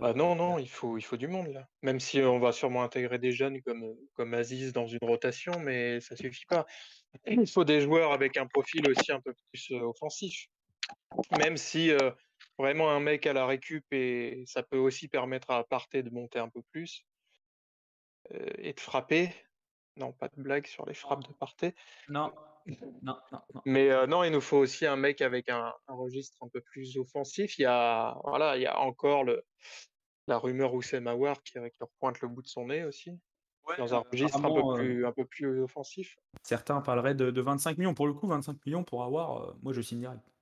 [0.00, 1.68] Bah Euh, non, non, il faut, il faut du monde là.
[1.82, 6.00] Même si on va sûrement intégrer des jeunes comme, comme Aziz dans une rotation, mais
[6.00, 6.66] ça suffit pas.
[7.26, 10.48] Il faut des joueurs avec un profil aussi un peu plus euh, offensif.
[11.38, 12.10] Même si euh,
[12.58, 16.38] vraiment un mec à la récup et ça peut aussi permettre à Partey de monter
[16.38, 17.04] un peu plus
[18.32, 19.34] euh, et de frapper.
[19.96, 21.74] Non, pas de blague sur les frappes de Partey.
[22.08, 22.32] Non,
[22.66, 23.60] non, non, non.
[23.64, 26.60] Mais euh, non, il nous faut aussi un mec avec un, un registre un peu
[26.60, 27.58] plus offensif.
[27.58, 29.44] Il y a, voilà, il y a encore le,
[30.26, 33.12] la rumeur Oussem Aouar qui, qui repointe le bout de son nez aussi,
[33.78, 36.16] dans un registre un peu, plus, un peu plus offensif.
[36.42, 37.94] Certains parleraient de, de 25 millions.
[37.94, 40.33] Pour le coup, 25 millions pour avoir, moi je signe direct.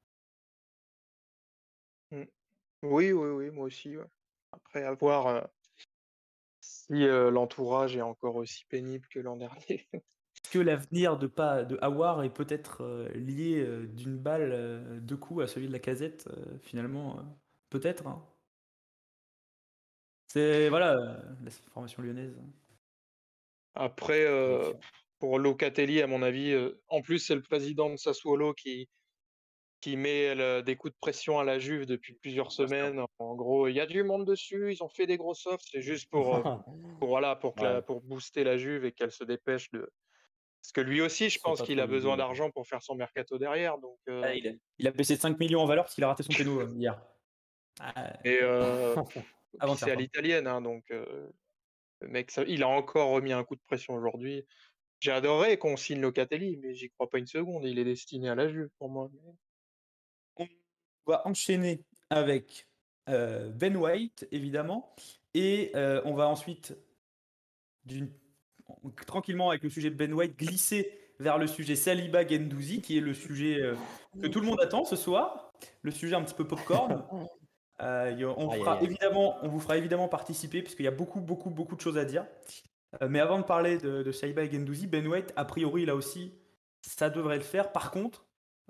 [2.82, 3.96] Oui, oui, oui, moi aussi.
[3.96, 4.04] ouais.
[4.52, 5.40] Après, à voir euh,
[6.60, 9.88] si euh, l'entourage est encore aussi pénible que l'an dernier.
[9.92, 15.00] Est-ce que l'avenir de, pas, de Awar est peut-être euh, lié euh, d'une balle, euh,
[15.00, 17.22] deux coups à celui de la casette euh, Finalement, euh,
[17.70, 18.06] peut-être.
[18.06, 18.28] hein.
[20.26, 22.34] C'est voilà, euh, la formation lyonnaise.
[23.74, 24.72] Après, euh,
[25.18, 28.88] pour Locatelli, à mon avis, euh, en plus, c'est le président de Sassuolo qui,
[29.82, 33.04] qui met le- des coups de pression à la Juve depuis plusieurs semaines.
[33.18, 35.82] En gros, il y a du monde dessus, ils ont fait des gros offres, c'est
[35.82, 36.42] juste pour, euh,
[37.04, 37.82] pour, voilà, pour, que la- Ouais.
[37.82, 39.90] pour booster la Juve et qu'elle se dépêche de.
[40.62, 43.78] Parce que lui aussi, je pense qu'il a besoin d'argent pour faire son mercato derrière.
[43.78, 46.04] Donc, euh, Ah, il, a, il a baissé de 5 millions en valeur parce qu'il
[46.04, 47.02] a raté son péno euh, hier.
[47.80, 48.94] Ah, et euh,
[49.76, 51.28] c'est à l'italienne, hein, donc euh,
[52.00, 54.46] le mec, ça- il a encore remis un coup de pression aujourd'hui.
[55.00, 57.64] J'adorerais qu'on signe Locatelli, mais j'y crois pas une seconde.
[57.64, 59.10] Il est destiné à la Juve pour moi.
[59.12, 59.32] mais-
[61.06, 61.80] va enchaîner
[62.10, 62.66] avec
[63.08, 64.94] euh, Ben White, évidemment.
[65.34, 66.76] Et euh, on va ensuite,
[67.84, 68.12] d'une-
[69.06, 73.00] tranquillement avec le sujet de Ben White, glisser vers le sujet Saliba Gendouzi, qui est
[73.00, 73.74] le sujet euh,
[74.20, 75.52] que tout le monde attend ce soir,
[75.82, 77.04] le sujet un petit peu popcorn.
[77.80, 81.74] Euh, on, fera évidemment, on vous fera évidemment participer, puisqu'il y a beaucoup, beaucoup, beaucoup
[81.74, 82.24] de choses à dire.
[83.00, 85.96] Euh, mais avant de parler de, de Saliba et Gendouzi, Ben White, a priori, là
[85.96, 86.32] aussi,
[86.82, 87.72] ça devrait le faire.
[87.72, 88.24] Par contre,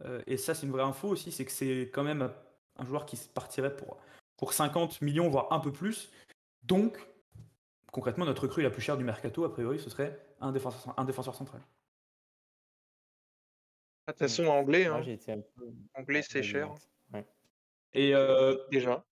[0.05, 2.31] euh, et ça c'est une vraie info aussi, c'est que c'est quand même
[2.77, 3.99] un joueur qui se partirait pour,
[4.37, 6.11] pour 50 millions, voire un peu plus.
[6.63, 6.99] Donc,
[7.93, 11.05] concrètement, notre recrue la plus chère du mercato, a priori, ce serait un défenseur, un
[11.05, 11.61] défenseur central.
[14.07, 15.01] De toute façon, anglais, hein.
[15.03, 15.67] j'ai été un peu.
[15.95, 16.73] anglais c'est cher.
[17.13, 17.25] Ouais.
[17.95, 19.05] Et euh, Déjà.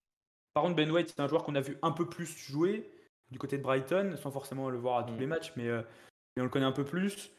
[0.52, 2.90] par contre, Ben White, c'est un joueur qu'on a vu un peu plus jouer
[3.30, 5.20] du côté de Brighton, sans forcément le voir à tous Mm.
[5.20, 5.82] les matchs, mais, euh,
[6.34, 7.30] mais on le connaît un peu plus.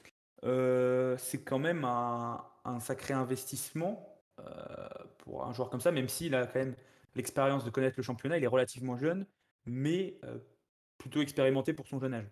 [0.46, 4.88] Euh, c'est quand même un, un sacré investissement euh,
[5.20, 6.76] pour un joueur comme ça, même s'il a quand même
[7.16, 8.38] l'expérience de connaître le championnat.
[8.38, 9.26] Il est relativement jeune,
[9.66, 10.40] mais euh,
[10.98, 12.28] plutôt expérimenté pour son jeune âge.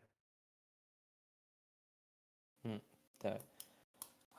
[3.20, 3.40] T'as-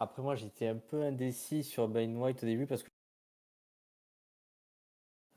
[0.01, 2.91] Après, moi, j'étais un peu indécis sur Ben White au début parce que.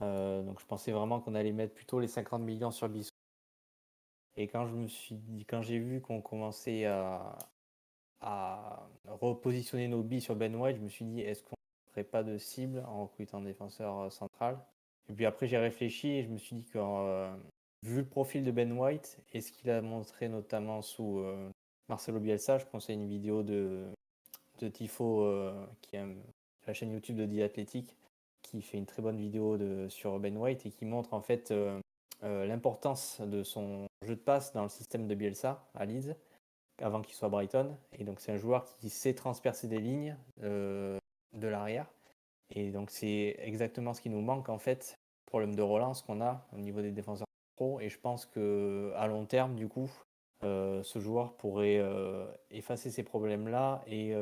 [0.01, 3.09] Euh, donc, je pensais vraiment qu'on allait mettre plutôt les 50 millions sur Bissou.
[4.35, 7.37] Et quand je me suis dit, quand j'ai vu qu'on commençait à,
[8.23, 12.03] à repositionner nos billes sur Ben White, je me suis dit, est-ce qu'on ne ferait
[12.03, 14.57] pas de cible en recrutant un défenseur euh, central?
[15.09, 17.31] Et puis après, j'ai réfléchi et je me suis dit que, euh,
[17.83, 21.49] vu le profil de Ben White et ce qu'il a montré notamment sous euh,
[21.89, 23.83] Marcelo Bielsa, je conseille une vidéo de,
[24.59, 25.27] de Tifo
[25.81, 26.05] qui est
[26.65, 27.97] la chaîne YouTube de The Athletic
[28.41, 29.57] qui fait une très bonne vidéo
[29.89, 31.53] sur Ben White et qui montre en fait
[32.21, 36.15] l'importance de son jeu de passe dans le système de Bielsa à Leeds
[36.81, 37.75] avant qu'il soit Brighton.
[37.97, 40.97] Et donc c'est un joueur qui sait transpercer des lignes euh,
[41.33, 41.87] de l'arrière.
[42.49, 44.95] Et donc c'est exactement ce qui nous manque en fait,
[45.25, 47.79] problème de relance qu'on a au niveau des défenseurs pro.
[47.79, 49.89] Et je pense que long terme, du coup,
[50.43, 54.13] euh, ce joueur pourrait euh, effacer ces problèmes-là et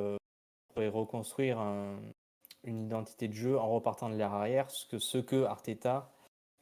[0.76, 2.00] reconstruire un-
[2.64, 6.12] une identité de jeu en repartant de l'air arrière, ce que, ce que Arteta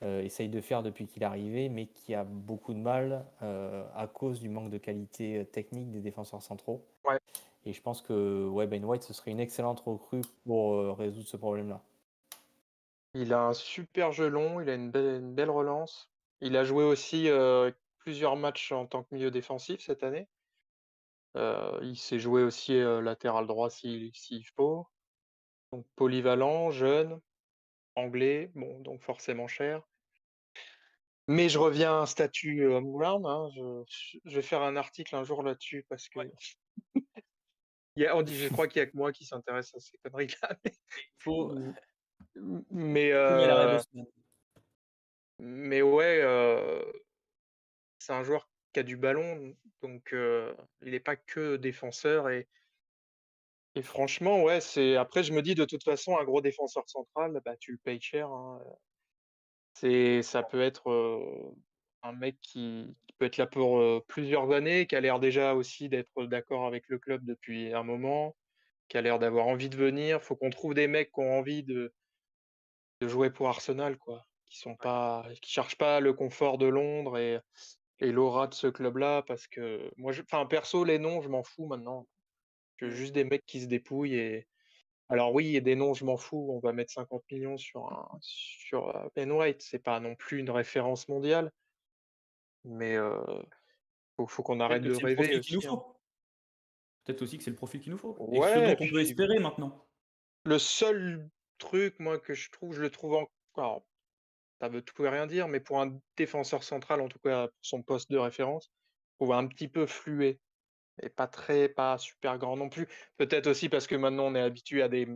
[0.02, 4.08] essaye de faire depuis qu'il est arrivé, mais qui a beaucoup de mal euh, à
[4.08, 6.86] cause du manque de qualité euh, technique des défenseurs centraux.
[7.06, 7.20] Ouais.
[7.66, 11.28] Et je pense que ouais, Ben White, ce serait une excellente recrue pour euh, résoudre
[11.28, 11.82] ce problème-là.
[13.14, 16.10] Il a un super jeu long, il a une belle, une belle relance.
[16.42, 20.28] Il a joué aussi euh, plusieurs matchs en tant que milieu défensif cette année.
[21.36, 24.88] Euh, il s'est joué aussi euh, latéral droit s'il s'il faut.
[25.72, 27.20] Donc polyvalent, jeune,
[27.96, 29.84] anglais, bon, donc forcément cher.
[31.30, 33.22] Mais je reviens à un statut Moulin.
[33.24, 33.84] hein, je,
[34.26, 36.20] je vais faire un article un jour là-dessus parce que
[36.96, 39.80] il y a- on dit, je crois qu'il y a que moi qui s'intéresse à
[39.80, 40.58] ces conneries-là.
[40.66, 40.72] mais-
[41.20, 41.54] Faut,
[42.72, 43.80] Mais, euh,
[45.84, 46.82] ouais, euh,
[48.00, 52.30] c'est un joueur qui a du ballon, donc euh, il n'est pas que défenseur.
[52.30, 52.48] Et,
[53.76, 54.96] et franchement, ouais, c'est.
[54.96, 58.02] Après, je me dis de toute façon, un gros défenseur central, bah, tu le payes
[58.02, 58.30] cher.
[58.30, 58.64] hein.
[59.80, 61.56] C'est, ça peut être euh,
[62.04, 65.54] un mec qui, qui peut être là pour euh, plusieurs années, qui a l'air déjà
[65.56, 68.36] aussi d'être d'accord avec le club depuis un moment,
[68.90, 70.22] qui a l'air d'avoir envie de venir.
[70.22, 71.94] Faut qu'on trouve des mecs qui ont envie de,
[73.00, 77.18] de jouer pour Arsenal, quoi, qui sont pas, qui cherchent pas le confort de Londres
[77.18, 77.40] et,
[78.00, 81.44] et l'aura de ce club-là, parce que moi, je, enfin, perso, les noms, je m'en
[81.44, 82.06] fous maintenant.
[82.82, 84.48] Veux juste des mecs qui se dépouillent et
[85.10, 86.50] alors oui, il y a des noms, je m'en fous.
[86.52, 89.62] On va mettre 50 millions sur un, sur euh, Ben White.
[89.62, 91.52] C'est pas non plus une référence mondiale,
[92.64, 93.20] mais euh,
[94.16, 95.84] faut, faut qu'on arrête de rêver nous hein.
[97.06, 98.16] Peut-être aussi que c'est le profil qu'il nous faut.
[98.32, 99.88] Et ce Ouais, dont on peut espérer maintenant.
[100.46, 101.28] Le seul
[101.58, 103.84] truc, moi, que je trouve, je le trouve encore,
[104.62, 107.58] ça veut tout et rien dire, mais pour un défenseur central, en tout cas pour
[107.62, 108.72] son poste de référence,
[109.14, 110.40] je trouve un petit peu fluet
[111.02, 112.88] et pas très, pas super grand non plus.
[113.18, 115.08] Peut-être aussi parce que maintenant on est habitué à des,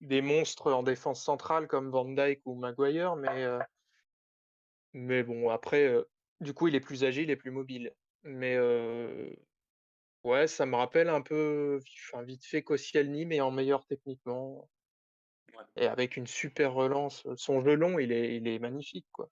[0.00, 3.58] des monstres en défense centrale comme Van Dijk ou Maguire, mais, euh,
[4.92, 6.08] mais bon, après, euh,
[6.40, 7.92] du coup, il est plus agile et plus mobile.
[8.22, 9.30] Mais euh,
[10.24, 11.80] ouais, ça me rappelle un peu,
[12.12, 14.68] enfin, vite fait Koscielny, mais en meilleur techniquement.
[15.54, 15.64] Ouais.
[15.76, 17.26] Et avec une super relance.
[17.36, 19.30] Son jeu long, il est, il est magnifique, quoi.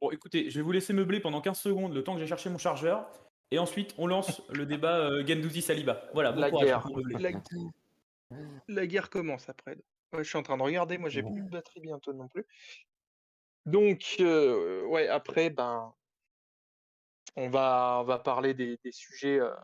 [0.00, 2.48] Bon, écoutez, je vais vous laisser meubler pendant 15 secondes le temps que j'ai cherché
[2.48, 3.06] mon chargeur.
[3.50, 6.10] Et ensuite, on lance le débat euh, Gendouzi-Saliba.
[6.14, 6.66] Voilà, bon La courage.
[6.66, 6.82] guerre.
[6.82, 7.00] pour.
[7.00, 7.30] La,
[8.68, 9.76] la guerre commence après.
[10.12, 12.44] Ouais, je suis en train de regarder, moi j'ai plus de batterie bientôt non plus.
[13.66, 15.92] Donc, euh, ouais, après, ben,
[17.36, 19.54] on va, on va parler des, des sujets euh,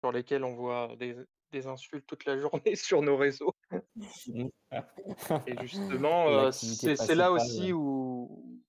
[0.00, 1.16] sur lesquels on voit des,
[1.50, 3.54] des insultes toute la journée sur nos réseaux.
[5.46, 8.62] Et justement, euh, c'est là aussi où,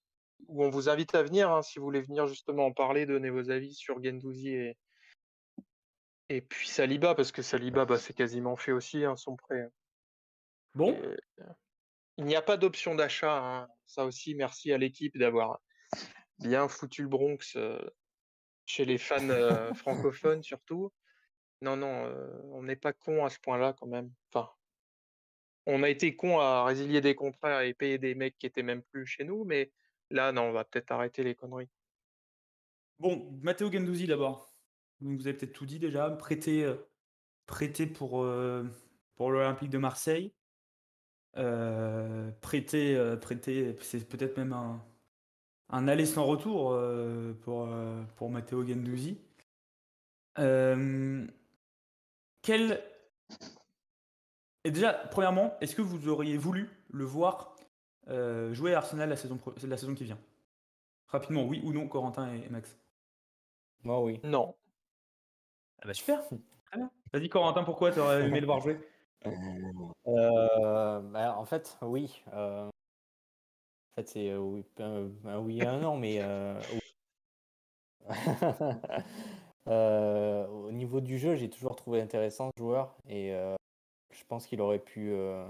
[0.47, 3.29] où on vous invite à venir, hein, si vous voulez venir justement en parler, donner
[3.29, 4.77] vos avis sur Gendouzi et,
[6.29, 9.67] et puis Saliba, parce que Saliba, bah, c'est quasiment fait aussi, hein, son prêt.
[10.73, 11.05] Bon, Et,
[11.41, 11.53] euh,
[12.17, 13.37] il n'y a pas d'option d'achat.
[13.37, 13.67] hein.
[13.85, 15.59] Ça aussi, merci à l'équipe d'avoir
[16.39, 17.79] bien foutu le Bronx euh,
[18.65, 20.91] chez les fans euh, francophones surtout.
[21.61, 24.11] Non, non, euh, on n'est pas con à ce point-là quand même.
[24.33, 24.49] Enfin,
[25.65, 28.83] on a été con à résilier des contrats et payer des mecs qui étaient même
[28.83, 29.71] plus chez nous, mais
[30.09, 31.69] là, non, on va peut-être arrêter les conneries.
[32.99, 34.55] Bon, Matteo Gendouzi d'abord.
[35.01, 36.09] Vous avez peut-être tout dit déjà.
[36.09, 36.75] Prêté, euh,
[38.23, 38.63] euh,
[39.15, 40.33] pour l'Olympique de Marseille.
[41.37, 46.79] Euh, prêté, prêté, c'est peut-être même un, aller sans retour
[47.41, 47.69] pour,
[48.15, 48.63] pour Matteo
[52.41, 52.83] quel...
[54.63, 57.54] Et déjà, premièrement, est-ce que vous auriez voulu le voir
[58.07, 60.19] euh, jouer à Arsenal la saison, pro- la saison qui vient
[61.07, 62.77] Rapidement, oui ou non, Corentin et, et Max?
[63.83, 64.19] Moi, oui.
[64.23, 64.55] Non.
[65.81, 66.89] Ah bah super, très bien.
[67.13, 68.79] Vas-y Corentin, pourquoi tu aurais aimé le voir jouer?
[70.07, 72.21] Euh, bah, en fait, oui.
[72.33, 72.71] euh, en
[74.01, 76.79] fait, c'est euh, oui, un, oui et un non, mais euh, oui.
[79.67, 83.55] Euh, au niveau du jeu, j'ai toujours trouvé intéressant ce joueur et euh,
[84.11, 85.47] je pense qu'il aurait pu, euh,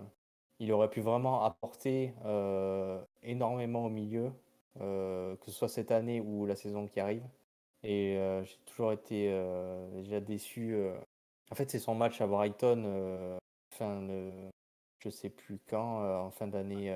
[0.59, 4.31] il aurait pu vraiment apporter euh, énormément au milieu,
[4.79, 7.23] euh, que ce soit cette année ou la saison qui arrive.
[7.83, 9.27] Et euh, j'ai toujours été
[9.93, 10.75] déjà déçu.
[11.51, 13.37] En fait, c'est son match à Brighton,
[13.71, 14.31] fin de,
[14.99, 16.87] je sais plus quand, en fin d'année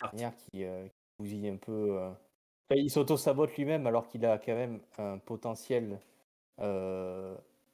[0.00, 0.66] dernière, qui, qui
[1.18, 1.98] bousille un peu.
[1.98, 6.00] Enfin, il s'auto-sabote lui-même alors qu'il a quand même un potentiel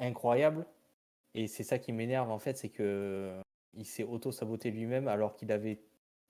[0.00, 0.66] incroyable.
[1.34, 3.40] Et c'est ça qui m'énerve en fait, c'est que
[3.74, 5.80] il s'est auto-saboté lui-même alors qu'il avait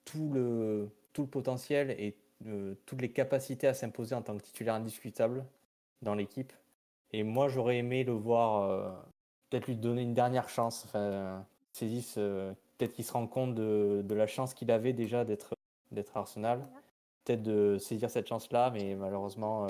[0.05, 4.43] tout le, tout le potentiel et euh, toutes les capacités à s'imposer en tant que
[4.43, 5.45] titulaire indiscutable
[6.03, 6.53] dans l'équipe.
[7.13, 8.91] Et moi, j'aurais aimé le voir, euh,
[9.49, 10.85] peut-être lui donner une dernière chance.
[10.87, 15.25] Enfin, saisisse, euh, peut-être qu'il se rend compte de, de la chance qu'il avait déjà
[15.25, 15.55] d'être
[16.15, 16.67] Arsenal.
[17.25, 19.69] Peut-être de saisir cette chance-là, mais malheureusement,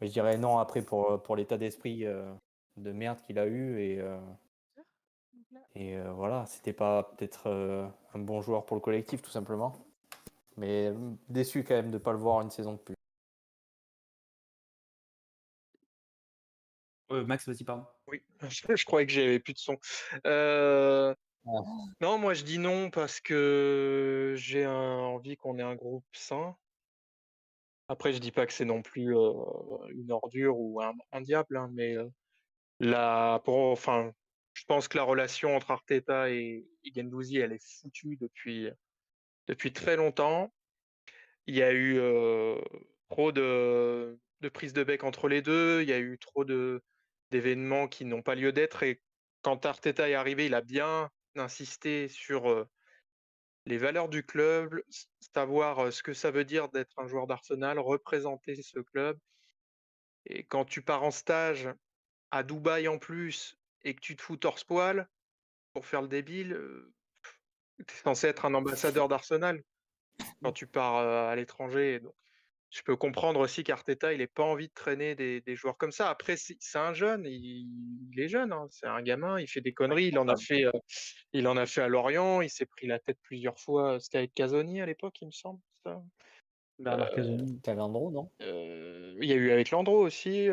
[0.00, 2.04] je dirais non après pour, pour l'état d'esprit
[2.76, 3.80] de merde qu'il a eu.
[3.80, 4.02] Et,
[5.74, 9.72] et euh, voilà, c'était pas peut-être euh, un bon joueur pour le collectif, tout simplement.
[10.56, 10.94] Mais euh,
[11.28, 12.94] déçu quand même de ne pas le voir une saison de plus.
[17.10, 17.86] Euh, Max, vas-y, pardon.
[18.08, 19.76] Oui, je, je croyais que j'avais plus de son.
[22.00, 26.56] Non, moi je dis non parce que j'ai un- envie qu'on ait un groupe sain.
[27.88, 29.32] Après, je dis pas que c'est non plus euh,
[29.90, 32.08] une ordure ou un, un diable, hein, mais euh,
[32.80, 34.12] la, pour, enfin,
[34.52, 38.68] je pense que la relation entre Arteta et, et Guendouzi, elle est foutue depuis,
[39.46, 40.52] depuis très longtemps.
[41.46, 42.60] Il y a eu euh,
[43.08, 45.82] trop de, de prises de bec entre les deux.
[45.82, 46.44] Il y a eu trop
[47.30, 48.82] d'événements qui n'ont pas lieu d'être.
[48.82, 49.02] Et
[49.42, 52.68] quand Arteta est arrivé, il a bien insisté sur euh,
[53.64, 54.82] les valeurs du club,
[55.34, 59.18] savoir euh, ce que ça veut dire d'être un joueur d'Arsenal, représenter ce club.
[60.26, 61.68] Et quand tu pars en stage
[62.30, 65.08] à Dubaï en plus et que tu te fous torse-poil
[65.72, 66.58] pour faire le débile,
[67.86, 69.62] tu es censé être un ambassadeur d'Arsenal
[70.42, 72.00] quand tu pars à l'étranger.
[72.00, 72.14] Donc,
[72.70, 75.92] je peux comprendre aussi qu'Arteta, il n'ait pas envie de traîner des, des joueurs comme
[75.92, 76.08] ça.
[76.08, 77.68] Après, c'est un jeune, il,
[78.12, 80.06] il est jeune, hein, c'est un gamin, il fait des conneries.
[80.06, 80.72] Il en a fait, euh,
[81.34, 84.00] il en a fait à Lorient, il s'est pris la tête plusieurs fois.
[84.00, 85.60] C'était avec Casoni à l'époque, il me semble.
[85.84, 86.00] ça?
[86.78, 87.60] Bernard Euh, Casoni.
[87.60, 88.30] T'avais Landreau, non?
[88.40, 90.48] Euh, il y a eu avec Landreau aussi.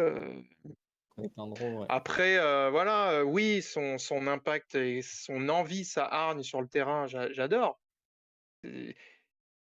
[1.90, 3.98] Après, euh, voilà, euh, oui, son,
[4.28, 7.80] impact et son envie, sa hargne sur le terrain, j'a- j'adore.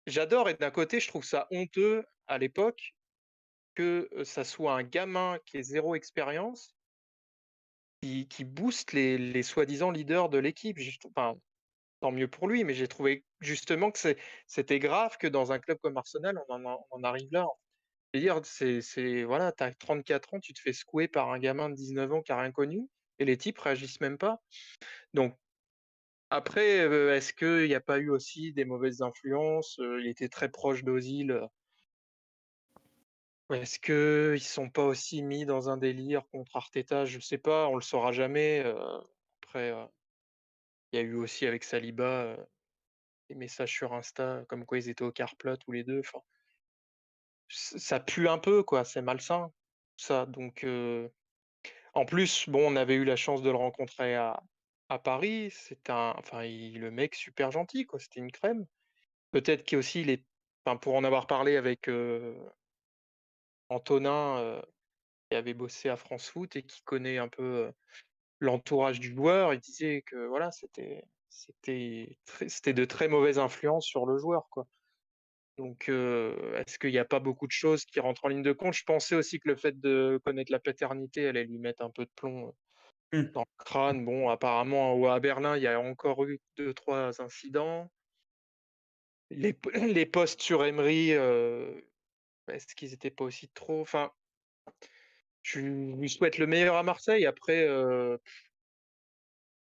[0.07, 2.95] J'adore et d'un côté, je trouve ça honteux à l'époque
[3.75, 6.75] que euh, ça soit un gamin qui ait zéro expérience
[8.03, 10.79] qui, booste les, soi-disant leaders de l'équipe.
[12.01, 13.99] Tant mieux pour lui, mais j'ai trouvé justement que
[14.47, 17.47] c'était grave que dans un club comme Arsenal, on en arrive là.
[18.13, 21.39] Je veux dire, c'est, c'est, voilà, t'as 34 ans, tu te fais secouer par un
[21.39, 24.41] gamin de 19 ans qui a rien connu, et les types réagissent même pas.
[25.15, 25.37] Donc,
[26.31, 26.79] après,
[27.17, 31.41] est-ce qu'il n'y a pas eu aussi des mauvaises influences Il était très proche d'Ozil.
[33.51, 37.07] Est-ce qu'ils ne sont pas aussi mis dans un délire contre Arteta?
[37.07, 38.63] Je ne sais pas, on le saura jamais.
[39.43, 39.73] Après,
[40.93, 42.37] il y a eu aussi avec Saliba
[43.31, 46.03] des messages sur Insta comme quoi ils étaient au carplot tous les deux.
[47.49, 48.85] Ça pue un peu, quoi.
[48.85, 49.53] C'est malsain,
[49.97, 50.27] ça.
[50.27, 50.67] Donc,
[51.95, 54.43] en plus, bon, on avait eu la chance de le rencontrer à,
[55.05, 55.51] Paris.
[55.53, 57.99] C'est un, enfin, le mec super gentil, quoi.
[57.99, 58.67] C'était une crème.
[59.31, 60.25] Peut-être qu'aussi, il est,
[60.65, 61.91] enfin, pour en avoir parlé avec
[63.69, 64.63] Antonin,
[65.31, 67.71] qui avait bossé à France Foot et qui connaît un peu
[68.41, 72.19] l'entourage du joueur, il disait que voilà, c'était, c'était,
[72.49, 74.67] c'était de très mauvaises influences sur le joueur, quoi.
[75.59, 78.53] Donc, euh, est-ce qu'il n'y a pas beaucoup de choses qui rentrent en ligne de
[78.53, 78.75] compte?
[78.75, 82.05] Je pensais aussi que le fait de connaître la paternité allait lui mettre un peu
[82.05, 82.53] de plomb euh,
[83.13, 83.33] Hmm.
[83.35, 84.05] dans le crâne.
[84.05, 87.91] Bon, apparemment, à Berlin, il y a encore eu deux, trois incidents.
[89.31, 91.81] Les, p- les posts sur Emery, euh,
[92.49, 94.13] est-ce qu'ils n'étaient pas aussi trop Enfin,
[95.43, 97.27] je lui souhaite le meilleur à Marseille?
[97.27, 97.67] Après,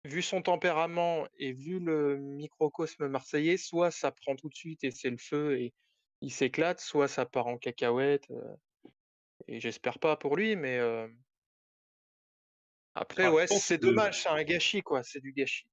[0.05, 4.91] vu son tempérament et vu le microcosme marseillais, soit ça prend tout de suite et
[4.91, 5.73] c'est le feu et
[6.21, 8.29] il s'éclate, soit ça part en cacahuète.
[8.31, 8.55] euh,
[9.47, 11.07] et j'espère pas pour lui, mais euh,
[12.93, 15.03] après, Ah, je ouais, c'est que- dommage, c'est un gâchis, quoi.
[15.03, 15.69] C'est du gâchis.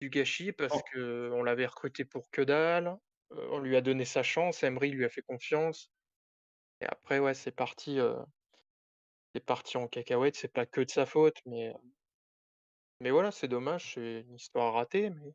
[0.00, 0.82] Du gâchis parce Oh.
[0.92, 2.96] que on l'avait recruté pour que dalle.
[3.32, 5.90] euh, on lui a donné sa chance, Emery lui a fait confiance.
[6.80, 7.98] Et après, ouais, c'est parti.
[9.34, 11.72] c'est parti en cacahuète, c'est pas que de sa faute, mais,
[13.00, 15.34] mais voilà, c'est dommage, c'est une histoire ratée, mais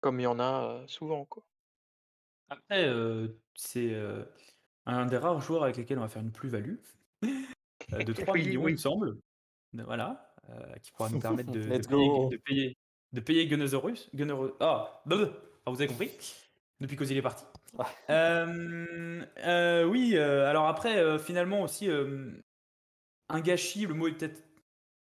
[0.00, 1.44] comme il y en a souvent, quoi.
[2.48, 4.28] Après, heu, c'est, heu,
[4.86, 6.76] un des rares joueurs avec lesquels on va faire une plus-value,
[7.92, 8.72] heu, de 3 Oui, 000 000 il oui.
[8.72, 9.18] me semble.
[9.74, 12.78] De voilà, heu, qui pourra nous permettre de de Let's payer de payer
[13.12, 13.42] de payer
[14.60, 15.32] ah, bleu,
[15.66, 16.12] ah, vous avez compris?
[16.80, 17.44] Depuis qu'Ozil est parti.
[17.78, 17.94] Ah.
[18.08, 22.42] Hem, heu, oui, heu, alors après, heu, finalement aussi, hem,
[23.28, 24.42] un gâchis, le mot est peut-être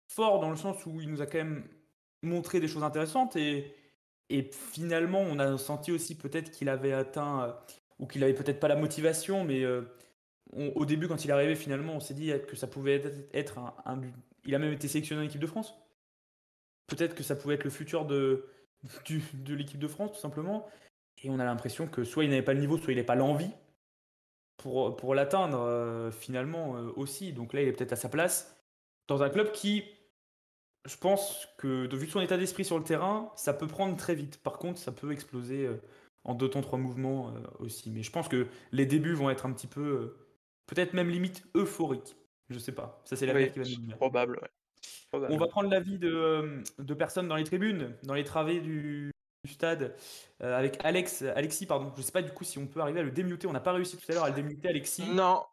[0.08, 1.68] fort dans le sens où il nous a quand même
[2.24, 3.74] montré des choses intéressantes et
[4.30, 7.54] et finalement, on a senti aussi peut-être qu'il avait atteint, heu,
[8.00, 9.64] ou qu'il avait peut-être pas la motivation, mais
[10.52, 13.02] on au début quand il est arrivé finalement, on s'est dit que ça pouvait
[13.34, 14.02] être un
[14.46, 15.76] il a même été sélectionné en équipe de France.
[16.88, 18.50] Peut-être que ça pouvait être le futur de
[19.04, 20.68] de l'équipe de France tout simplement
[21.24, 23.16] et on a l'impression que soit il n'avait pas le niveau, soit il n'avait pas
[23.16, 23.52] l'envie
[24.58, 27.34] pour, pour l'atteindre euh, finalement euh, aussi.
[27.34, 28.56] Donc là, il est peut-être à sa place
[29.08, 29.84] dans un club qui,
[30.86, 34.16] je pense que de vu son état d'esprit sur le terrain, ça peut prendre très
[34.16, 34.42] vite.
[34.42, 35.82] Par contre, ça peut exploser euh,
[36.24, 37.92] en deux temps, trois mouvements euh, aussi.
[37.92, 40.18] Mais je pense que les débuts vont être un petit peu, euh,
[40.66, 42.16] peut-être même limite euphoriques.
[42.50, 43.02] Je sais pas.
[43.06, 43.98] Ça, c'est la Oui, qui va nous dire.
[43.98, 44.50] probable, ouais.
[45.10, 45.34] Probable.
[45.34, 49.12] On va prendre l'avis de, de personnes dans les tribunes, dans les travées du,
[49.44, 49.96] du stade,
[50.42, 51.92] euh, avec Alex, Alexis, pardon.
[51.98, 53.48] Je sais pas du coup si on peut arriver à le démuter.
[53.48, 55.10] On n'a pas réussi tout à l'heure à le démuter, Alexis.
[55.10, 55.44] Non,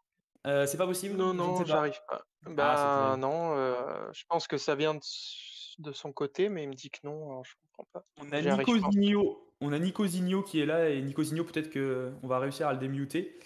[0.45, 1.15] Euh, c'est pas possible?
[1.15, 1.65] Non, non, pas.
[1.65, 2.23] j'arrive pas.
[2.45, 6.73] Ah, Bah non, euh, je pense que ça vient de, son côté, mais il me
[6.73, 8.05] dit que non, alors je comprends pas.
[8.21, 8.91] On a Nico pas.
[8.91, 12.39] Zigno, on a Nico Zigno qui est là et Nico Zigno peut-être que on va
[12.39, 13.39] réussir à le démuter.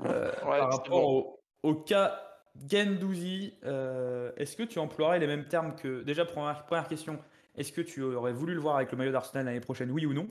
[0.00, 1.40] Euh, Ouais, par rapport bon.
[1.62, 2.20] au, au cas
[2.68, 7.18] Gendouzi, est-ce que tu emploierais les mêmes termes que déjà première, première question,
[7.56, 10.14] est-ce que tu aurais voulu le voir avec le maillot d'Arsenal l'année prochaine, oui ou
[10.14, 10.28] non?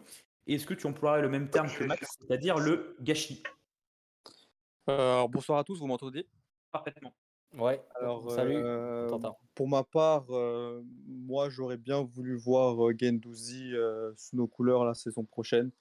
[0.48, 3.44] Et est-ce que tu emploierais le même terme que Max, c'est-à-dire le gâchis?
[4.90, 6.28] Alors, bonsoir à tous, vous m'entendez?
[6.72, 7.14] Parfaitement.
[7.54, 7.82] Ouais.
[7.96, 8.56] Alors, Salut.
[8.58, 9.08] euh,
[9.56, 14.86] pour ma part, euh, moi j'aurais bien voulu voir euh, Guendouzi euh, sous nos couleurs
[14.86, 15.72] la saison prochaine.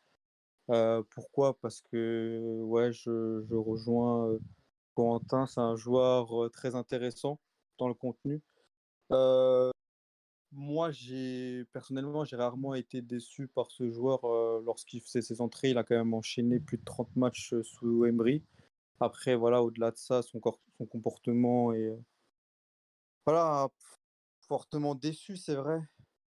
[0.70, 1.58] Euh, pourquoi?
[1.60, 4.38] Parce que ouais, je, je rejoins euh,
[4.94, 7.40] Corentin, c'est un joueur euh, très intéressant
[7.78, 8.42] dans le contenu.
[9.12, 9.70] Euh,
[10.52, 15.70] moi, j'ai personnellement, j'ai rarement été déçu par ce joueur euh, lorsqu'il faisait ses entrées.
[15.70, 18.42] Il a quand même enchaîné plus de 30 matchs euh, sous Emery.
[19.00, 21.96] Après, voilà, au-delà de ça, son, comportement est
[23.26, 23.68] voilà,
[24.40, 25.80] fortement déçu, c'est vrai.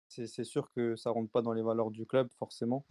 [0.10, 2.86] C'est sûr que ça rentre pas dans les valeurs du club, forcément.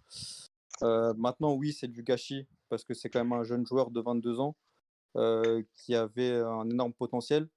[0.83, 4.41] Maintenant, oui, c'est du gâchis, parce que c'est quand même un jeune joueur de 22
[4.41, 4.57] ans
[5.75, 7.49] qui avait un énorme potentiel,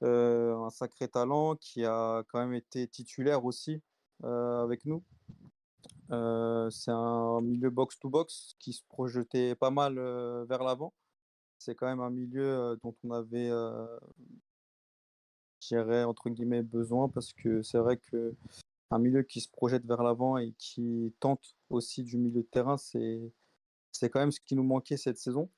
[0.00, 3.82] un sacré talent, qui a quand même été titulaire aussi
[4.24, 5.04] avec nous.
[6.08, 9.94] C'est un milieu box-to-box qui se projetait pas mal
[10.46, 10.94] vers l'avant.
[11.64, 13.52] C'est quand même un milieu dont on avait,
[16.04, 18.34] entre guillemets, besoin parce que c'est vrai que
[18.90, 22.76] un milieu qui se projette vers l'avant et qui tente aussi du milieu de terrain,
[22.76, 23.30] c'est
[24.10, 25.48] quand même ce qui nous manquait cette saison.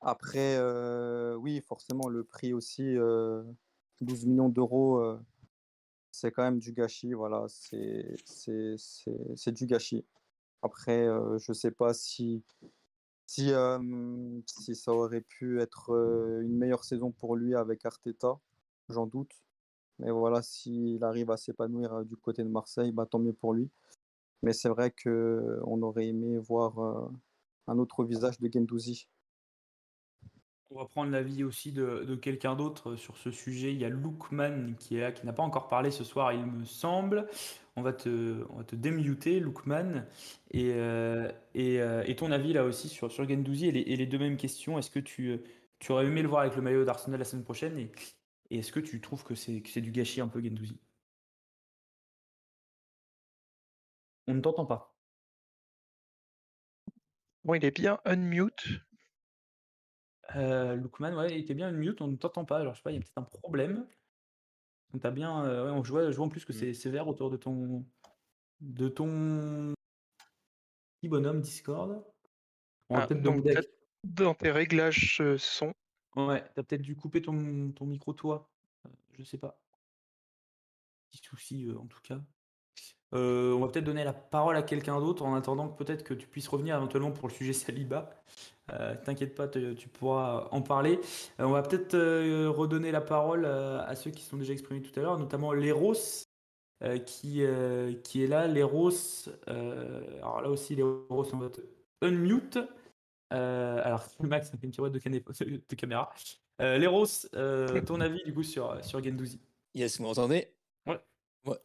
[0.00, 0.58] Après,
[1.36, 3.44] oui, forcément, le prix aussi, euh,
[4.00, 5.00] 12 millions d'euros,
[6.10, 7.12] c'est quand même du gâchis.
[7.14, 8.16] Voilà, c'est
[9.52, 10.04] du gâchis.
[10.62, 12.42] Après, je ne sais pas si,
[13.28, 13.52] si,
[14.46, 15.90] si ça aurait pu être
[16.42, 18.38] une meilleure saison pour lui avec Arteta,
[18.88, 19.32] j'en doute.
[19.98, 23.68] Mais voilà, s'il arrive à s'épanouir du côté de Marseille, bah, tant mieux pour lui.
[24.42, 27.10] Mais c'est vrai qu'on aurait aimé voir
[27.66, 29.08] un autre visage de Gendouzi.
[30.70, 33.72] On va prendre l'avis aussi de, de quelqu'un d'autre sur ce sujet.
[33.72, 36.64] Il y a Lookman qui est qui n'a pas encore parlé ce soir, il me
[36.64, 37.28] semble.
[37.78, 40.06] On va te, on va te démuter, Lookman.
[40.50, 43.96] Et, euh, et, euh, et ton avis là aussi sur, sur Gendouzi et les, et
[43.96, 44.78] les deux mêmes questions.
[44.78, 45.40] Est-ce que tu,
[45.78, 47.92] tu aurais aimé le voir avec le maillot d'Arsenal la semaine prochaine Et,
[48.50, 50.80] et est-ce que tu trouves que c'est que c'est du gâchis un peu Gendouzi?
[54.28, 54.96] On ne t'entend pas.
[57.42, 58.80] Bon, il est bien unmute.
[60.36, 62.58] Euh, Lookman, ouais, il était bien une mute, on ne t'entend pas.
[62.58, 63.86] Alors je sais pas, il y a peut-être un problème.
[64.94, 65.44] On t'a bien.
[65.44, 67.84] euh, ouais, on- je, vois, je vois en plus que c'est sévère autour de ton.
[68.60, 69.74] De ton.
[71.00, 72.02] Petit bonhomme Discord.
[72.88, 73.72] On va Ah, peut-être donc demander à- peut-être
[74.04, 75.72] dans tes réglages euh, son.
[76.16, 78.50] Ouais, tu as peut-être dû couper ton ton micro toi,
[78.86, 79.60] heu, je sais pas.
[81.10, 82.20] Petit souci, heu, en tout cas.
[83.12, 86.26] On va peut-être donner la parole à quelqu'un d'autre en attendant que peut-être que tu
[86.26, 88.22] puisses revenir éventuellement pour le sujet Saliba.
[88.72, 91.00] Heu, t'inquiète pas, tu pourras en parler.
[91.40, 94.82] Heu, on va peut-être, heu, redonner la parole, à ceux qui se sont déjà exprimés
[94.82, 96.24] tout à l'heure, notamment Leros,
[97.06, 97.42] qui,
[98.04, 98.46] qui est là.
[98.46, 101.60] Leros, alors là aussi Leros, on va te
[102.02, 102.58] unmute.
[103.32, 104.98] Heu, alors Max a fait une pirouette de
[105.68, 106.12] de caméra.
[106.60, 107.26] Heu, Leros,
[107.86, 109.40] ton avis du coup sur, sur Guendouzi?
[109.74, 110.48] Yes, vous m'entendez?
[111.44, 111.56] Ouais.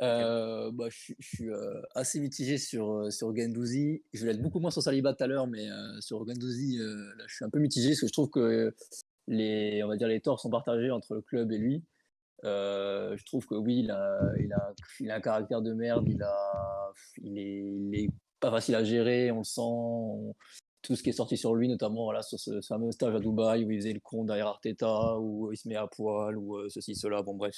[0.00, 3.32] Heu, bah, je suis je suis, heu, assez mitigé sur, heu, sur.
[3.34, 5.68] Je voulais être beaucoup moins sur Saliba tout à l'heure, mais,
[6.00, 6.34] sur là,
[7.26, 8.74] je suis un peu mitigé parce que je trouve que
[9.28, 11.84] les on va dire les torts sont partagés entre le club et lui.
[12.44, 16.22] Je trouve que oui, il a il a il a un caractère de merde, il
[16.22, 16.92] a
[17.22, 20.34] il est il est pas facile à gérer, on le sent, on
[20.82, 23.64] tout ce qui est sorti sur lui, notamment voilà, sur ce, fameux stage à Dubaï
[23.64, 26.68] où il faisait le con derrière Arteta, où il se met à poil, ou euh,
[26.68, 27.22] ceci, cela.
[27.22, 27.56] Bon, bref,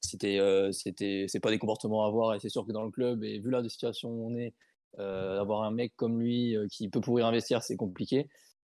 [0.00, 3.24] c'était, euh, c'est pas des comportements à avoir, et c'est sûr que dans le club,
[3.24, 4.54] et vu la situation où on est,
[4.98, 8.28] euh, d'avoir un mec comme lui euh, qui peut pourrir investir, c'est compliqué.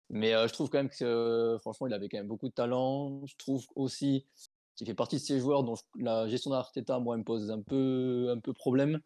[0.10, 2.54] Mais euh, je trouve quand même que, euh, franchement, il avait quand même beaucoup de
[2.54, 3.26] talent.
[3.26, 4.26] Je trouve aussi
[4.76, 8.30] qu'il fait partie de ces joueurs dont la gestion d'Arteta, moi, me pose un peu,
[8.30, 9.00] un peu problème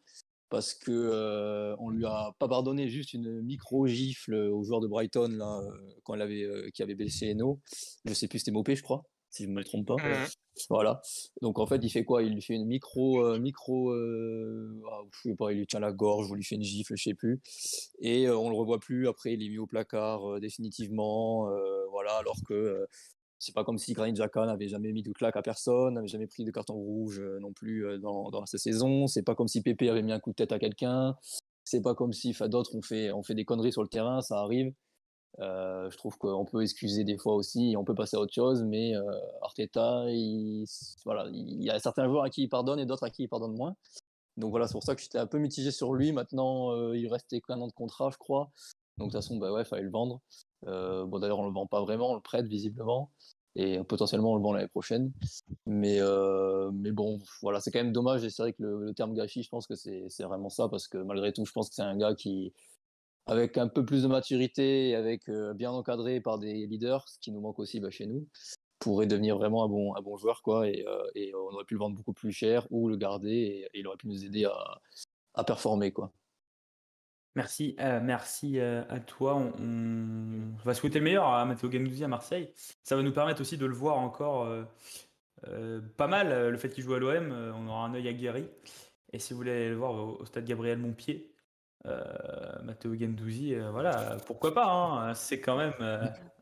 [0.51, 4.87] parce que euh, on lui a pas pardonné juste une micro gifle au joueur de
[4.87, 5.71] Brighton là euh,
[6.03, 7.59] quand il avait euh, qui avait blessé Eno.
[8.05, 9.95] Je sais plus c'était Mopé je crois si je me trompe pas.
[10.69, 11.01] Voilà.
[11.41, 12.21] Donc en fait il fait quoi?
[12.21, 15.79] Il lui fait une micro euh, micro euh, ah, je sais pas il lui tient
[15.79, 17.39] la gorge ou lui fait une gifle je sais plus
[18.01, 21.49] et on le revoit plus après il est mis au placard définitivement
[21.91, 22.85] voilà alors que
[23.41, 26.27] c'est pas comme si Granit Xhaka n'avait jamais mis de claque à personne, n'avait jamais
[26.27, 29.07] pris de carton rouge euh, non plus euh, dans, dans sa saison.
[29.07, 31.15] C'est pas comme si Pépé avait mis un coup de tête à quelqu'un.
[31.63, 34.39] C'est pas comme si d'autres ont fait, ont fait des conneries sur le terrain, ça
[34.39, 34.71] arrive.
[35.39, 38.33] Euh, je trouve qu'on peut excuser des fois aussi et on peut passer à autre
[38.33, 38.93] chose, mais
[39.41, 40.65] Arteta, il,
[41.05, 43.27] voilà, il y a certains joueurs à qui il pardonne et d'autres à qui il
[43.27, 43.75] pardonne moins.
[44.37, 46.11] Donc voilà, c'est pour ça que j'étais un peu mitigé sur lui.
[46.11, 48.51] Maintenant, euh, il restait qu'un an de contrat, je crois.
[48.97, 50.21] Donc de toute façon, bah ouais, fallait le vendre.
[50.67, 53.11] Euh, bon, d'ailleurs, on le vend pas vraiment, on le prête visiblement.
[53.55, 55.11] Et potentiellement, on le vend l'année prochaine.
[55.65, 58.23] Mais, euh, mais bon, voilà, c'est quand même dommage.
[58.23, 60.69] Et c'est vrai que le, terme gâchis, je pense que c'est c'est vraiment ça.
[60.69, 62.53] Parce que malgré tout, je pense que c'est un gars qui,
[63.25, 67.19] avec un peu plus de maturité et avec euh, bien encadré par des leaders, ce
[67.19, 68.27] qui nous manque aussi bah, chez nous,
[68.79, 70.41] pourrait devenir vraiment un bon, un bon joueur.
[70.43, 73.31] Quoi, et, euh, et on aurait pu le vendre beaucoup plus cher ou le garder
[73.31, 74.81] et, et il aurait pu nous aider à,
[75.33, 75.91] à performer.
[75.91, 76.11] Quoi.
[77.35, 79.35] Merci, heu, merci, heu, à toi.
[79.35, 82.51] On va souhaiter le meilleur à Matteo Guendouzi à Marseille.
[82.83, 84.67] Ça va nous permettre aussi de le voir encore, heu,
[85.97, 88.49] pas mal, le fait qu'il joue à l'OM, on aura un œil aguerri
[89.13, 91.33] et si vous voulez aller le voir au stade Gabriel Montpied,
[92.63, 95.13] Matteo Guendouzi, heu, voilà, pourquoi pas, hein?
[95.13, 95.73] C'est quand même,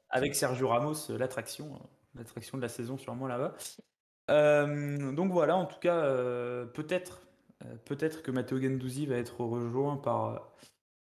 [0.09, 1.79] avec Sergio Ramos, l'attraction,
[2.15, 3.53] l'attraction de la saison sûrement là-bas.
[4.27, 6.01] Donc voilà, en tout cas,
[6.73, 7.21] peut-être,
[7.85, 10.51] peut-être que Matteo Guendouzi va être rejoint par,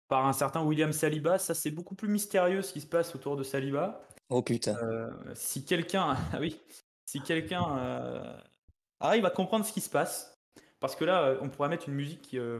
[0.07, 1.39] par un certain William Saliba.
[1.39, 4.07] Ça, c'est beaucoup plus mystérieux ce qui se passe autour de Saliba.
[4.29, 4.75] Oh putain.
[4.77, 6.59] Euh, si quelqu'un, ah oui,
[7.05, 8.37] si quelqu'un euh,
[8.99, 10.33] arrive à comprendre ce qui se passe,
[10.79, 12.59] parce que là, euh, on pourrait mettre une musique, euh,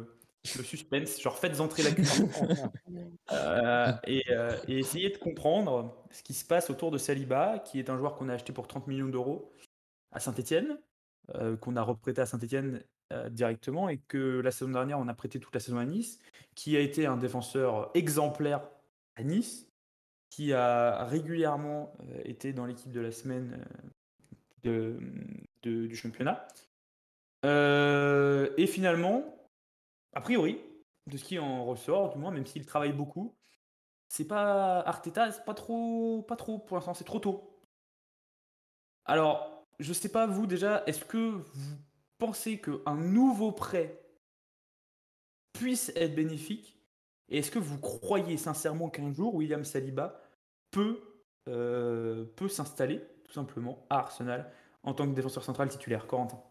[0.57, 2.23] le suspense, genre faites entrer l'accusé,
[3.33, 4.23] euh, et,
[4.69, 8.15] et essayer de comprendre ce qui se passe autour de Saliba, qui est un joueur
[8.15, 9.51] qu'on a acheté pour 30 millions d'euros
[10.11, 10.77] à Saint-Etienne,
[11.61, 12.83] qu'on a reprêté à Saint-Etienne
[13.29, 16.19] directement, et que la saison dernière, on a prêté toute la saison à Nice,
[16.55, 18.61] qui a été un défenseur exemplaire
[19.15, 19.67] à Nice,
[20.29, 23.63] qui a régulièrement euh, été dans l'équipe de la semaine
[24.65, 24.99] euh,
[25.61, 26.47] du championnat.
[27.45, 29.23] Euh, et finalement,
[30.13, 30.59] a priori,
[31.07, 33.35] de ce qui en ressort, du moins, même s'il travaille beaucoup,
[34.09, 37.59] c'est pas Arteta, c'est pas trop, pas trop pour l'instant, c'est trop tôt.
[39.05, 41.77] Alors, je sais pas vous déjà, est-ce que vous
[42.25, 43.99] pensez qu'un nouveau prêt
[45.51, 46.79] puisse être bénéfique
[47.27, 50.21] Et est-ce que vous croyez sincèrement qu'un jour William Saliba
[50.71, 51.01] peut,
[51.49, 56.07] euh, peut s'installer tout simplement à Arsenal en tant que défenseur central titulaire?
[56.07, 56.41] Corentin.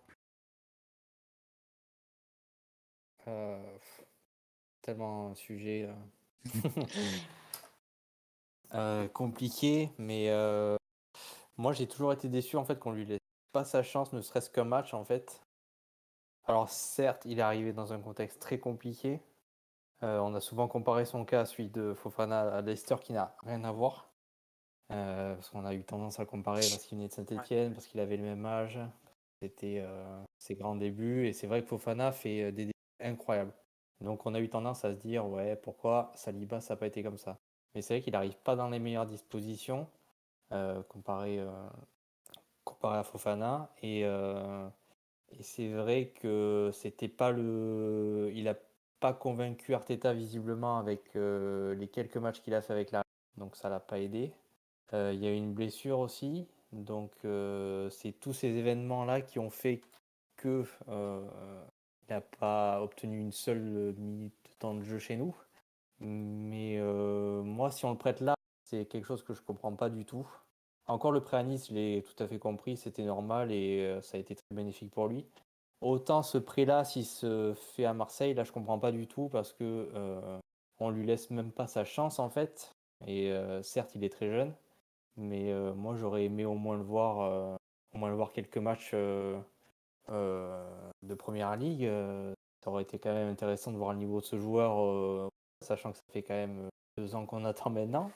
[3.29, 3.79] Euh,
[4.83, 6.45] tellement un sujet euh,
[8.75, 10.77] euh, compliqué, mais euh,
[11.57, 13.19] moi j'ai toujours été déçu en fait qu'on lui laisse
[13.53, 15.41] pas sa chance, ne serait-ce qu'un match en fait.
[16.47, 19.21] Alors certes, il est arrivé dans un contexte très compliqué.
[20.03, 23.37] Euh, on a souvent comparé son cas à celui de Fofana à Leicester qui n'a
[23.45, 24.13] rien à voir.
[24.93, 27.87] Euh, parce qu'on a eu tendance à le comparer parce qu'il venait de Saint-Etienne, parce
[27.87, 28.79] qu'il avait le même âge.
[29.41, 31.27] C'était euh, ses grands débuts.
[31.27, 33.55] Et c'est vrai que Fofana fait euh, des débuts incroyables.
[34.01, 37.03] Donc on a eu tendance à se dire, ouais, pourquoi Saliba, ça n'a pas été
[37.03, 37.39] comme ça?
[37.75, 39.89] Mais c'est vrai qu'il n'arrive pas dans les meilleures dispositions.
[40.89, 41.41] comparé,
[42.65, 43.71] comparé à Fofana.
[43.83, 44.05] Et,
[45.39, 48.31] et c'est vrai que c'était pas le.
[48.35, 48.57] Il a
[49.01, 53.03] pas convaincu Arteta visiblement avec les quelques matchs qu'il a fait avec la.
[53.37, 54.33] Donc ça l'a pas aidé.
[54.93, 56.47] il y a eu une blessure aussi.
[56.73, 57.13] Donc
[57.91, 59.83] c'est tous ces événements-là qui ont fait
[60.37, 60.65] que
[62.09, 65.35] n'a pas obtenu une seule minute de temps de jeu chez nous.
[66.01, 68.35] Mais moi, si on le prête là,
[68.65, 70.29] c'est quelque chose que je comprends pas du tout.
[70.87, 74.17] Encore le prêt à Nice, je l'ai tout à fait compris, c'était normal et ça
[74.17, 75.27] a été très bénéfique pour lui.
[75.81, 79.53] Autant ce prêt-là, s'il se fait à Marseille, là je comprends pas du tout parce
[79.53, 79.89] que
[80.81, 82.73] on lui laisse même pas sa chance en fait.
[83.07, 83.33] Et
[83.63, 84.53] certes, il est très jeune,
[85.17, 87.59] mais moi j'aurais aimé au moins le voir,
[87.95, 89.45] au moins le voir quelques matchs de
[91.17, 91.89] première ligue.
[92.63, 95.31] ça aurait été quand même intéressant de voir le niveau de ce joueur,
[95.63, 98.11] sachant que ça fait quand même deux ans qu'on attend maintenant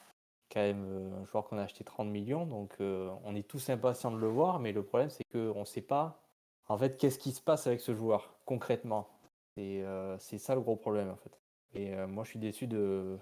[0.51, 4.19] quand même un joueur qu'on a acheté 30 millions, donc on est tous impatients de
[4.19, 6.23] le voir, mais le problème c'est qu'on ne sait pas
[6.69, 9.09] en fait qu'est-ce qui se passe avec ce joueur concrètement.
[9.57, 11.41] C'est ça le gros problème en fait.
[11.75, 13.19] Et moi je suis déçu de.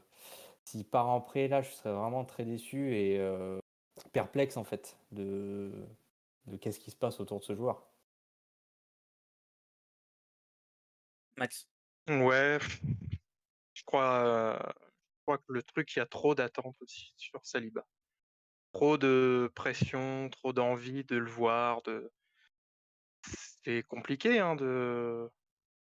[0.64, 3.20] S'il part en prêt là, je serais vraiment très déçu et
[4.12, 5.72] perplexe en fait de,
[6.46, 7.86] de qu'est-ce qui se passe autour de ce joueur.
[11.36, 11.68] Max.
[12.08, 12.58] Ouais,
[13.72, 14.74] je crois
[15.24, 17.86] crois que le truc, il y a trop d'attentes aussi sur Saliba.
[18.72, 21.80] Trop de pression, trop d'envie de le voir.
[23.64, 24.40] C'est compliqué.
[24.40, 24.56] Hein.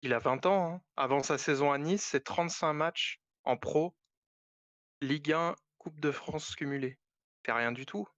[0.03, 0.74] Il a 20 ans.
[0.74, 0.81] Hein.
[0.97, 3.94] Avant sa saison à Nice, c'est 35 matchs en pro,
[5.01, 6.98] Ligue 1, Coupe de France cumulée.
[7.44, 8.09] C'est rien du tout.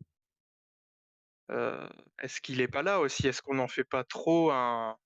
[1.51, 3.27] Euh, est-ce qu'il n'est pas là aussi?
[3.27, 4.99] Est-ce qu'on n'en fait pas trop un...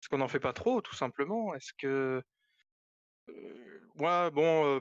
[0.00, 1.54] Est-ce qu'on n'en fait pas trop, tout simplement?
[1.54, 2.22] Est-ce que
[3.98, 4.80] moi, bon,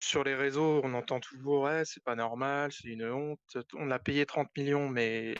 [0.00, 3.56] sur les réseaux, on entend toujours ouais, c'est pas normal, c'est une honte.
[3.74, 5.34] On l'a payé 30 millions, mais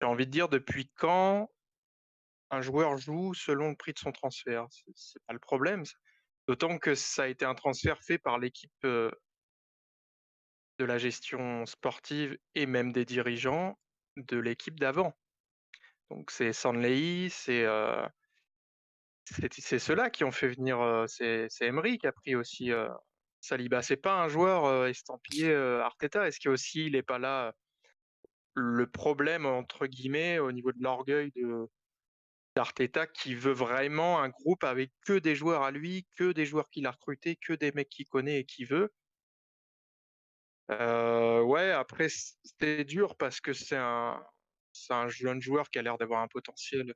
[0.00, 1.50] j'ai envie de dire depuis quand
[2.50, 4.66] un joueur joue selon le prix de son transfert?
[4.94, 5.84] C'est pas le problème.
[6.46, 9.10] D'autant que ça a été un transfert fait par l'équipe de
[10.78, 13.78] la gestion sportive et même des dirigeants
[14.16, 15.12] de l'équipe d'avant.
[16.10, 17.66] Donc c'est Sanley, c'est
[19.50, 22.70] c'est ceux-là qui ont fait venir, c'est Emery qui a pris aussi
[23.40, 23.82] Saliba.
[23.82, 26.26] C'est pas un joueur estampillé Arteta.
[26.26, 27.52] Est-ce qu'il aussi il n'est pas là
[28.54, 31.32] le problème entre guillemets au niveau de l'orgueil
[32.56, 36.68] d'Arteta qui veut vraiment un groupe avec que des joueurs à lui, que des joueurs
[36.70, 38.92] qu'il a recrutés, que des mecs qu'il connaît et qu'il veut?
[40.70, 44.20] ouais, après c'est dur parce que c'est un
[45.08, 46.94] jeune joueur qui a l'air d'avoir un potentiel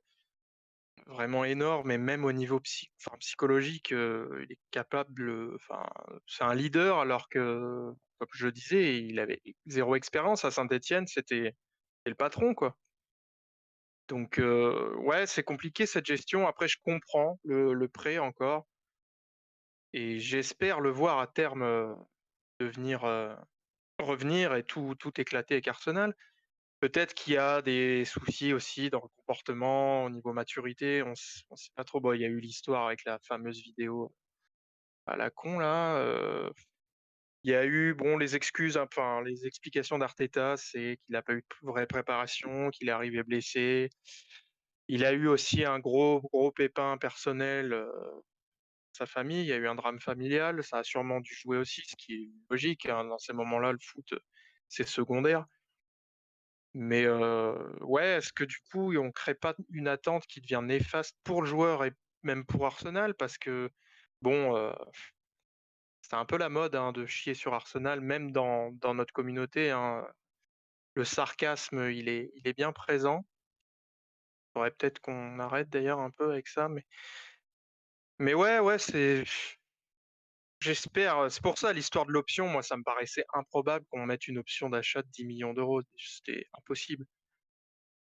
[1.07, 2.59] vraiment énorme et même au niveau
[3.19, 5.57] psychologique, il est capable.
[6.27, 11.07] C'est un leader alors que, comme je disais, il avait zéro expérience à Saint-Étienne.
[11.07, 11.55] C'était
[12.05, 12.77] le patron, quoi.
[14.07, 16.47] Donc, ouais, c'est compliqué cette gestion.
[16.47, 18.67] Après, je comprends le, le prêt encore,
[19.93, 21.95] et j'espère le voir à terme
[22.59, 23.03] devenir
[23.99, 26.15] revenir et tout tout éclater avec Arsenal.
[26.83, 31.15] Peut-être qu'il y a des soucis aussi dans le comportement, au niveau maturité, on ne
[31.15, 32.01] sait pas trop.
[32.01, 34.13] Bon, il y a eu l'histoire avec la fameuse vidéo
[35.05, 36.51] à la con là.
[37.43, 41.35] il y a eu bon les excuses, enfin les explications d'Arteta, c'est qu'il n'a pas
[41.35, 43.89] eu de vraie préparation, qu'il est arrivé blessé.
[44.89, 47.87] Il a eu aussi un gros gros pépin personnel.
[48.91, 51.81] sa famille, il y a eu un drame familial, ça a sûrement dû jouer aussi,
[51.85, 52.87] ce qui est logique.
[52.87, 54.13] Hein, dans ces moments-là, le foot,
[54.67, 55.45] c'est secondaire.
[56.73, 57.07] Mais
[57.81, 61.41] ouais, est-ce que du coup, on ne crée pas une attente qui devient néfaste pour
[61.41, 61.93] le joueur et
[62.23, 63.13] même pour Arsenal?
[63.13, 63.69] Parce que,
[64.21, 64.73] bon,
[66.03, 69.71] c'est un peu la mode hein, de chier sur Arsenal, même dans, notre communauté.
[69.71, 70.05] Hein.
[70.95, 73.25] Le sarcasme, il est, il est bien présent.
[74.49, 76.69] Il faudrait peut-être qu'on arrête d'ailleurs un peu avec ça.
[76.69, 76.85] Mais,
[78.19, 79.23] mais ouais, ouais, c'est.
[80.63, 81.29] J'espère.
[81.29, 84.69] C'est pour ça l'histoire de l'option, moi, ça me paraissait improbable qu'on mette une option
[84.69, 85.81] d'achat de 10 millions d'euros.
[85.97, 87.05] C'était impossible.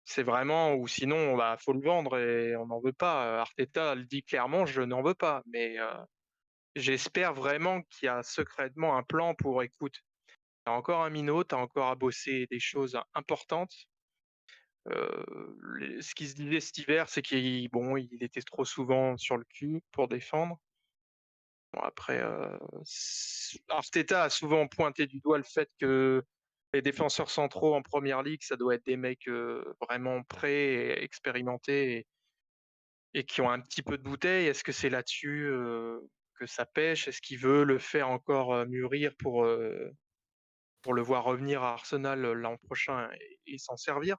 [0.04, 3.42] C'est vraiment, ou sinon, bah, faut le vendre et on n'en veut pas.
[3.42, 5.44] Arteta le dit clairement, je n'en veux pas.
[5.46, 5.78] Mais
[6.76, 10.00] j'espère vraiment qu'il y a secrètement un plan pour, écoute,
[10.66, 13.76] t'as encore un minot, t'as encore à bosser des choses importantes.
[14.88, 19.46] ce qui se disait cet hiver, c'est qu'il bon, il était trop souvent sur le
[19.46, 20.60] cul pour défendre.
[21.74, 22.58] Bon, après, euh,
[23.70, 26.24] Arteta a souvent pointé du doigt le fait que
[26.74, 29.28] les défenseurs centraux en première ligue, ça doit être des mecs
[29.82, 32.08] vraiment prêts et expérimentés
[33.14, 34.48] et, qui ont un petit peu de bouteille.
[34.48, 35.52] Est-ce que c'est là-dessus
[36.36, 37.08] que ça pêche?
[37.08, 39.48] Est-ce qu'il veut le faire encore mûrir pour,
[40.84, 44.18] pour le voir revenir à Arsenal l'an prochain et, et s'en servir?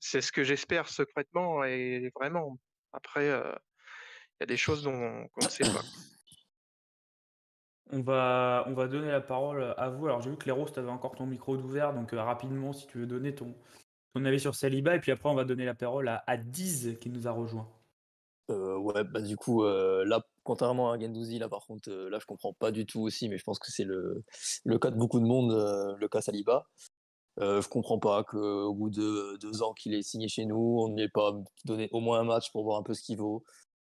[0.00, 2.58] C'est ce que j'espère secrètement et vraiment.
[2.92, 5.82] Après, euh, il y a des choses dont qu'on ne sait pas.
[7.92, 10.06] On va, on va donner la parole à vous.
[10.06, 12.86] Alors j'ai vu que Léros, tu avais encore ton micro ouvert, donc euh, rapidement, si
[12.86, 13.54] tu veux donner ton,
[14.12, 17.10] ton avis sur Saliba, et puis après on va donner la parole à, Diz qui
[17.10, 17.68] nous a rejoint.
[18.50, 22.18] Euh, ouais, bah du coup, euh, là, contrairement à Gendouzi, là par contre, euh, là
[22.20, 24.24] je comprends pas du tout aussi, mais je pense que c'est le,
[24.64, 25.52] le cas de beaucoup de monde,
[25.98, 26.66] le cas Saliba.
[27.38, 30.96] Je comprends pas qu'au bout de deux ans qu'il est signé chez nous, on ne
[30.96, 31.32] lui ait pas
[31.66, 33.44] donné au moins un match pour voir un peu ce qu'il vaut.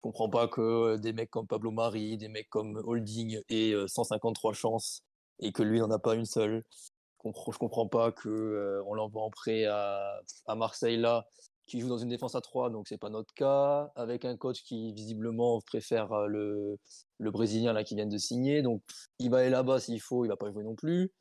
[0.03, 3.87] Je comprends pas que des mecs comme Pablo Mari, des mecs comme Holding aient euh,
[3.87, 5.05] 153 chances
[5.39, 6.65] et que lui n'en a pas une seule.
[6.73, 10.21] Je comprends, comprends pas que on l'envoie en prêt à,
[10.57, 11.29] Marseille là,
[11.67, 14.65] qui joue dans une défense à 3, donc c'est pas notre cas, avec un coach
[14.65, 16.81] qui visiblement préfère le,
[17.21, 18.83] Brésilien là qui vient de signer, donc
[19.21, 21.13] il va aller là-bas s'il faut, il va pas jouer non plus.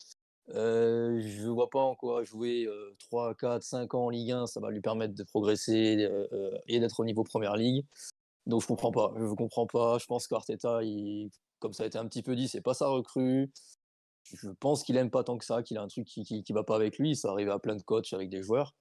[0.56, 4.48] Euh, je vois pas en quoi jouer euh, 3, 4, 5 ans en Ligue 1,
[4.48, 6.10] ça va lui permettre de progresser
[6.68, 7.86] et d'être au niveau Première Ligue.
[8.48, 9.98] Donc je comprends pas, je comprends pas.
[9.98, 10.80] Je pense qu'Arteta,
[11.60, 13.52] comme ça a été un petit peu dit, c'est pas sa recrue.
[14.24, 16.54] Je pense qu'il aime pas tant que ça, qu'il a un truc qui, qui, qui
[16.54, 17.16] va pas avec lui.
[17.16, 18.74] Ça arrive à plein de coachs avec des joueurs.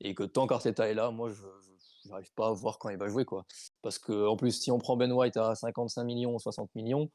[0.00, 1.46] Et que tant qu'Arteta est là, moi, je
[2.08, 3.24] n'arrive pas à voir quand il va jouer.
[3.24, 3.44] quoi.
[3.82, 7.10] Parce que en plus, si on prend Ben White à 55 millions, 60 millions,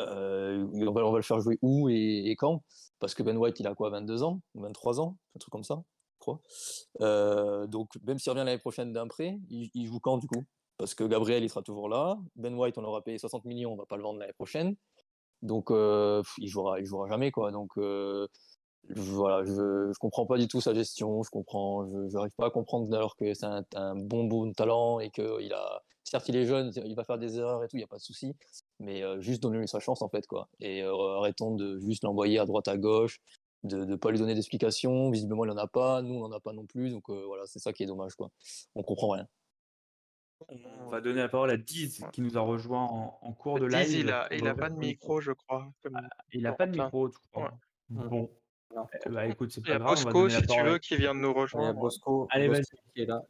[0.00, 2.62] euh, on, va, on va le faire jouer où et, quand?
[2.98, 4.40] Parce que Ben White, il a quoi 22 ans?
[4.54, 5.16] 23 ans?
[5.36, 5.82] Un truc comme ça,
[6.14, 6.40] je crois.
[7.00, 10.44] Euh, donc, même s'il revient l'année prochaine d'un prêt, il joue quand du coup?
[10.76, 12.18] Parce que Gabriel, il sera toujours là.
[12.36, 14.76] Ben White, on l'aura payé 60 millions, on va pas le vendre l'année prochaine.
[15.42, 17.52] Donc, euh, il jouera, il jouera jamais, quoi.
[17.52, 18.26] Donc, euh,
[18.90, 19.52] voilà, je,
[19.92, 21.22] je comprends pas du tout sa gestion.
[21.22, 25.00] Je comprends, je j'arrive pas à comprendre alors que c'est un, un bon bon talent
[25.00, 27.76] et que il a, certes, il est jeune, il va faire des erreurs et tout,
[27.76, 28.34] il y a pas de souci.
[28.80, 30.48] Mais euh, juste donnez-lui sa chance en fait, quoi.
[30.60, 33.20] Et arrêtons de juste l'envoyer à droite à gauche,
[33.64, 35.10] de ne pas lui donner d'explications.
[35.10, 36.02] Visiblement, il en a pas.
[36.02, 36.90] Nous, on en a pas non plus.
[36.90, 38.30] Donc voilà, c'est ça qui est dommage, quoi.
[38.74, 39.26] On comprend rien.
[40.48, 43.66] On va donner la parole à Diz qui nous a rejoint en, en cours de
[43.66, 43.86] live.
[43.86, 45.72] Diz, il a, il pas de micro, je crois.
[45.82, 46.00] comme
[46.32, 47.50] Il a pas de micro, tu crois.
[47.90, 48.08] Ouais.
[48.08, 48.30] Bon.
[48.74, 48.86] Non.
[49.06, 50.04] Eh bah écoute, c'est Il y a pas grave.
[50.04, 51.80] Bosco, si tu veux, qui vient de nous Il y a rejoindre.
[51.80, 52.92] Bosco, Allez, Bosco vas-y.
[52.92, 53.22] qui est là.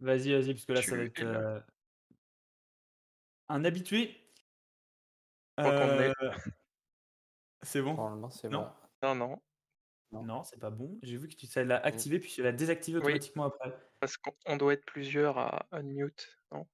[0.00, 1.60] Vas-y, vas-y, parce que là, ça va être euh,
[3.50, 4.16] un habitué.
[5.58, 6.12] Euh,
[7.62, 7.94] C'est bon?
[7.94, 8.62] Normalement, c'est Non?
[8.62, 8.70] bon.
[9.02, 9.42] Non, non,
[10.12, 10.22] Non.
[10.24, 10.98] Non, c'est pas bon.
[11.02, 13.04] J'ai vu que tu ça l'a activé, puis tu l'as désactivé Oui.
[13.04, 13.72] automatiquement après.
[14.00, 16.66] parce qu'on on doit être plusieurs à unmute, non?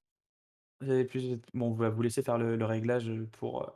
[0.81, 1.39] Vous avez plus...
[1.55, 3.71] Bon, on va vous laisser faire le, le réglage pour, euh,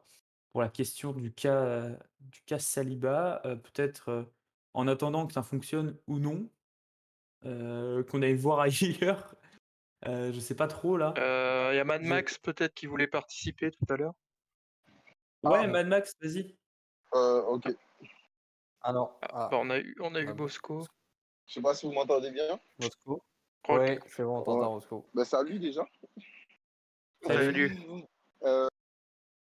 [0.53, 3.41] pour la question du cas, euh, du cas Saliba.
[3.45, 4.23] Euh, Peut-être euh,
[4.75, 6.49] en attendant que ça fonctionne ou non,
[7.45, 9.35] euh, qu'on aille voir ailleurs.
[10.07, 11.13] Euh, je sais pas trop là.
[11.19, 14.15] Euh, Il y a Mad Je- Max peut-être qui voulait participer tout à l'heure.
[15.43, 15.67] Ouais, Ah.
[15.67, 16.57] Mad Max, vas-y.
[17.15, 17.69] Euh, ok.
[18.83, 19.11] Ah non.
[19.23, 20.85] Ah, Ah, bah, on a eu, on a eu Ah, Bosco.
[21.47, 22.59] Je sais pas si vous m'entendez bien.
[22.79, 23.23] Bosco.
[23.69, 25.05] Oui, c'est bon, on t'entend, Bosco.
[25.15, 25.87] Ben, salut déjà.
[27.27, 27.77] Salut.
[28.43, 28.69] Euh,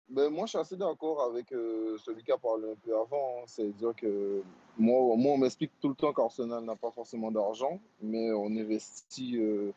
[0.08, 3.40] ben, moi, je suis assez d'accord avec euh, celui qui a parlé un peu avant.
[3.40, 3.44] hein.
[3.46, 4.42] C'est-à-dire que
[4.78, 9.36] moi, moi on m'explique tout le temps qu'Arsenal n'a pas forcément d'argent, mais on investit
[9.38, 9.72] euh,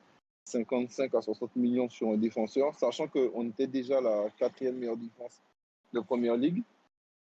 [0.46, 5.42] 55 à 60 millions sur un défenseur, sachant qu'on était déjà la quatrième meilleure défense
[5.94, 6.62] de Première Ligue.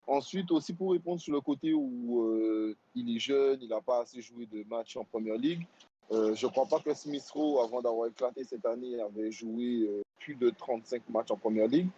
[0.07, 4.01] Ensuite, aussi pour répondre sur le côté où euh, il est jeune, il n'a pas
[4.03, 5.67] assez joué de matchs en Première Ligue.
[6.11, 9.83] Euh, je ne crois pas que Smith Rowe, avant d'avoir éclaté cette année, avait joué
[9.89, 11.89] euh, plus de 35 matchs en Première Ligue.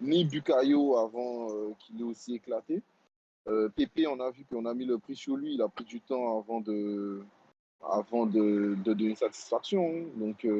[0.00, 2.82] Ni Bukayo avant qu'il ait aussi éclaté.
[3.76, 5.54] Pépé, on a vu qu'on a mis le prix sur lui.
[5.54, 7.24] Il a pris du temps avant de,
[7.82, 9.88] avant de, de donner satisfaction.
[9.88, 10.04] hein.
[10.16, 10.50] Donc, Ah,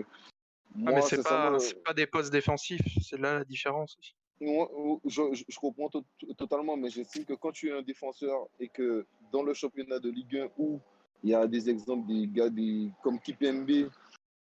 [0.73, 4.15] moi, mais c'est pas, c'est pas des postes défensifs, c'est là la différence aussi.
[4.41, 6.05] Je, je- comprends to-
[6.37, 10.11] totalement, mais j'estime que quand tu es un défenseur et que dans le championnat de
[10.11, 10.79] Ligue 1 où
[11.23, 13.89] il y a des exemples des gars des, comme Kipembe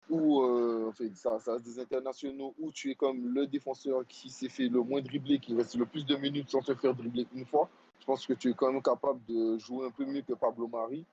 [0.10, 4.30] ou euh, en fait, ça, ça des internationaux où tu es comme le défenseur qui
[4.30, 7.28] s'est fait le moins dribbler, qui reste le plus de minutes sans se faire dribbler
[7.34, 10.22] une fois, je pense que tu es quand même capable de jouer un peu mieux
[10.22, 11.06] que Pablo Mari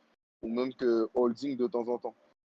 [0.42, 2.14] ou même que Holding de temps en temps.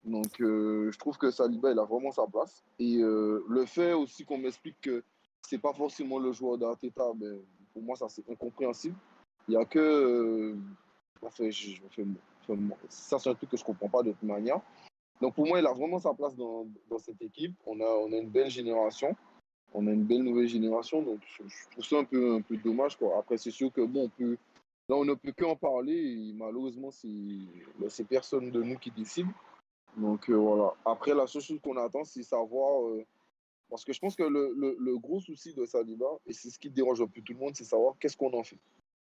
[0.05, 2.63] Donc euh, je trouve que Saliba, il a vraiment sa place.
[2.79, 5.03] Et euh, le fait aussi qu'on m'explique que
[5.49, 7.41] c'est pas forcément le joueur d'Arteta, ben,
[7.73, 8.95] pour moi, ça c'est incompréhensible.
[9.49, 9.79] Il y a que.
[9.79, 10.57] euh,
[11.23, 12.03] enfin, je, je- enfin,
[12.43, 14.61] enfin, ça, c'est un truc que je comprends pas de toute manière.
[15.23, 16.67] Donc pour moi, il a vraiment sa place dans,
[16.99, 17.55] cette équipe.
[17.67, 19.17] On a, on a une belle génération.
[19.73, 21.03] On a une belle nouvelle génération.
[21.03, 22.97] Donc je, je trouve ça un peu, un peu dommage.
[22.97, 23.19] Quoi.
[23.19, 24.37] Après, c'est sûr que bon, on peut.
[24.91, 25.97] Là, on ne peut qu'en parler.
[25.97, 27.09] Et malheureusement, c'est
[27.89, 29.27] c'est personne de nous qui décide.
[29.97, 30.75] Donc euh, voilà.
[30.85, 32.85] Après, la seule chose qu'on attend, c'est savoir.
[32.85, 33.05] euh,
[33.71, 36.71] parce que je pense que le, le, gros souci de Saliba, et c'est ce qui
[36.71, 38.59] dérange un peu tout le monde, c'est savoir qu'est-ce qu'on en fait.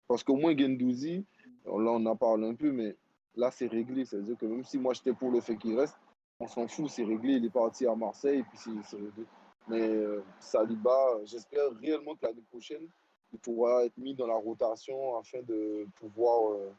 [0.07, 1.25] Parce qu'au moins Gendouzi,
[1.65, 2.95] là, on en parle un peu, mais
[3.35, 4.05] là, c'est réglé.
[4.05, 5.95] C'est-à-dire que même si moi, j'étais pour le fait qu'il reste,
[6.39, 7.33] on s'en fout, c'est réglé.
[7.33, 9.25] Il est parti à Marseille, et puis c'est réglé.
[9.67, 12.87] Mais euh, Saliba, j'espère réellement que l'année prochaine,
[13.31, 16.71] il pourra être mis dans la rotation afin de pouvoir euh,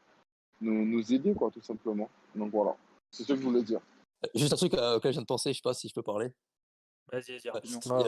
[0.61, 2.09] nous, nous, aider, quoi, tout simplement.
[2.35, 2.75] Donc voilà,
[3.11, 3.81] c'est ce que je voulais dire.
[4.33, 6.31] Juste un truc auquel je viens de penser, je sais pas si je peux parler.
[7.11, 7.49] Vas-y, vas-y,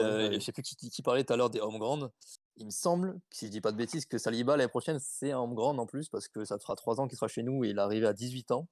[0.00, 2.10] euh, Je sais plus qui, qui, parlait tout à l'heure des home grandes.
[2.56, 5.38] Il me semble, si je dis pas de bêtises, que Saliba l'année prochaine c'est un
[5.38, 7.68] home grand en plus parce que ça fera 3 ans qu'il sera chez nous et
[7.68, 8.66] il est arrivé à 18 ans.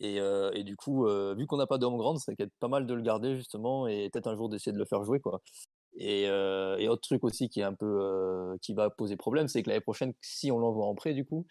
[0.00, 2.52] Et, euh, et du coup, euh, vu qu'on n'a pas de home grande, ça être
[2.60, 5.20] pas mal de le garder justement et peut-être un jour d'essayer de le faire jouer
[5.20, 5.42] quoi.
[5.96, 9.48] Et, euh, et, autre truc aussi qui est un peu euh, qui va poser problème,
[9.48, 11.46] c'est que l'année prochaine, si on l'envoie en prêt du coup,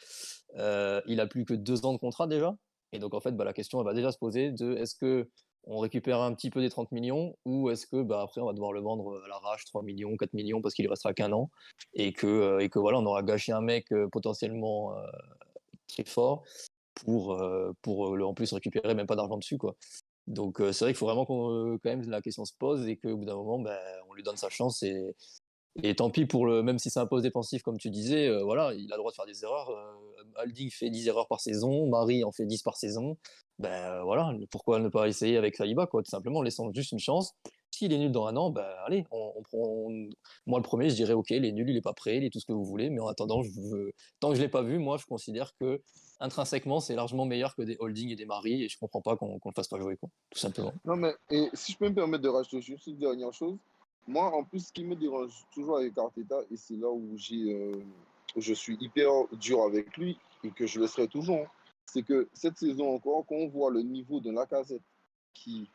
[0.57, 2.55] euh, il a plus que deux ans de contrat déjà.
[2.93, 5.29] Et donc en fait, bah, la question elle va déjà se poser de est-ce que
[5.69, 8.53] on récupère un petit peu des 30 millions ou est-ce que bah, après on va
[8.53, 11.49] devoir le vendre à l'arrache 3 millions, 4 millions parce qu'il ne restera qu'un an
[11.93, 14.93] et que, et que voilà, on aura gâché un mec potentiellement
[15.87, 16.43] très fort
[16.95, 17.41] pour,
[17.81, 19.57] pour en plus récupérer même pas d'argent dessus.
[19.57, 19.75] Quoi.
[20.25, 23.17] Donc c'est vrai qu'il faut vraiment qu'on quand même la question se pose et qu'au
[23.17, 23.77] bout d'un moment, ben,
[24.09, 25.15] on lui donne sa chance et,
[25.83, 28.73] et tant pis pour le, même si c'est un poste défensif comme tu disais, voilà,
[28.73, 29.71] il a le droit de faire des erreurs.
[30.35, 33.17] Alding fait 10 erreurs par saison, Marie en fait 10 par saison.
[33.59, 37.33] Ben voilà, pourquoi ne pas essayer avec Saliba quoi, tout simplement, laissant juste une chance.
[37.71, 39.89] S'il est nul dans un an, ben allez, on, prend.
[40.45, 42.29] Moi le premier, je dirais ok, il est nul, il est pas prêt, il est
[42.29, 43.93] tout ce que vous voulez, mais en attendant, je veux...
[44.19, 45.81] tant que je l'ai pas vu, moi je considère que
[46.19, 49.33] intrinsèquement, c'est largement meilleur que des holdings et des maris, et je comprends pas qu'on
[49.33, 50.73] ne le fasse pas jouer, quoi, tout simplement.
[50.85, 53.57] Non, mais et si je peux me permettre de rajouter juste une dernière chose,
[54.07, 57.53] moi, en plus, ce qui me dérange toujours avec Arteta, et c'est là où j'ai,
[57.53, 57.83] euh,
[58.35, 61.45] je suis hyper dur avec lui, et que je le serai toujours,
[61.91, 64.83] c'est que cette saison encore, quand on voit le niveau de Lacazette
[65.33, 65.69] qui,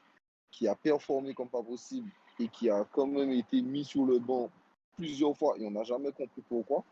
[0.50, 4.18] qui a performé comme pas possible, et qui a quand même été mis sur le
[4.18, 4.50] banc
[4.96, 6.84] plusieurs fois, et on n'a jamais compris pourquoi,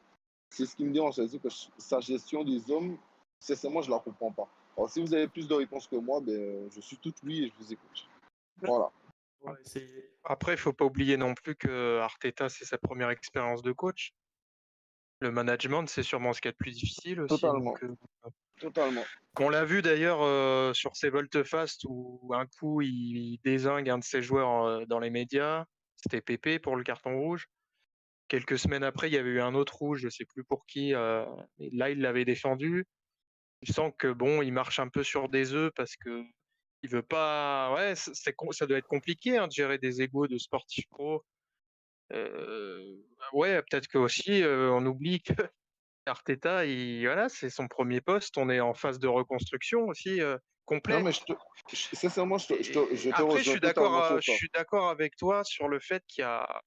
[0.50, 1.48] c'est ce qui me dérange, c'est-à-dire que
[1.78, 2.98] sa gestion des hommes
[3.40, 4.48] sincèrement, je ne la comprends pas.
[4.76, 7.48] Alors, si vous avez plus de réponses que moi, ben, je suis tout oui et
[7.48, 8.08] je vous écoute.
[8.62, 8.90] Voilà.
[10.24, 13.72] Après, il ne faut pas oublier non plus que Arteta, c'est sa première expérience de
[13.72, 14.12] coach.
[15.20, 17.40] Le management, c'est sûrement ce qu'il y a de plus difficile aussi.
[17.40, 17.72] Totalement.
[17.72, 17.94] Donc, euh,
[18.60, 19.04] Totalement.
[19.38, 24.04] On l'a vu d'ailleurs euh, sur ses volte-fast où un coup, il, désingue un de
[24.04, 25.64] ses joueurs euh, dans les médias.
[25.96, 27.46] C'était Pépé pour le carton rouge.
[28.28, 30.64] Quelques semaines après, il y avait eu un autre rouge, je ne sais plus pour
[30.66, 30.90] qui.
[30.90, 32.86] là, il l'avait défendu
[33.62, 36.24] tu sens que bon, il marche un peu sur des œufs parce que
[36.82, 37.72] il veut pas.
[37.74, 41.24] Ouais, ça doit être compliqué hein, de gérer des égos de sportifs pro.
[42.12, 42.96] Euh,
[43.32, 45.34] ouais, peut-être que aussi euh, on oublie que
[46.10, 48.36] Arteta, il, voilà, c'est son premier poste.
[48.38, 50.98] On est en phase de reconstruction aussi euh, complet.
[50.98, 51.32] Non, mais je te,
[51.72, 54.20] je, sincèrement, je te, je te, je te Après, je suis d'accord.
[54.20, 56.62] Je suis d'accord avec toi sur le fait qu'il a,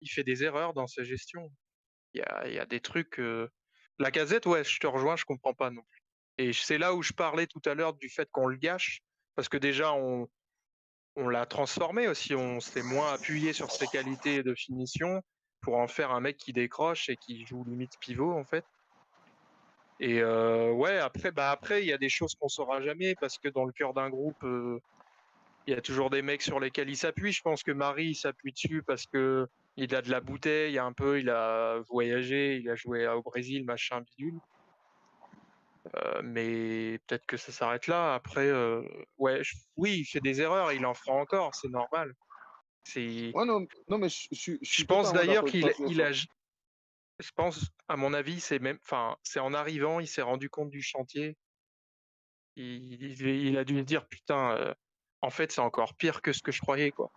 [0.00, 1.50] il fait des erreurs dans sa gestion.
[2.12, 3.20] Il y a, il y a des trucs.
[3.98, 6.02] La casette, ouais, je te rejoins, je comprends pas non plus.
[6.38, 9.02] Et c'est là où je parlais tout à l'heure du fait qu'on le gâche,
[9.36, 10.28] parce que déjà, on,
[11.16, 15.22] on l'a transformé aussi, on s'est moins appuyé sur ses qualités de finition
[15.64, 18.64] pour en faire un mec qui décroche et qui joue limite pivot, en fait.
[19.98, 23.38] Et euh, ouais, après, bah après, il y a des choses qu'on saura jamais parce
[23.38, 24.78] que dans le cœur d'un groupe, euh,
[25.66, 27.32] il y a toujours des mecs sur lesquels il s'appuie.
[27.32, 31.18] Je pense que Marie s'appuie dessus parce que il a de la bouteille, un peu,
[31.18, 34.38] il a voyagé, il a joué au Brésil, machin bidule.
[35.96, 38.14] Euh, mais peut-être que ça s'arrête là.
[38.14, 38.52] Après,
[39.18, 39.42] ouais,
[39.76, 42.14] oui, il fait des erreurs, il en fera encore, c'est normal.
[42.84, 43.32] C'est.
[43.34, 46.12] Ouais, non, non, mais je, je, je pense d'ailleurs qu'il il a.
[46.12, 50.70] Je pense, à mon avis, c'est même, enfin, c'est en arrivant, il s'est rendu compte
[50.70, 51.36] du chantier.
[52.56, 54.74] Il, il, a dû se dire, putain, euh,
[55.20, 57.12] en fait, c'est encore pire que ce que je croyais, quoi.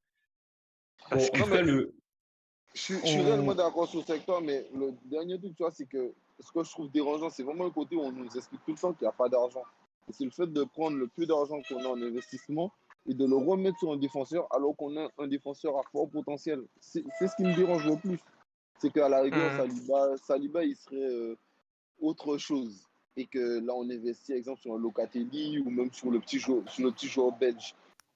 [1.10, 1.96] Parce que non, le...
[2.74, 6.14] Je, suis réellement d'accord sur ce secteur, mais le dernier truc, tu vois, c'est que
[6.40, 8.78] ce que je trouve dérangeant, c'est vraiment le côté où on nous explique tout le
[8.78, 9.64] temps qu'il n'y a pas d'argent.
[10.08, 12.72] Et c'est le fait de prendre le peu d'argent qu'on a en investissement
[13.08, 16.62] et de le remettre sur un défenseur alors qu'on a un défenseur à fort potentiel.
[16.80, 18.20] C'est ce qui me dérange le plus.
[18.80, 19.58] C'est qu'à la rigueur, mmh.
[19.58, 21.36] Saliba, Saliba, il serait euh,
[22.00, 22.84] autre chose.
[23.16, 26.38] Et que là, on investit, par exemple, sur un Locatelli ou même sur le petit
[26.38, 27.74] joueur, sur le petit joueur belge.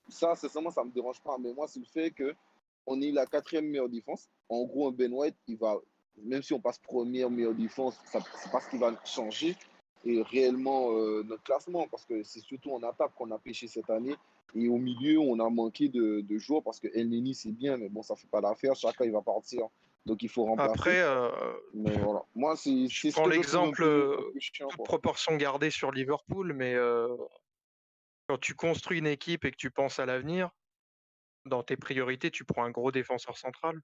[0.08, 1.38] Ça, sincèrement, ça ne me dérange pas.
[1.40, 4.30] Mais moi, c'est le fait qu'on ait la quatrième meilleure défense.
[4.50, 5.80] En gros, un Ben White, il va
[6.18, 9.56] même si on passe première, meilleure défense, c'est pas ce qui va changer
[10.04, 13.90] et réellement euh, notre classement parce que c'est surtout en attaque qu'on a pêché cette
[13.90, 14.16] année
[14.56, 17.78] et au milieu on a manqué de, de joueurs parce que El Neni c'est bien
[17.78, 18.76] mais bon ça fait pas l'affaire.
[18.76, 19.68] Chacun il va partir.
[20.06, 20.72] Donc il faut remplacer.
[20.72, 21.30] Après euh,
[21.74, 22.24] mais voilà.
[22.36, 24.18] Moi c'est je prends l'exemple euh,
[24.60, 26.76] toute proportion gardée sur Liverpool mais
[28.28, 30.50] quand tu construis une équipe et que tu penses à l'avenir
[31.46, 33.80] dans tes priorités tu prends un gros défenseur central.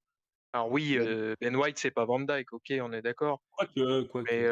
[0.54, 0.98] Alors oui,
[1.42, 3.42] Ben White, c'est pas Van Dyke, ok, on est d'accord.
[3.76, 4.46] Mais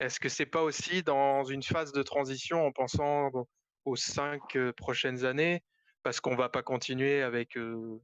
[0.00, 3.30] est-ce que c'est pas aussi dans une phase de transition en pensant
[3.84, 5.62] aux cinq euh, prochaines années
[6.02, 8.00] Parce qu'on va pas continuer avec euh,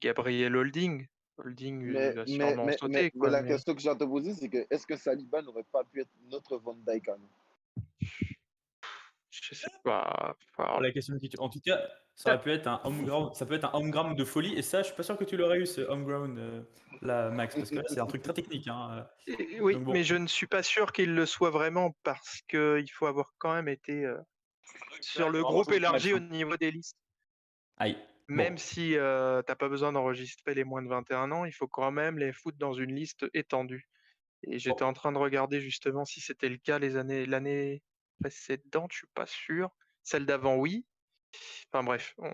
[0.00, 1.06] Gabriel Holding.
[1.38, 2.92] Holding euh, Mais, va sûrement mais, sauter.
[2.92, 4.96] mais, mais quoi, la mais- question que j'ai à te poser, c'est que est-ce que
[4.96, 7.30] Saliba n'aurait pas pu être notre Van Dijk à nous?
[9.30, 10.36] Je sais pas.
[10.56, 11.14] Enfin, La question.
[11.38, 11.80] En tout cas,
[12.14, 14.54] ça aurait pu être un home ground, ça peut être un home ground de folie.
[14.54, 16.62] Et ça, je suis pas sûr que tu l'aurais eu ce home ground euh,
[17.00, 18.68] là, Max, parce que là, c'est un truc très technique.
[18.68, 19.06] Hein.
[19.26, 19.92] Et- Oui, Donc bon.
[19.92, 23.54] mais je ne suis pas sûr qu'il le soit vraiment parce qu'il faut avoir quand
[23.54, 24.18] même été euh,
[25.00, 26.96] sur le groupe élargi au niveau des listes.
[27.76, 27.98] Aïe.
[28.28, 28.58] Même Bon.
[28.58, 32.18] si euh, t'as pas besoin d'enregistrer les moins de 21 ans, il faut quand même
[32.18, 33.88] les foutre dans une liste étendue.
[34.44, 37.82] Et j'étais en train de regarder justement si c'était le cas les années l'année
[38.20, 39.70] précédente, je suis pas sûr.
[40.02, 40.86] Celle d'avant, oui.
[41.72, 42.30] Enfin bref, on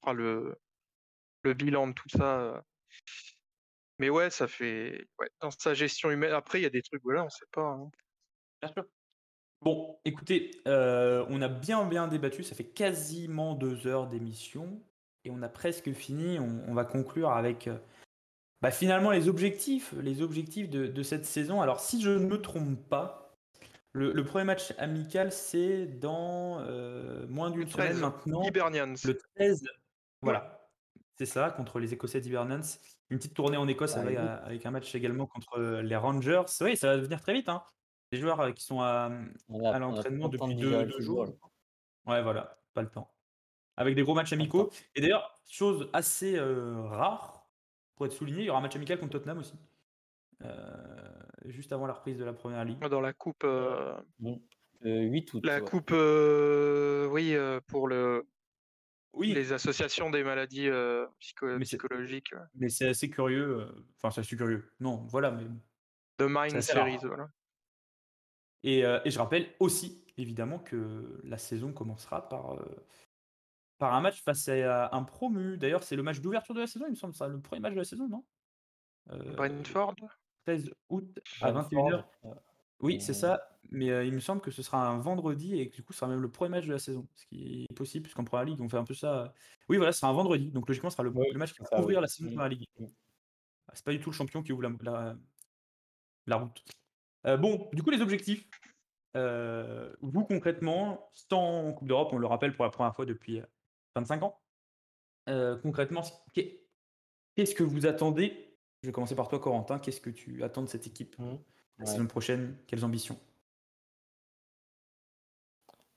[0.00, 0.56] fera le,
[1.42, 2.40] le bilan de tout ça.
[2.40, 2.60] euh.
[3.98, 6.32] Mais ouais, ça fait ouais, dans sa gestion humaine.
[6.32, 7.62] Après, il y a des trucs, voilà, on sait pas.
[7.62, 7.90] hein.
[8.62, 8.84] Bien sûr.
[9.64, 14.78] Bon, écoutez, euh, on a bien bien débattu, ça fait quasiment deux heures d'émission
[15.24, 16.38] et on a presque fini.
[16.38, 17.78] On, on va conclure avec euh,
[18.60, 21.62] bah, finalement les objectifs, les objectifs de, de cette saison.
[21.62, 23.38] Alors si je ne me trompe pas,
[23.92, 28.42] le, le premier match amical c'est dans euh, moins d'une semaine 13, maintenant.
[28.42, 28.94] Hibernians.
[29.02, 29.64] Le 13,
[30.20, 30.68] voilà,
[31.16, 32.80] c'est ça, contre les Écossais d'Hibernance.
[33.08, 34.00] Une petite tournée en Écosse Ah,
[34.44, 36.42] avec, un match également contre les Rangers.
[36.60, 37.48] Oui, ça va venir très vite.
[37.48, 37.62] Hein.
[38.14, 39.10] Des joueurs euh, qui sont à,
[39.48, 41.26] l'entraînement depuis de deux, jours.
[42.06, 43.12] Ouais, voilà, pas le temps.
[43.76, 44.70] Avec des gros matchs amicaux.
[44.94, 47.48] Et d'ailleurs, chose assez euh, rare,
[47.96, 49.54] pour être souligné, il y aura un match amical contre Tottenham aussi.
[50.44, 50.52] Euh,
[51.46, 52.78] juste avant la reprise de la première ligue.
[52.88, 53.96] Dans la coupe, euh.
[54.80, 55.44] Le 8 août.
[55.44, 55.64] la ouais.
[55.68, 58.28] coupe, euh, oui, euh, pour le,
[59.12, 62.30] Oui, les associations des maladies euh, psycho- Mais c'est- psychologiques.
[62.32, 62.46] ouais.
[62.54, 63.66] mais c'est assez curieux.
[63.96, 64.70] Enfin, c'est assez curieux.
[64.78, 65.44] Non, voilà, mais
[66.18, 67.06] The Mind Series, rare.
[67.08, 67.28] voilà.
[68.64, 72.86] Et, euh, et je rappelle aussi, évidemment, que la saison commencera par, euh,
[73.78, 75.56] par un match face à un promu.
[75.58, 77.74] D'ailleurs, c'est le match d'ouverture de la saison, il me semble, ça, le premier match
[77.74, 78.24] de la saison, non?
[79.12, 79.94] Euh, Brentford?
[80.46, 82.04] 13 août à Brentford, 21h.
[82.24, 82.34] euh,
[82.80, 85.68] Oui, c'est euh, ça, mais euh, il me semble que ce sera un vendredi et
[85.70, 87.74] que du coup, ce sera même le premier match de la saison, ce qui est
[87.74, 89.34] possible, puisqu'en première ligue, on fait un peu ça.
[89.68, 91.60] Oui, voilà, ce sera un vendredi, donc logiquement, ce sera le, Oui, le match qui
[91.62, 92.02] va ouvrir oui.
[92.02, 92.66] la saison de première ligue.
[92.78, 92.86] Mm.
[93.74, 95.16] C'est pas du tout le champion qui ouvre la, la,
[96.26, 96.62] la route.
[97.26, 98.48] Euh, bon, du coup, les objectifs.
[99.16, 103.46] Euh, vous, concrètement, sans Coupe d'Europe, on le rappelle pour la première fois depuis euh,
[103.94, 104.40] 25 ans,
[105.28, 106.02] euh, concrètement,
[106.32, 106.60] qu'est-
[107.36, 108.56] qu'est-ce que vous attendez?
[108.82, 109.78] Je vais commencer par toi, Corentin.
[109.78, 111.18] Qu'est-ce que tu attends de cette équipe?
[111.18, 111.36] Mm.
[111.78, 111.90] la Ouais.
[111.90, 113.18] saison prochaine Quelles ambitions?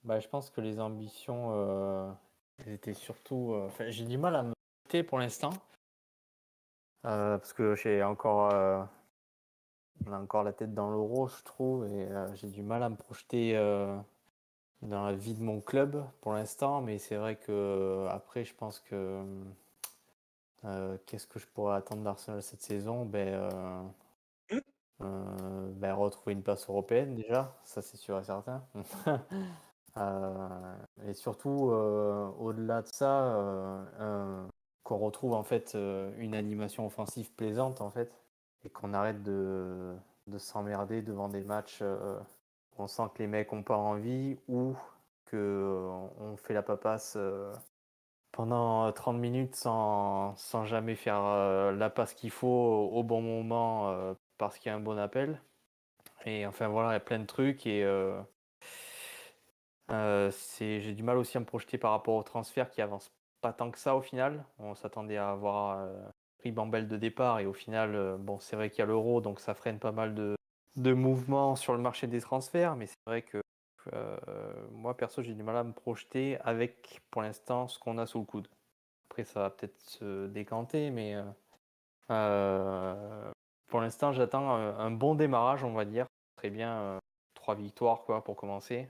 [0.04, 2.16] Bah, je pense que les ambitions,
[2.60, 3.54] elles étaient surtout.
[3.90, 5.52] j'ai du mal à me pour l'instant.
[7.02, 8.88] Parce que j'ai encore.
[10.08, 12.90] On a encore la tête dans l'euro, je trouve, et euh, j'ai du mal à
[12.90, 13.98] me projeter euh,
[14.84, 16.82] dans la vie de mon club pour l'instant.
[16.82, 19.24] Mais c'est vrai que euh, après, je pense que.
[20.66, 23.06] euh, Qu'est-ce que je pourrais attendre d'Arsenal cette saison?
[23.06, 23.52] Ben,
[25.02, 28.64] euh, ben, retrouver une place européenne déjà, ça c'est sûr et certain.
[31.08, 31.72] Et surtout,
[32.40, 33.86] au-delà de ça,
[34.84, 35.76] qu'on retrouve en fait
[36.18, 38.12] une animation offensive plaisante en fait,
[38.68, 39.96] et qu'on arrête de,
[40.28, 42.20] de s'emmerder devant des matchs euh,
[42.78, 44.76] où on sent que les mecs ont pas envie ou
[45.26, 45.90] que euh,
[46.20, 47.54] on fait la papasse euh,
[48.34, 53.90] pendant 30 minutes sans, sans jamais faire euh, la passe qu'il faut au, bon moment
[53.90, 55.42] euh, parce qu'il y a un bon appel.
[56.26, 58.20] Et enfin voilà, il y a plein de trucs et euh,
[59.92, 63.54] euh, j'ai du mal aussi à me projeter par rapport au transfert qui avance pas
[63.54, 64.46] tant que ça au final.
[64.60, 65.88] On s'attendait à avoir
[66.48, 69.22] euh, Ribambelle de départ et au final, euh, bon, c'est vrai qu'il y a l'euro
[69.22, 70.36] donc ça freine pas mal de,
[70.76, 73.42] de mouvements sur le marché des transferts, mais c'est vrai que
[73.94, 74.18] euh,
[74.72, 78.20] moi perso j'ai du mal à me projeter avec pour l'instant ce qu'on a sous
[78.20, 78.48] le coude.
[79.10, 81.16] Après ça va peut-être se décanter, mais
[82.12, 83.32] euh,
[83.68, 86.06] pour l'instant j'attends un, bon démarrage on va dire.
[86.36, 87.00] Très bien,
[87.34, 88.90] trois victoires quoi pour commencer.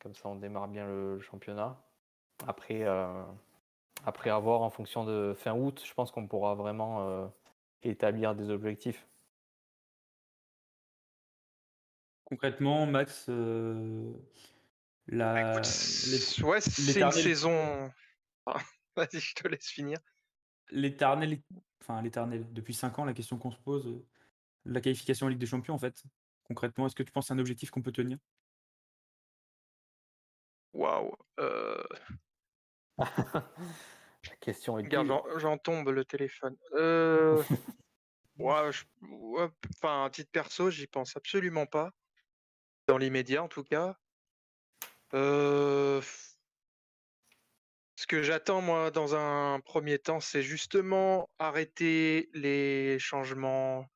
[0.00, 1.76] Comme ça on démarre bien le, championnat.
[2.46, 2.84] Après,
[4.04, 7.26] après avoir en fonction de fin août, je pense qu'on pourra vraiment euh,
[7.82, 9.06] établir des objectifs.
[12.24, 14.12] Concrètement, Max, euh,
[15.06, 17.90] la, Écoute, c- ouais, c'est une saison.
[18.46, 18.58] Ah,
[18.96, 19.98] Vas-y, je te laisse finir.
[20.70, 21.40] l'éternel,
[21.80, 24.04] enfin l'éternel, depuis 5 ans, la question qu'on se pose, euh,
[24.66, 26.02] la qualification en Ligue des Champions, en fait.
[26.44, 28.18] Concrètement, est-ce que tu penses que c'est un objectif qu'on peut tenir?
[30.74, 31.14] Waouh.
[34.28, 36.56] La question est Regarde, j'en- tombe le téléphone.
[36.72, 37.42] Euh...
[38.38, 41.90] ouais, je- ouais, Enfin, à titre perso, j'y pense absolument pas.
[42.88, 43.96] dans l'immédiat en tout cas.
[45.14, 46.00] Euh,
[47.96, 53.86] ce que j'attends moi dans un premier temps, c'est justement arrêter les changements,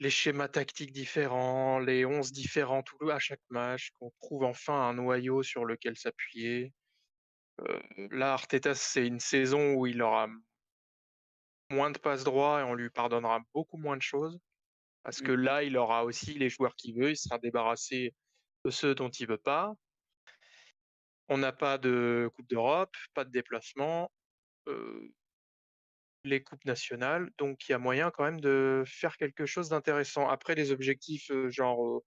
[0.00, 5.42] les schémas tactiques différents, les 11 différents à chaque match, qu'on trouve enfin un noyau
[5.42, 6.72] sur lequel s'appuyer.
[8.10, 10.28] Là, Arteta, c'est une saison où il aura
[11.70, 14.38] moins de passes droits et on lui pardonnera beaucoup moins de choses.
[15.02, 15.42] Parce que Mmh.
[15.42, 18.14] là, il aura aussi les joueurs qu'il veut, il sera débarrassé
[18.64, 19.74] de ceux dont il veut pas.
[21.28, 24.12] On n'a pas de Coupe d'Europe, pas de déplacement,
[24.68, 25.08] euh,
[26.24, 30.28] les coupes nationales, donc il y a moyen quand même de faire quelque chose d'intéressant.
[30.28, 32.00] Après, les objectifs, euh, genre, euh,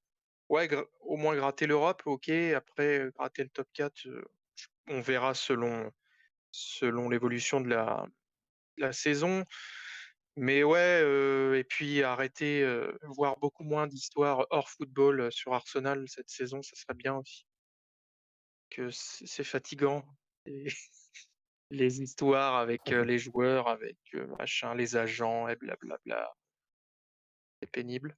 [0.50, 0.70] ouais,
[1.02, 2.30] au moins gratter l'Europe, ok.
[2.30, 4.39] Après, gratter le top 4, euh, je-
[4.90, 5.91] on verra selon,
[6.52, 9.45] selon l'évolution de la, saison.
[10.36, 15.53] Mais ouais, euh, et puis arrêter, euh, voir beaucoup moins d'histoires hors football euh, sur
[15.53, 17.45] Arsenal cette saison, ça serait bien aussi.
[18.70, 20.06] Que c'est fatigant.
[21.72, 23.98] Les histoires avec les joueurs, avec
[24.40, 26.34] machin, les agents, et blablabla.
[27.61, 28.18] C'est pénible.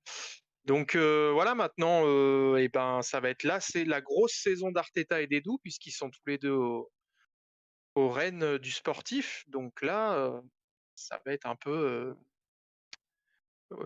[0.65, 4.71] Donc euh, voilà, maintenant, euh, eh ben, ça va être là, c'est la grosse saison
[4.71, 6.91] d'Arteta et d'Edu, puisqu'ils sont tous les deux au,
[7.95, 8.15] au
[8.59, 9.43] du sportif.
[9.47, 10.39] Donc là, euh,
[10.95, 12.15] ça va être un peu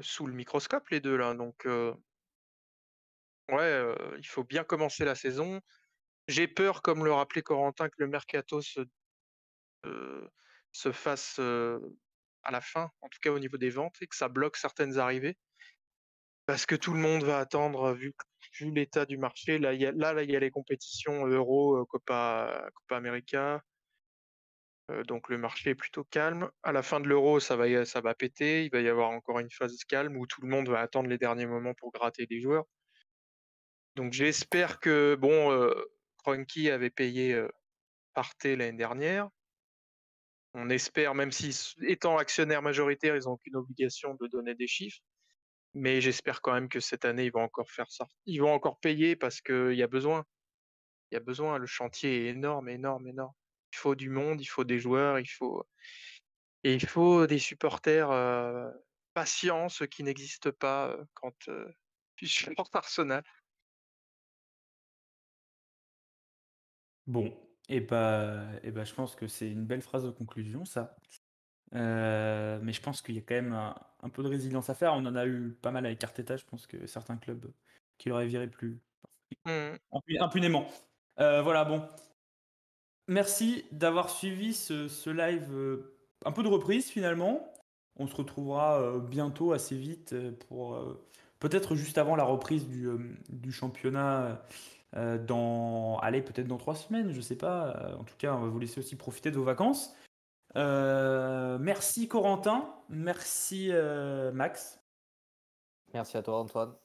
[0.02, 1.34] sous le microscope, les deux là.
[1.34, 1.66] Donc
[3.50, 5.62] ouais, il faut bien commencer la saison.
[6.28, 8.82] J'ai peur, comme le rappelait Corentin, que le mercato se,
[10.72, 14.28] se fasse à la fin, en tout cas au niveau des ventes, et que ça
[14.28, 15.38] bloque certaines arrivées.
[16.46, 18.14] Parce que tout le monde va attendre, vu,
[18.60, 19.58] vu l'état du marché.
[19.58, 23.64] Là, il y a, les compétitions Euro, euh, Copa, Copa América.
[24.92, 26.50] Euh, donc le marché est plutôt calme.
[26.64, 28.66] À la fin de l'Euro, ça va, péter.
[28.66, 31.18] Il va y avoir encore une phase calme où tout le monde va attendre les
[31.18, 32.66] derniers moments pour gratter des joueurs.
[33.96, 35.74] Donc j'espère que, bon, euh,
[36.28, 37.48] avait payé euh,
[38.14, 39.30] Partey l'année dernière.
[40.54, 45.02] On espère, même si étant actionnaire majoritaire, ils n'ont aucune obligation de donner des chiffres.
[45.76, 48.08] Mais j'espère quand même que cette année, ils vont encore faire ça.
[48.26, 50.26] Ils vont encore payer parce qu'il y a besoin.
[51.12, 51.58] Il y a besoin.
[51.58, 53.34] Le chantier est énorme, énorme, énorme.
[53.74, 55.66] Il faut du monde, il faut des joueurs, il faut
[56.66, 58.72] et il faut des supporters euh,
[59.14, 61.72] patients, ceux qui n'existent pas euh, quand euh,
[62.16, 63.24] tu supportes Arsenal.
[67.06, 67.38] Bon,
[67.70, 70.96] et bah, et bah, je pense que c'est une belle phrase de conclusion, ça.
[71.76, 74.74] Euh, mais je pense qu'il y a quand même un, un peu de résilience à
[74.74, 74.94] faire.
[74.94, 76.38] On en a eu pas mal avec Arteta.
[76.38, 77.52] Je pense que certains clubs
[77.98, 78.80] qui l'auraient viré plus
[79.46, 79.76] Mmh.
[79.92, 80.68] impu- impunément.
[81.20, 81.84] Euh, voilà, bon.
[83.08, 85.96] Merci d'avoir suivi ce, ce live euh,
[86.26, 87.52] un peu de reprise finalement.
[87.98, 90.16] On se retrouvera bientôt assez vite
[90.48, 90.78] pour
[91.40, 92.90] peut-être juste avant la reprise du,
[93.30, 94.42] du championnat
[94.94, 97.96] dans, allez, peut-être dans trois semaines, je sais pas.
[97.98, 99.96] En tout cas, on va vous laisser aussi profiter de vos vacances.
[100.56, 104.82] Euh, merci Corentin, merci euh, Max.
[105.94, 106.76] Merci à toi, Antoine.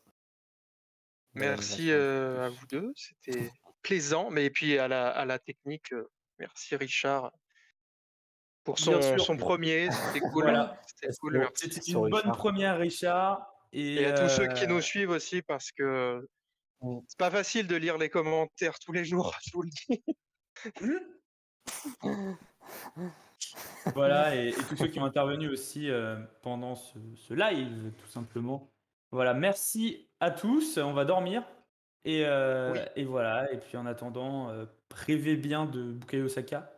[1.34, 3.52] Merci euh, à vous deux, c'était
[3.82, 4.30] plaisant.
[4.30, 7.32] Mais et puis à la, à la technique, euh, merci Richard
[8.64, 9.90] pour son, premier.
[9.90, 10.42] C'était cool.
[10.42, 10.80] Voilà.
[10.86, 12.36] C'était cool, une bonne Richard.
[12.36, 13.46] première, Richard.
[13.72, 16.28] Et, Et à tous ceux qui nous suivent aussi, parce que
[17.06, 20.02] c'est pas facile de lire les commentaires tous les jours, je vous le dis.
[23.94, 28.08] Voilà, et, et tous ceux qui ont intervenu aussi euh, pendant ce, ce live, tout
[28.08, 28.68] simplement.
[29.10, 30.78] Voilà, merci à tous.
[30.78, 31.42] On va dormir.
[32.04, 32.78] Et, euh, Oui.
[32.96, 34.64] et voilà, et puis en attendant, euh,
[34.94, 36.70] rêvez bien de Bukayo Saka.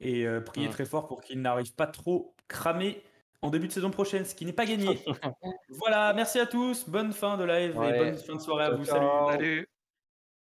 [0.00, 3.02] Et euh, priez très fort pour qu'il n'arrive pas trop cramé
[3.42, 5.02] en début de saison prochaine, ce qui n'est pas gagné.
[5.70, 6.88] voilà, merci à tous.
[6.88, 8.84] Bonne fin de live et bonne fin de soirée à Ciao, vous.
[8.84, 9.30] ciao.
[9.30, 9.46] Salut.
[9.56, 9.68] Salut,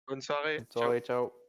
[0.08, 0.56] bonne soirée.
[0.58, 0.82] Bonne Ciao.
[0.82, 1.43] soirée, ciao.